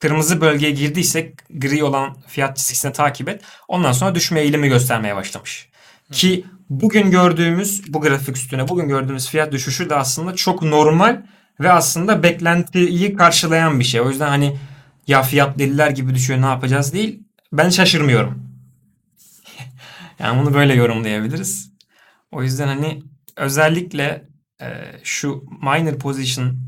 kırmızı 0.00 0.40
bölgeye 0.40 0.72
girdiyse 0.72 1.32
gri 1.50 1.84
olan 1.84 2.16
fiyat 2.26 2.56
çizgisini 2.56 2.92
takip 2.92 3.28
et. 3.28 3.42
Ondan 3.68 3.92
sonra 3.92 4.14
düşme 4.14 4.40
eğilimi 4.40 4.68
göstermeye 4.68 5.16
başlamış. 5.16 5.68
Ki 6.12 6.44
bugün 6.70 7.10
gördüğümüz 7.10 7.94
bu 7.94 8.00
grafik 8.00 8.36
üstüne 8.36 8.68
bugün 8.68 8.88
gördüğümüz 8.88 9.28
fiyat 9.28 9.52
düşüşü 9.52 9.90
de 9.90 9.94
aslında 9.94 10.34
çok 10.34 10.62
normal 10.62 11.22
ve 11.60 11.72
aslında 11.72 12.22
beklentiyi 12.22 13.14
karşılayan 13.14 13.80
bir 13.80 13.84
şey. 13.84 14.00
O 14.00 14.10
yüzden 14.10 14.28
hani 14.28 14.56
ya 15.06 15.22
fiyat 15.22 15.58
deliler 15.58 15.90
gibi 15.90 16.14
düşüyor 16.14 16.42
ne 16.42 16.46
yapacağız 16.46 16.92
değil. 16.92 17.22
Ben 17.52 17.68
şaşırmıyorum. 17.68 18.48
yani 20.18 20.42
bunu 20.42 20.54
böyle 20.54 20.74
yorumlayabiliriz. 20.74 21.72
O 22.32 22.42
yüzden 22.42 22.68
hani 22.68 23.02
özellikle 23.36 24.28
e, 24.60 24.66
şu 25.02 25.44
minor 25.62 25.98
position 25.98 26.58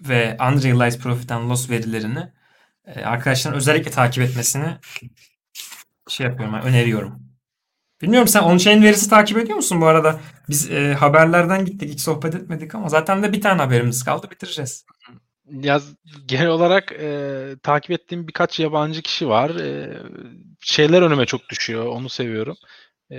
ve 0.00 0.36
unrealized 0.40 1.00
profit 1.00 1.32
and 1.32 1.50
loss 1.50 1.70
verilerini 1.70 2.32
e, 2.86 3.04
arkadaşların 3.04 3.56
özellikle 3.56 3.90
takip 3.90 4.24
etmesini 4.24 4.76
şey 6.08 6.26
yapıyorum, 6.26 6.54
yani 6.54 6.64
öneriyorum. 6.64 7.22
Bilmiyorum 8.02 8.28
sen 8.28 8.42
on-chain 8.42 8.82
verisi 8.82 9.10
takip 9.10 9.38
ediyor 9.38 9.56
musun 9.56 9.80
bu 9.80 9.86
arada? 9.86 10.20
Biz 10.48 10.70
e, 10.70 10.94
haberlerden 10.94 11.64
gittik 11.64 11.90
hiç 11.90 12.00
sohbet 12.00 12.34
etmedik 12.34 12.74
ama 12.74 12.88
zaten 12.88 13.22
de 13.22 13.32
bir 13.32 13.40
tane 13.40 13.62
haberimiz 13.62 14.04
kaldı 14.04 14.30
bitireceğiz. 14.30 14.86
Ya 15.60 15.80
genel 16.26 16.46
olarak 16.46 16.92
e, 16.92 17.56
takip 17.62 17.90
ettiğim 17.90 18.28
birkaç 18.28 18.60
yabancı 18.60 19.02
kişi 19.02 19.28
var. 19.28 19.50
E, 19.50 19.98
şeyler 20.60 21.02
önüme 21.02 21.26
çok 21.26 21.48
düşüyor. 21.50 21.86
Onu 21.86 22.08
seviyorum. 22.08 22.56
E, 23.12 23.16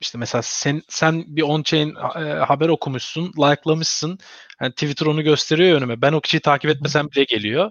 işte 0.00 0.18
mesela 0.18 0.42
sen 0.42 0.82
sen 0.88 1.24
bir 1.36 1.42
on-chain 1.42 1.90
e, 2.24 2.44
haber 2.44 2.68
okumuşsun, 2.68 3.32
likelamışsın. 3.38 4.18
Yani 4.60 4.72
Twitter 4.72 5.06
onu 5.06 5.22
gösteriyor 5.22 5.78
önüme. 5.78 6.02
Ben 6.02 6.12
o 6.12 6.20
kişiyi 6.20 6.40
takip 6.40 6.70
etmesem 6.70 7.10
bile 7.10 7.24
geliyor. 7.24 7.70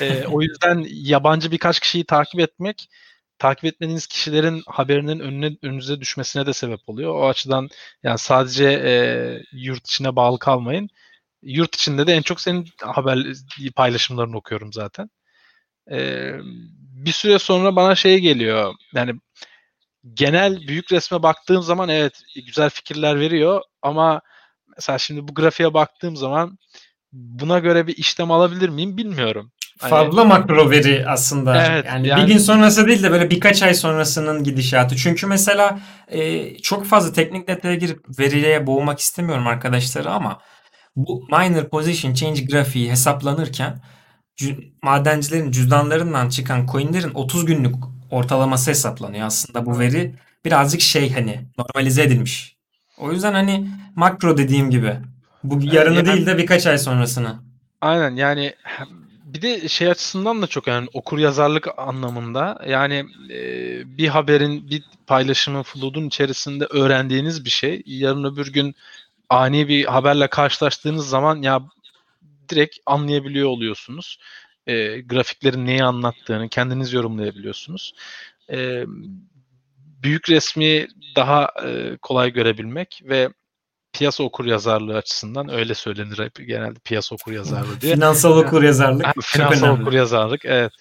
E, 0.00 0.24
o 0.26 0.42
yüzden 0.42 0.86
yabancı 0.88 1.50
birkaç 1.52 1.80
kişiyi 1.80 2.04
takip 2.04 2.40
etmek 2.40 2.88
takip 3.38 3.64
etmediğiniz 3.64 4.06
kişilerin 4.06 4.62
haberinin 4.66 5.20
önüne 5.20 5.56
önünüze 5.62 6.00
düşmesine 6.00 6.46
de 6.46 6.52
sebep 6.52 6.80
oluyor. 6.86 7.14
O 7.14 7.28
açıdan 7.28 7.68
yani 8.02 8.18
sadece 8.18 8.64
e, 8.66 8.92
yurt 9.52 9.86
içine 9.86 10.16
bağlı 10.16 10.38
kalmayın. 10.38 10.88
Yurt 11.42 11.74
içinde 11.74 12.06
de 12.06 12.14
en 12.14 12.22
çok 12.22 12.40
senin 12.40 12.68
haber 12.80 13.18
paylaşımlarını 13.76 14.36
okuyorum 14.36 14.72
zaten. 14.72 15.10
E, 15.90 16.30
bir 17.04 17.12
süre 17.12 17.38
sonra 17.38 17.76
bana 17.76 17.94
şey 17.94 18.18
geliyor. 18.18 18.74
Yani 18.94 19.14
genel 20.14 20.68
büyük 20.68 20.92
resme 20.92 21.22
baktığım 21.22 21.62
zaman 21.62 21.88
evet 21.88 22.12
güzel 22.46 22.70
fikirler 22.70 23.20
veriyor 23.20 23.62
ama 23.82 24.20
mesela 24.76 24.98
şimdi 24.98 25.28
bu 25.28 25.34
grafiğe 25.34 25.74
baktığım 25.74 26.16
zaman 26.16 26.58
buna 27.12 27.58
göre 27.58 27.86
bir 27.86 27.96
işlem 27.96 28.30
alabilir 28.30 28.68
miyim 28.68 28.96
bilmiyorum. 28.96 29.52
Hani... 29.80 29.90
Fazla 29.90 30.24
makro 30.24 30.70
veri 30.70 31.04
aslında. 31.08 31.66
Evet, 31.66 31.86
yani, 31.86 32.08
yani 32.08 32.22
bir 32.22 32.32
gün 32.32 32.38
sonrası 32.38 32.86
değil 32.86 33.02
de 33.02 33.10
böyle 33.10 33.30
birkaç 33.30 33.62
ay 33.62 33.74
sonrasının 33.74 34.44
gidişatı. 34.44 34.96
Çünkü 34.96 35.26
mesela 35.26 35.80
e, 36.08 36.54
çok 36.58 36.86
fazla 36.86 37.12
teknik 37.12 37.48
detaya 37.48 37.74
girip 37.74 38.18
veriye 38.18 38.66
boğmak 38.66 38.98
istemiyorum 38.98 39.46
arkadaşları 39.46 40.10
ama 40.10 40.40
bu 40.96 41.26
minor 41.30 41.68
position 41.68 42.14
change 42.14 42.44
grafiği 42.44 42.90
hesaplanırken 42.90 43.80
madencilerin 44.82 45.50
cüzdanlarından 45.50 46.28
çıkan 46.28 46.66
coinlerin 46.66 47.14
30 47.14 47.44
günlük 47.44 47.74
ortalaması 48.10 48.70
hesaplanıyor. 48.70 49.26
Aslında 49.26 49.66
bu 49.66 49.78
veri 49.78 50.14
birazcık 50.44 50.80
şey 50.80 51.12
hani 51.12 51.40
normalize 51.58 52.02
edilmiş. 52.02 52.56
O 52.98 53.12
yüzden 53.12 53.32
hani 53.32 53.68
makro 53.96 54.36
dediğim 54.36 54.70
gibi 54.70 54.96
bu 55.44 55.58
yarını 55.62 55.96
yani, 55.96 56.06
değil 56.06 56.26
de 56.26 56.38
birkaç 56.38 56.66
ay 56.66 56.78
sonrasını. 56.78 57.38
Aynen 57.80 58.16
yani 58.16 58.54
bir 59.24 59.42
de 59.42 59.68
şey 59.68 59.90
açısından 59.90 60.42
da 60.42 60.46
çok 60.46 60.68
önemli. 60.68 60.88
Okur 60.94 61.18
yazarlık 61.18 61.68
anlamında. 61.78 62.58
Yani 62.68 63.04
e, 63.30 63.38
bir 63.98 64.08
haberin, 64.08 64.70
bir 64.70 64.84
paylaşımın 65.06 65.62
flood'un 65.62 66.06
içerisinde 66.06 66.64
öğrendiğiniz 66.64 67.44
bir 67.44 67.50
şey. 67.50 67.82
Yarın 67.86 68.24
öbür 68.24 68.52
gün 68.52 68.74
ani 69.30 69.68
bir 69.68 69.84
haberle 69.84 70.26
karşılaştığınız 70.26 71.08
zaman 71.08 71.42
ya 71.42 71.60
direkt 72.48 72.76
anlayabiliyor 72.86 73.48
oluyorsunuz. 73.48 74.18
E, 74.66 75.00
grafiklerin 75.00 75.66
neyi 75.66 75.84
anlattığını 75.84 76.48
kendiniz 76.48 76.92
yorumlayabiliyorsunuz. 76.92 77.92
E, 78.52 78.84
büyük 80.02 80.30
resmi 80.30 80.88
daha 81.16 81.48
e, 81.64 81.96
kolay 82.02 82.32
görebilmek 82.32 83.00
ve 83.04 83.28
piyasa 83.92 84.24
okur 84.24 84.44
yazarlığı 84.44 84.96
açısından 84.96 85.52
öyle 85.52 85.74
söylenir 85.74 86.18
hep 86.18 86.48
genelde 86.48 86.78
piyasa 86.84 87.14
okur 87.14 87.32
yazarlığı 87.32 87.80
diye. 87.80 87.94
Finansal 87.94 88.36
okur 88.36 88.62
yazarlık. 88.62 89.04
Yani, 89.04 89.14
finansal 89.22 89.80
okur 89.80 89.92
yazarlık 89.92 90.44
evet. 90.44 90.72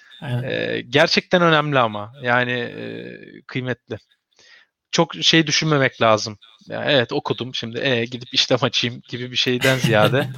Ee, 0.43 0.81
gerçekten 0.89 1.41
önemli 1.41 1.79
ama 1.79 2.13
yani 2.21 2.51
e, 2.51 3.15
kıymetli. 3.47 3.97
Çok 4.91 5.15
şey 5.15 5.47
düşünmemek 5.47 6.01
lazım. 6.01 6.37
Yani 6.69 6.91
evet 6.91 7.13
okudum 7.13 7.55
şimdi 7.55 7.79
e, 7.79 8.05
gidip 8.05 8.33
işlem 8.33 8.59
açayım 8.61 9.01
gibi 9.09 9.31
bir 9.31 9.35
şeyden 9.35 9.77
ziyade 9.77 10.17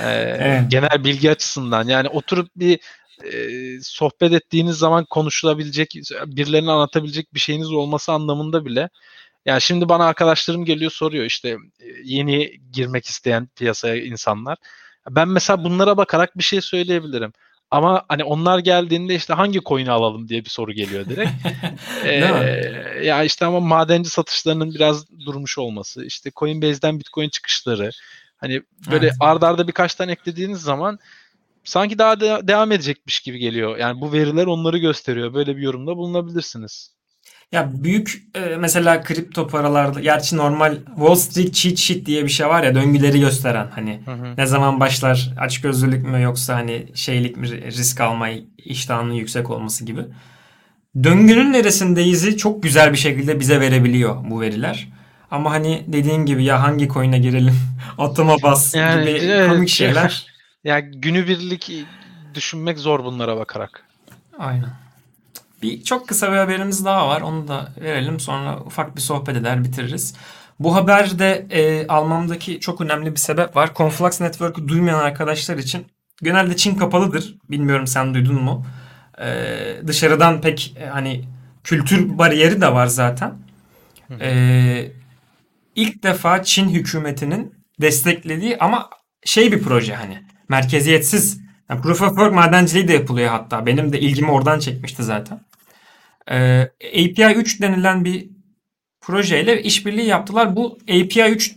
e, 0.00 0.08
evet. 0.08 0.70
genel 0.70 1.04
bilgi 1.04 1.30
açısından 1.30 1.88
yani 1.88 2.08
oturup 2.08 2.50
bir 2.56 2.80
e, 3.24 3.48
sohbet 3.82 4.32
ettiğiniz 4.32 4.76
zaman 4.76 5.04
konuşulabilecek, 5.04 5.94
birilerine 6.26 6.70
anlatabilecek 6.70 7.34
bir 7.34 7.40
şeyiniz 7.40 7.72
olması 7.72 8.12
anlamında 8.12 8.64
bile 8.64 8.88
yani 9.46 9.60
şimdi 9.60 9.88
bana 9.88 10.04
arkadaşlarım 10.06 10.64
geliyor 10.64 10.90
soruyor 10.90 11.24
işte 11.24 11.48
e, 11.80 11.86
yeni 12.04 12.52
girmek 12.72 13.06
isteyen 13.06 13.48
piyasaya 13.56 13.96
insanlar. 14.04 14.58
Ben 15.10 15.28
mesela 15.28 15.64
bunlara 15.64 15.96
bakarak 15.96 16.38
bir 16.38 16.42
şey 16.42 16.60
söyleyebilirim. 16.60 17.32
Ama 17.70 18.04
hani 18.08 18.24
onlar 18.24 18.58
geldiğinde 18.58 19.14
işte 19.14 19.34
hangi 19.34 19.60
coin'i 19.60 19.90
alalım 19.90 20.28
diye 20.28 20.44
bir 20.44 20.50
soru 20.50 20.72
geliyor 20.72 21.06
direkt. 21.06 21.30
ee, 22.04 23.00
ya 23.02 23.24
işte 23.24 23.46
ama 23.46 23.60
madenci 23.60 24.10
satışlarının 24.10 24.74
biraz 24.74 25.10
durmuş 25.10 25.58
olması, 25.58 26.04
işte 26.04 26.30
Coinbase'den 26.36 27.00
Bitcoin 27.00 27.28
çıkışları, 27.28 27.90
hani 28.36 28.62
böyle 28.90 29.06
evet. 29.06 29.16
ardarda 29.20 29.46
arda 29.46 29.68
birkaç 29.68 29.94
tane 29.94 30.12
eklediğiniz 30.12 30.60
zaman 30.60 30.98
sanki 31.64 31.98
daha 31.98 32.20
de- 32.20 32.48
devam 32.48 32.72
edecekmiş 32.72 33.20
gibi 33.20 33.38
geliyor. 33.38 33.78
Yani 33.78 34.00
bu 34.00 34.12
veriler 34.12 34.46
onları 34.46 34.78
gösteriyor. 34.78 35.34
Böyle 35.34 35.56
bir 35.56 35.62
yorumda 35.62 35.96
bulunabilirsiniz. 35.96 36.95
Ya 37.52 37.84
büyük 37.84 38.22
e, 38.34 38.56
mesela 38.56 39.02
kripto 39.02 39.46
paralarda 39.46 40.00
gerçi 40.00 40.36
normal 40.36 40.76
Wall 40.86 41.14
Street 41.14 41.54
cheat 41.54 41.78
sheet 41.78 42.06
diye 42.06 42.24
bir 42.24 42.28
şey 42.28 42.46
var 42.46 42.62
ya 42.62 42.74
döngüleri 42.74 43.20
gösteren 43.20 43.68
hani 43.74 44.02
hı 44.04 44.12
hı. 44.12 44.36
ne 44.36 44.46
zaman 44.46 44.80
başlar 44.80 45.30
açgözlülük 45.38 46.06
mü 46.08 46.22
yoksa 46.22 46.54
hani 46.54 46.86
şeylik 46.94 47.36
mi 47.36 47.50
risk 47.50 48.00
alma 48.00 48.28
iştahının 48.58 49.12
yüksek 49.12 49.50
olması 49.50 49.84
gibi. 49.84 50.00
Döngünün 51.02 51.52
neresindeyiz'i 51.52 52.36
çok 52.36 52.62
güzel 52.62 52.92
bir 52.92 52.98
şekilde 52.98 53.40
bize 53.40 53.60
verebiliyor 53.60 54.30
bu 54.30 54.40
veriler. 54.40 54.88
Ama 55.30 55.50
hani 55.50 55.84
dediğin 55.86 56.26
gibi 56.26 56.44
ya 56.44 56.62
hangi 56.62 56.88
coin'e 56.88 57.18
girelim 57.18 57.58
atoma 57.98 58.36
bas 58.42 58.74
yani, 58.74 59.00
gibi 59.00 59.18
evet, 59.18 59.50
komik 59.50 59.68
şeyler. 59.68 60.26
ya 60.64 60.80
günübirlik 60.80 61.72
düşünmek 62.34 62.78
zor 62.78 63.04
bunlara 63.04 63.36
bakarak. 63.36 63.84
Aynen. 64.38 64.85
Bir 65.62 65.82
çok 65.82 66.08
kısa 66.08 66.32
bir 66.32 66.36
haberimiz 66.36 66.84
daha 66.84 67.08
var. 67.08 67.20
Onu 67.20 67.48
da 67.48 67.72
verelim. 67.80 68.20
Sonra 68.20 68.60
ufak 68.60 68.96
bir 68.96 69.00
sohbet 69.00 69.36
eder 69.36 69.64
bitiririz. 69.64 70.14
Bu 70.58 70.74
haberde 70.74 71.46
e, 71.50 71.86
almamdaki 71.86 72.60
çok 72.60 72.80
önemli 72.80 73.10
bir 73.12 73.20
sebep 73.20 73.56
var. 73.56 73.70
Conflux 73.74 74.20
Network'ü 74.20 74.68
duymayan 74.68 74.98
arkadaşlar 74.98 75.56
için 75.56 75.86
genelde 76.22 76.56
Çin 76.56 76.74
kapalıdır. 76.74 77.34
Bilmiyorum 77.50 77.86
sen 77.86 78.14
duydun 78.14 78.42
mu? 78.42 78.66
E, 79.20 79.26
dışarıdan 79.86 80.40
pek 80.40 80.76
e, 80.80 80.86
hani 80.86 81.24
kültür 81.64 82.18
bariyeri 82.18 82.60
de 82.60 82.72
var 82.72 82.86
zaten. 82.86 83.34
E, 84.20 84.92
ilk 85.74 86.02
defa 86.02 86.42
Çin 86.42 86.68
hükümetinin 86.68 87.54
desteklediği 87.80 88.58
ama 88.58 88.90
şey 89.24 89.52
bir 89.52 89.62
proje 89.62 89.94
hani 89.94 90.22
merkeziyetsiz 90.48 91.45
yani 91.70 91.80
Proof 91.82 92.02
of 92.02 92.08
Work 92.08 92.34
madenciliği 92.34 92.88
de 92.88 92.92
yapılıyor 92.92 93.28
hatta. 93.28 93.66
Benim 93.66 93.92
de 93.92 94.00
ilgimi 94.00 94.30
oradan 94.30 94.58
çekmişti 94.58 95.02
zaten. 95.02 95.40
Ee, 96.30 96.68
API 96.88 97.34
3 97.36 97.60
denilen 97.62 98.04
bir 98.04 98.28
projeyle 99.00 99.62
işbirliği 99.62 100.06
yaptılar. 100.06 100.56
Bu 100.56 100.78
API 100.82 101.22
3 101.22 101.56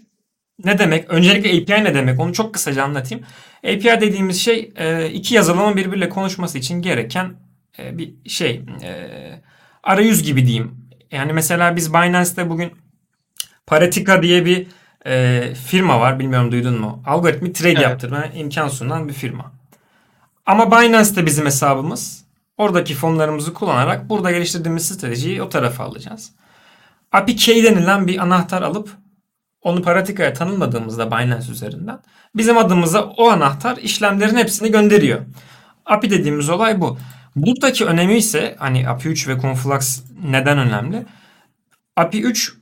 ne 0.66 0.80
demek? 0.80 1.10
Öncelikle 1.10 1.49
API 1.49 1.84
ne 1.84 1.93
demek? 1.93 2.20
Onu 2.20 2.34
çok 2.34 2.53
kısaca 2.53 2.84
anlatayım. 2.84 3.26
API 3.64 4.01
dediğimiz 4.01 4.41
şey 4.41 4.72
e, 4.76 5.10
iki 5.10 5.36
yazılımın 5.36 5.76
birbiriyle 5.76 6.10
konuşması 6.10 6.57
için 6.57 6.82
gereken 6.82 7.34
e, 7.80 7.97
bir 7.97 8.14
şey. 8.30 8.62
E, 8.84 8.91
arayüz 9.84 10.24
gibi 10.24 10.45
diyeyim. 10.45 10.89
Yani 11.12 11.34
mesela 11.34 11.76
biz 11.76 11.93
Binance'te 11.93 12.49
bugün 12.49 12.72
Paratika 13.68 14.24
diye 14.24 14.45
bir 14.45 14.68
firma 15.55 15.99
var. 15.99 16.20
Bilmiyorum 16.20 16.51
duydun 16.51 16.80
mu? 16.80 17.03
Algoritmi 17.05 17.53
trade 17.53 17.72
evet. 17.72 17.82
yaptırma 17.82 18.26
imkan 18.26 18.68
sunan 18.68 19.07
bir 19.07 19.14
firma. 19.14 19.59
Ama 20.50 20.72
Binance'te 20.72 21.26
bizim 21.26 21.45
hesabımız. 21.45 22.24
Oradaki 22.58 22.95
fonlarımızı 22.95 23.54
kullanarak 23.54 24.10
burada 24.10 24.32
geliştirdiğimiz 24.32 24.88
stratejiyi 24.88 25.41
o 25.41 25.50
tarafa 25.50 25.84
alacağız. 25.84 26.32
API 27.12 27.36
key 27.36 27.64
denilen 27.64 28.08
bir 28.08 28.18
anahtar 28.18 28.62
alıp 28.62 28.89
onu 29.62 29.82
Paratika'ya 29.82 30.34
tanımladığımızda 30.34 31.08
Binance 31.08 31.52
üzerinden 31.52 32.00
bizim 32.36 32.58
adımıza 32.58 33.04
o 33.04 33.30
anahtar 33.30 33.78
işlemlerin 33.78 34.36
hepsini 34.36 34.72
gönderiyor. 34.72 35.22
API 35.86 36.10
dediğimiz 36.10 36.50
olay 36.50 36.82
bu. 36.82 36.97
Buradaki 37.36 37.86
önemi 37.86 38.18
ise 38.18 38.56
hani 38.60 38.89
API 38.89 39.10
3 39.10 39.28
ve 39.28 39.41
Conflux 39.41 40.04
neden 40.24 40.58
önemli? 40.58 41.06
API 41.95 42.22
3 42.22 42.54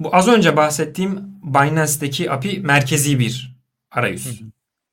bu 0.00 0.16
az 0.16 0.28
önce 0.28 0.56
bahsettiğim 0.56 1.20
Binance'deki 1.42 2.30
API 2.30 2.60
merkezi 2.60 3.18
bir 3.18 3.56
arayüz. 3.90 4.40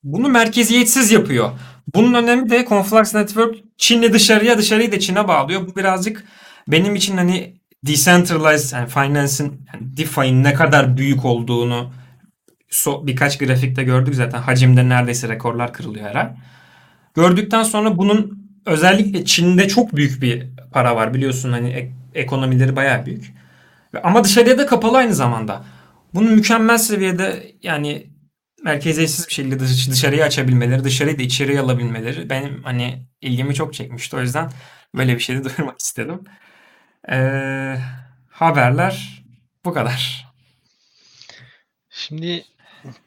Bunu 0.03 0.29
merkeziyetsiz 0.29 1.11
yapıyor. 1.11 1.51
Bunun 1.93 2.13
önemi 2.13 2.49
de 2.49 2.65
Conflux 2.69 3.15
Network 3.15 3.55
Çin'le 3.77 4.13
dışarıya 4.13 4.57
dışarıyı 4.57 4.91
da 4.91 4.99
Çin'e 4.99 5.27
bağlıyor. 5.27 5.67
Bu 5.67 5.75
birazcık 5.75 6.23
benim 6.67 6.95
için 6.95 7.17
hani 7.17 7.55
decentralized 7.83 8.77
yani 8.77 8.89
finance'in 8.89 9.61
yani 9.73 9.97
DeFi'nin 9.97 10.43
ne 10.43 10.53
kadar 10.53 10.97
büyük 10.97 11.25
olduğunu 11.25 11.91
so, 12.69 13.07
birkaç 13.07 13.37
grafikte 13.37 13.83
gördük 13.83 14.15
zaten. 14.15 14.41
Hacimde 14.41 14.89
neredeyse 14.89 15.29
rekorlar 15.29 15.73
kırılıyor 15.73 16.09
her 16.09 16.15
ay. 16.15 16.31
Gördükten 17.15 17.63
sonra 17.63 17.97
bunun 17.97 18.45
özellikle 18.65 19.25
Çin'de 19.25 19.67
çok 19.67 19.95
büyük 19.95 20.21
bir 20.21 20.47
para 20.71 20.95
var 20.95 21.13
biliyorsun 21.13 21.51
hani 21.51 21.69
ek, 21.69 21.91
ekonomileri 22.13 22.75
bayağı 22.75 23.05
büyük. 23.05 23.33
Ama 24.03 24.23
dışarıya 24.23 24.57
da 24.57 24.65
kapalı 24.65 24.97
aynı 24.97 25.13
zamanda. 25.13 25.65
Bunu 26.13 26.29
mükemmel 26.29 26.77
seviyede 26.77 27.51
yani 27.63 28.07
merkeziyetsiz 28.65 29.27
bir 29.27 29.33
şekilde 29.33 29.59
dış, 29.59 29.89
dışarıyı 29.89 30.23
açabilmeleri, 30.23 30.83
dışarıyı 30.83 31.19
da 31.19 31.23
içeriye 31.23 31.59
alabilmeleri 31.59 32.29
benim 32.29 32.63
hani 32.63 33.07
ilgimi 33.21 33.55
çok 33.55 33.73
çekmişti. 33.73 34.15
O 34.15 34.21
yüzden 34.21 34.51
böyle 34.95 35.15
bir 35.15 35.19
şey 35.19 35.35
de 35.35 35.43
duyurmak 35.43 35.79
istedim. 35.79 36.23
Ee, 37.11 37.77
haberler 38.29 39.23
bu 39.65 39.73
kadar. 39.73 40.25
Şimdi 41.89 42.43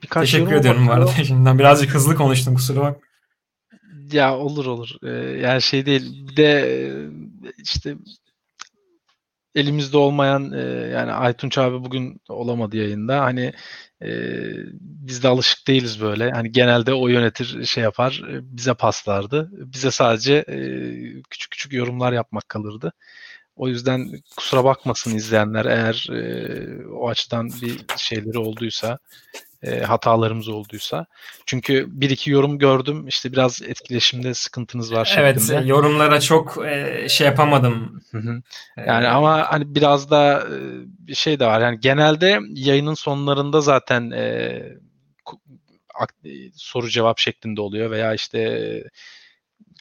birkaç 0.03 0.31
Teşekkür 0.31 0.53
ediyorum 0.53 0.89
bu 0.89 0.93
arada. 0.93 1.11
Şimdiden 1.25 1.59
birazcık 1.59 1.95
hızlı 1.95 2.15
konuştum 2.15 2.55
kusura 2.55 2.81
bak. 2.81 2.97
Ya 4.13 4.37
olur 4.37 4.67
olur. 4.67 4.89
Ee, 5.03 5.39
yani 5.41 5.63
şey 5.63 5.87
değil. 5.87 6.29
Bir 6.29 6.37
de 6.37 6.89
işte 7.59 7.97
elimizde 9.55 9.97
olmayan 9.97 10.53
e, 10.53 10.61
yani 10.93 11.13
Aytunç 11.13 11.59
abi 11.59 11.85
bugün 11.85 12.21
olamadı 12.29 12.77
yayında. 12.77 13.21
Hani 13.21 13.53
e, 14.03 14.09
biz 14.81 15.23
de 15.23 15.29
alışık 15.29 15.69
değiliz 15.69 16.01
böyle. 16.01 16.31
Hani 16.31 16.53
genelde 16.53 16.95
o 16.95 17.09
yönetir 17.09 17.65
şey 17.65 17.85
yapar. 17.85 18.23
Bize 18.43 18.75
paslardı. 18.75 19.49
Bize 19.53 19.91
sadece 19.91 20.35
e, 20.35 21.23
küçük 21.31 21.51
küçük 21.51 21.73
yorumlar 21.73 22.13
yapmak 22.13 22.49
kalırdı. 22.49 22.93
O 23.59 23.69
yüzden 23.69 24.23
kusura 24.37 24.65
bakmasın 24.65 25.17
izleyenler 25.17 25.65
eğer 25.65 26.09
e, 26.13 26.87
o 26.87 27.09
açıdan 27.09 27.51
bir 27.63 27.81
şeyleri 27.97 28.39
olduysa 28.39 28.99
e, 29.63 29.81
hatalarımız 29.81 30.49
olduysa. 30.49 31.07
Çünkü 31.47 31.87
bir 31.89 32.11
iki 32.11 32.31
yorum 32.31 32.59
gördüm. 32.59 33.09
İşte 33.09 33.33
biraz 33.33 33.63
etkileşimde 33.63 34.35
sıkıntınız 34.35 34.93
var 34.93 35.05
şeklinde. 35.05 35.55
Evet, 35.55 35.69
yorumlara 35.69 36.21
çok 36.21 36.67
e, 36.67 37.07
şey 37.09 37.27
yapamadım. 37.27 38.03
Hı 38.11 38.19
hı. 38.19 38.43
Yani 38.87 39.05
ee, 39.05 39.09
ama 39.09 39.53
hani 39.53 39.75
biraz 39.75 40.11
da 40.11 40.41
e, 40.41 40.59
bir 41.09 41.15
şey 41.15 41.41
de 41.41 41.47
var. 41.47 41.61
Yani 41.61 41.81
genelde 41.81 42.41
yayının 42.49 42.95
sonlarında 42.95 43.61
zaten 43.61 44.11
e, 44.11 44.63
soru 46.55 46.89
cevap 46.89 47.19
şeklinde 47.19 47.61
oluyor 47.61 47.91
veya 47.91 48.15
işte 48.15 48.39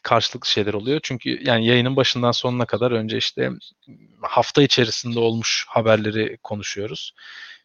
karşılıklı 0.04 0.50
şeyler 0.50 0.74
oluyor. 0.74 1.00
Çünkü 1.04 1.40
yani 1.44 1.66
yayının 1.66 1.96
başından 1.96 2.32
sonuna 2.32 2.66
kadar 2.66 2.92
önce 2.92 3.18
işte 3.18 3.52
hafta 4.22 4.64
içerisinde 4.64 5.20
olmuş 5.20 5.66
haberleri 5.68 6.38
konuşuyoruz. 6.44 7.14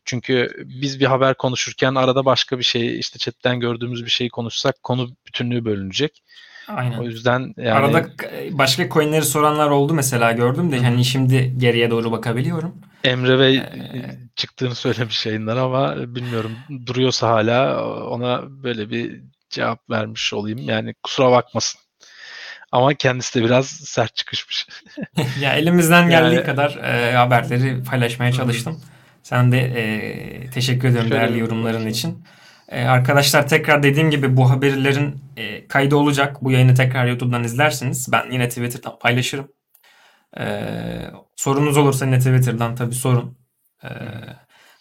Çünkü 0.05 0.49
biz 0.65 1.01
bir 1.01 1.07
haber 1.07 1.35
konuşurken 1.35 1.95
arada 1.95 2.25
başka 2.25 2.59
bir 2.59 2.65
şey 2.65 2.99
işte 2.99 3.19
chatten 3.19 3.61
gördüğümüz 3.61 4.05
bir 4.05 4.11
şeyi 4.11 4.31
konuşsak 4.31 4.83
konu 4.83 5.09
bütünlüğü 5.27 5.65
bölünecek. 5.65 6.23
Aynen. 6.69 6.99
O 6.99 7.03
yüzden 7.03 7.55
yani... 7.57 7.73
Arada 7.73 8.07
başka 8.51 8.89
coinleri 8.89 9.25
soranlar 9.25 9.71
oldu 9.71 9.95
mesela 9.95 10.33
gördüm 10.33 10.73
de 10.73 10.79
hani 10.79 11.05
şimdi 11.05 11.55
geriye 11.59 11.91
doğru 11.91 12.13
bakabiliyorum. 12.13 12.75
Emre 13.05 13.39
Bey 13.39 13.57
ee... 13.57 14.19
çıktığını 14.37 14.75
söylemiş 14.75 15.27
yayınlar 15.27 15.57
ama 15.57 15.97
bilmiyorum 15.97 16.53
duruyorsa 16.87 17.29
hala 17.29 17.85
ona 18.09 18.43
böyle 18.63 18.91
bir 18.91 19.21
cevap 19.51 19.91
vermiş 19.91 20.35
olayım. 20.35 20.59
Yani 20.59 20.95
kusura 21.03 21.31
bakmasın. 21.31 21.81
Ama 22.73 22.95
kendisi 22.95 23.41
de 23.41 23.45
biraz 23.45 23.67
sert 23.67 24.17
çıkışmış. 24.17 24.67
ya 25.41 25.55
elimizden 25.55 26.11
geldiği 26.11 26.35
yani... 26.35 26.47
kadar 26.47 26.77
e, 26.77 27.13
haberleri 27.13 27.83
paylaşmaya 27.85 28.33
çalıştım. 28.33 28.81
Sen 29.23 29.53
de 29.53 29.59
e, 29.61 30.51
teşekkür 30.51 30.89
ediyorum 30.89 31.09
Şöyle 31.09 31.23
değerli 31.23 31.39
yorumların 31.39 31.87
için. 31.87 32.25
E, 32.69 32.85
arkadaşlar 32.85 33.49
tekrar 33.49 33.83
dediğim 33.83 34.11
gibi 34.11 34.37
bu 34.37 34.51
haberlerin 34.51 35.25
e, 35.37 35.69
kaydı 35.69 35.97
olacak. 35.97 36.37
Bu 36.43 36.51
yayını 36.51 36.75
tekrar 36.75 37.07
YouTube'dan 37.07 37.45
izlersiniz. 37.45 38.13
Ben 38.13 38.31
yine 38.31 38.49
Twitter'dan 38.49 38.99
paylaşırım. 38.99 39.49
E, 40.39 40.63
sorunuz 41.37 41.77
olursa 41.77 42.07
yine 42.07 42.19
Twitter'dan 42.19 42.75
tabii 42.75 42.95
sorun. 42.95 43.39
E, 43.85 43.89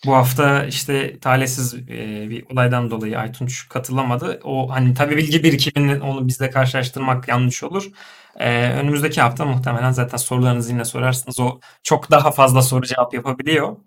bu 0.05 0.15
hafta 0.15 0.65
işte 0.65 1.19
talihsiz 1.19 1.73
e, 1.73 2.29
bir 2.29 2.45
olaydan 2.51 2.91
dolayı 2.91 3.19
Aytunç 3.19 3.69
katılamadı. 3.69 4.39
O 4.43 4.69
hani 4.69 4.93
tabii 4.93 5.17
bilgi 5.17 5.43
birikimini 5.43 6.03
onu 6.03 6.27
bizle 6.27 6.49
karşılaştırmak 6.49 7.27
yanlış 7.27 7.63
olur. 7.63 7.91
Ee, 8.39 8.71
önümüzdeki 8.71 9.21
hafta 9.21 9.45
muhtemelen 9.45 9.91
zaten 9.91 10.17
sorularınızı 10.17 10.71
yine 10.71 10.85
sorarsınız. 10.85 11.39
O 11.39 11.59
çok 11.83 12.11
daha 12.11 12.31
fazla 12.31 12.61
soru 12.61 12.85
cevap 12.85 13.13
yapabiliyor. 13.13 13.77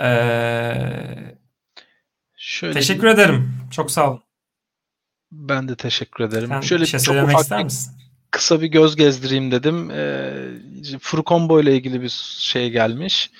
Ee, 0.00 1.36
Şöyle 2.36 2.74
teşekkür 2.74 3.02
bir... 3.02 3.08
ederim. 3.08 3.52
Çok 3.70 3.90
sağ 3.90 4.10
olun. 4.10 4.22
Ben 5.32 5.68
de 5.68 5.76
teşekkür 5.76 6.24
ederim. 6.24 6.48
Sen 6.48 6.60
Şöyle 6.60 6.82
bir 6.82 6.88
şey 6.88 7.00
çok 7.00 7.28
ufak 7.28 7.40
ister 7.40 7.64
misin? 7.64 7.92
Kısa 8.30 8.60
bir 8.60 8.66
göz 8.66 8.96
gezdireyim 8.96 9.50
dedim. 9.50 9.88
Furu 11.00 11.24
Combo 11.24 11.60
ile 11.60 11.74
ilgili 11.76 12.02
bir 12.02 12.08
şey 12.38 12.70
gelmiş. 12.70 13.30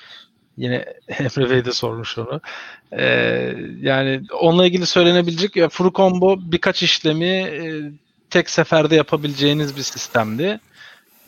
Yine 0.57 0.85
Emre 1.09 1.51
Bey 1.51 1.65
de 1.65 1.73
sormuş 1.73 2.19
onu. 2.19 2.41
Ee, 2.93 3.55
yani 3.81 4.23
onunla 4.41 4.67
ilgili 4.67 4.87
söylenebilecek 4.87 5.57
ya 5.57 5.69
Furu 5.69 5.93
Combo 5.93 6.39
birkaç 6.41 6.83
işlemi 6.83 7.27
e, 7.27 7.93
tek 8.31 8.51
seferde 8.51 8.97
yapabileceğiniz 8.97 9.77
bir 9.77 9.83
sistemdi. 9.83 10.61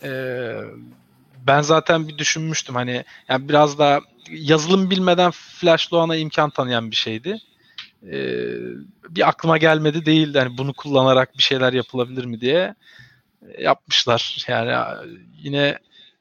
Ee, 0.03 0.55
ben 1.47 1.61
zaten 1.61 2.09
bir 2.09 2.19
düşünmüştüm 2.19 2.75
hani 2.75 3.05
yani 3.29 3.49
biraz 3.49 3.79
daha 3.79 4.01
yazılım 4.31 4.91
bilmeden 4.91 5.31
Flashloan'a 5.31 6.17
imkan 6.17 6.51
tanıyan 6.51 6.91
bir 6.91 6.97
şeydi. 6.97 7.39
Ee, 8.07 8.47
bir 9.09 9.29
aklıma 9.29 9.59
gelmedi 9.59 10.07
değildi 10.07 10.39
hani 10.39 10.59
bunu 10.59 10.73
kullanarak 10.73 11.39
bir 11.39 11.43
şeyler 11.43 11.73
yapılabilir 11.73 12.25
mi 12.25 12.41
diye 12.41 12.75
yapmışlar. 13.59 14.45
Yani 14.49 14.97
yine 15.43 15.79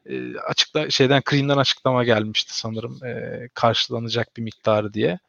e, 0.09 0.37
açıkla 0.37 0.89
şeyden 0.89 1.21
Cream'den 1.29 1.57
açıklama 1.57 2.03
gelmişti 2.03 2.57
sanırım 2.57 3.05
e, 3.05 3.41
karşılanacak 3.53 4.37
bir 4.37 4.41
miktarı 4.41 4.93
diye. 4.93 5.19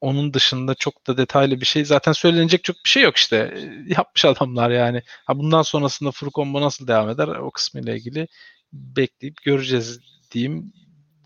Onun 0.00 0.34
dışında 0.34 0.74
çok 0.74 1.06
da 1.06 1.16
detaylı 1.16 1.60
bir 1.60 1.66
şey 1.66 1.84
zaten 1.84 2.12
söylenecek 2.12 2.64
çok 2.64 2.76
bir 2.84 2.90
şey 2.90 3.02
yok 3.02 3.16
işte. 3.16 3.36
E, 3.36 3.60
yapmış 3.94 4.24
adamlar 4.24 4.70
yani. 4.70 5.02
Ha 5.24 5.38
bundan 5.38 5.62
sonrasında 5.62 6.10
Furcombo 6.10 6.60
nasıl 6.60 6.86
devam 6.86 7.10
eder 7.10 7.28
o 7.28 7.50
kısmıyla 7.50 7.94
ilgili 7.94 8.28
bekleyip 8.72 9.42
göreceğiz 9.42 10.00
diyeyim. 10.30 10.72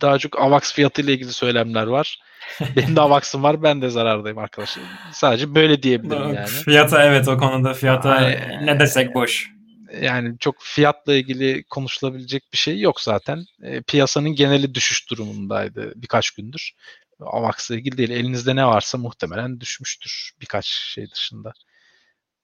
Daha 0.01 0.19
çok 0.19 0.41
AVAX 0.41 0.73
fiyatı 0.73 1.03
ile 1.03 1.13
ilgili 1.13 1.33
söylemler 1.33 1.87
var. 1.87 2.19
Benim 2.77 2.97
de 2.97 3.01
AVAX'ım 3.01 3.43
var. 3.43 3.63
Ben 3.63 3.83
de 3.83 3.91
zarardayım 3.91 4.39
arkadaşlar. 4.39 4.85
Sadece 5.13 5.55
böyle 5.55 5.83
diyebilirim 5.83 6.35
yani. 6.35 6.47
Fiyata 6.47 7.05
evet 7.05 7.29
o 7.29 7.39
konuda 7.39 7.75
fiyata 7.75 8.11
Ay, 8.11 8.59
ne 8.63 8.81
desek 8.81 9.15
boş 9.15 9.55
yani 10.01 10.39
çok 10.39 10.63
fiyatla 10.63 11.15
ilgili 11.15 11.65
konuşulabilecek 11.65 12.43
bir 12.53 12.59
şey 12.59 12.81
yok 12.81 13.01
zaten. 13.01 13.45
E, 13.63 13.83
piyasanın 13.83 14.31
geneli 14.31 14.75
düşüş 14.75 15.11
durumundaydı 15.11 15.93
birkaç 15.97 16.31
gündür. 16.31 16.73
Avax'la 17.21 17.75
ilgili 17.75 17.99
değil. 17.99 18.11
Elinizde 18.11 18.57
ne 18.57 18.67
varsa 18.67 18.99
muhtemelen 18.99 19.61
düşmüştür 19.61 20.33
birkaç 20.41 20.67
şey 20.67 21.11
dışında. 21.11 21.53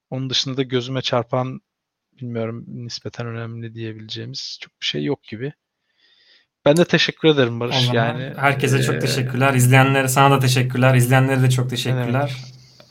Onun 0.09 0.29
dışında 0.29 0.57
da 0.57 0.63
gözüme 0.63 1.01
çarpan 1.01 1.61
bilmiyorum 2.21 2.65
nispeten 2.67 3.27
önemli 3.27 3.75
diyebileceğimiz 3.75 4.57
çok 4.61 4.81
bir 4.81 4.85
şey 4.85 5.03
yok 5.03 5.23
gibi. 5.23 5.53
Ben 6.65 6.77
de 6.77 6.85
teşekkür 6.85 7.29
ederim 7.29 7.59
Barış. 7.59 7.89
Yani 7.93 8.33
herkese 8.37 8.77
ee, 8.77 8.83
çok 8.83 9.01
teşekkürler. 9.01 9.53
İzleyenlere 9.53 10.07
sana 10.07 10.35
da 10.35 10.39
teşekkürler. 10.39 10.95
İzleyenlere 10.95 11.41
de 11.41 11.49
çok 11.49 11.69
teşekkürler. 11.69 12.35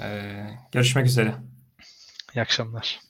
Ee, 0.01 0.47
görüşmek 0.73 1.07
üzere. 1.07 1.35
İyi 2.35 2.43
akşamlar. 2.43 3.10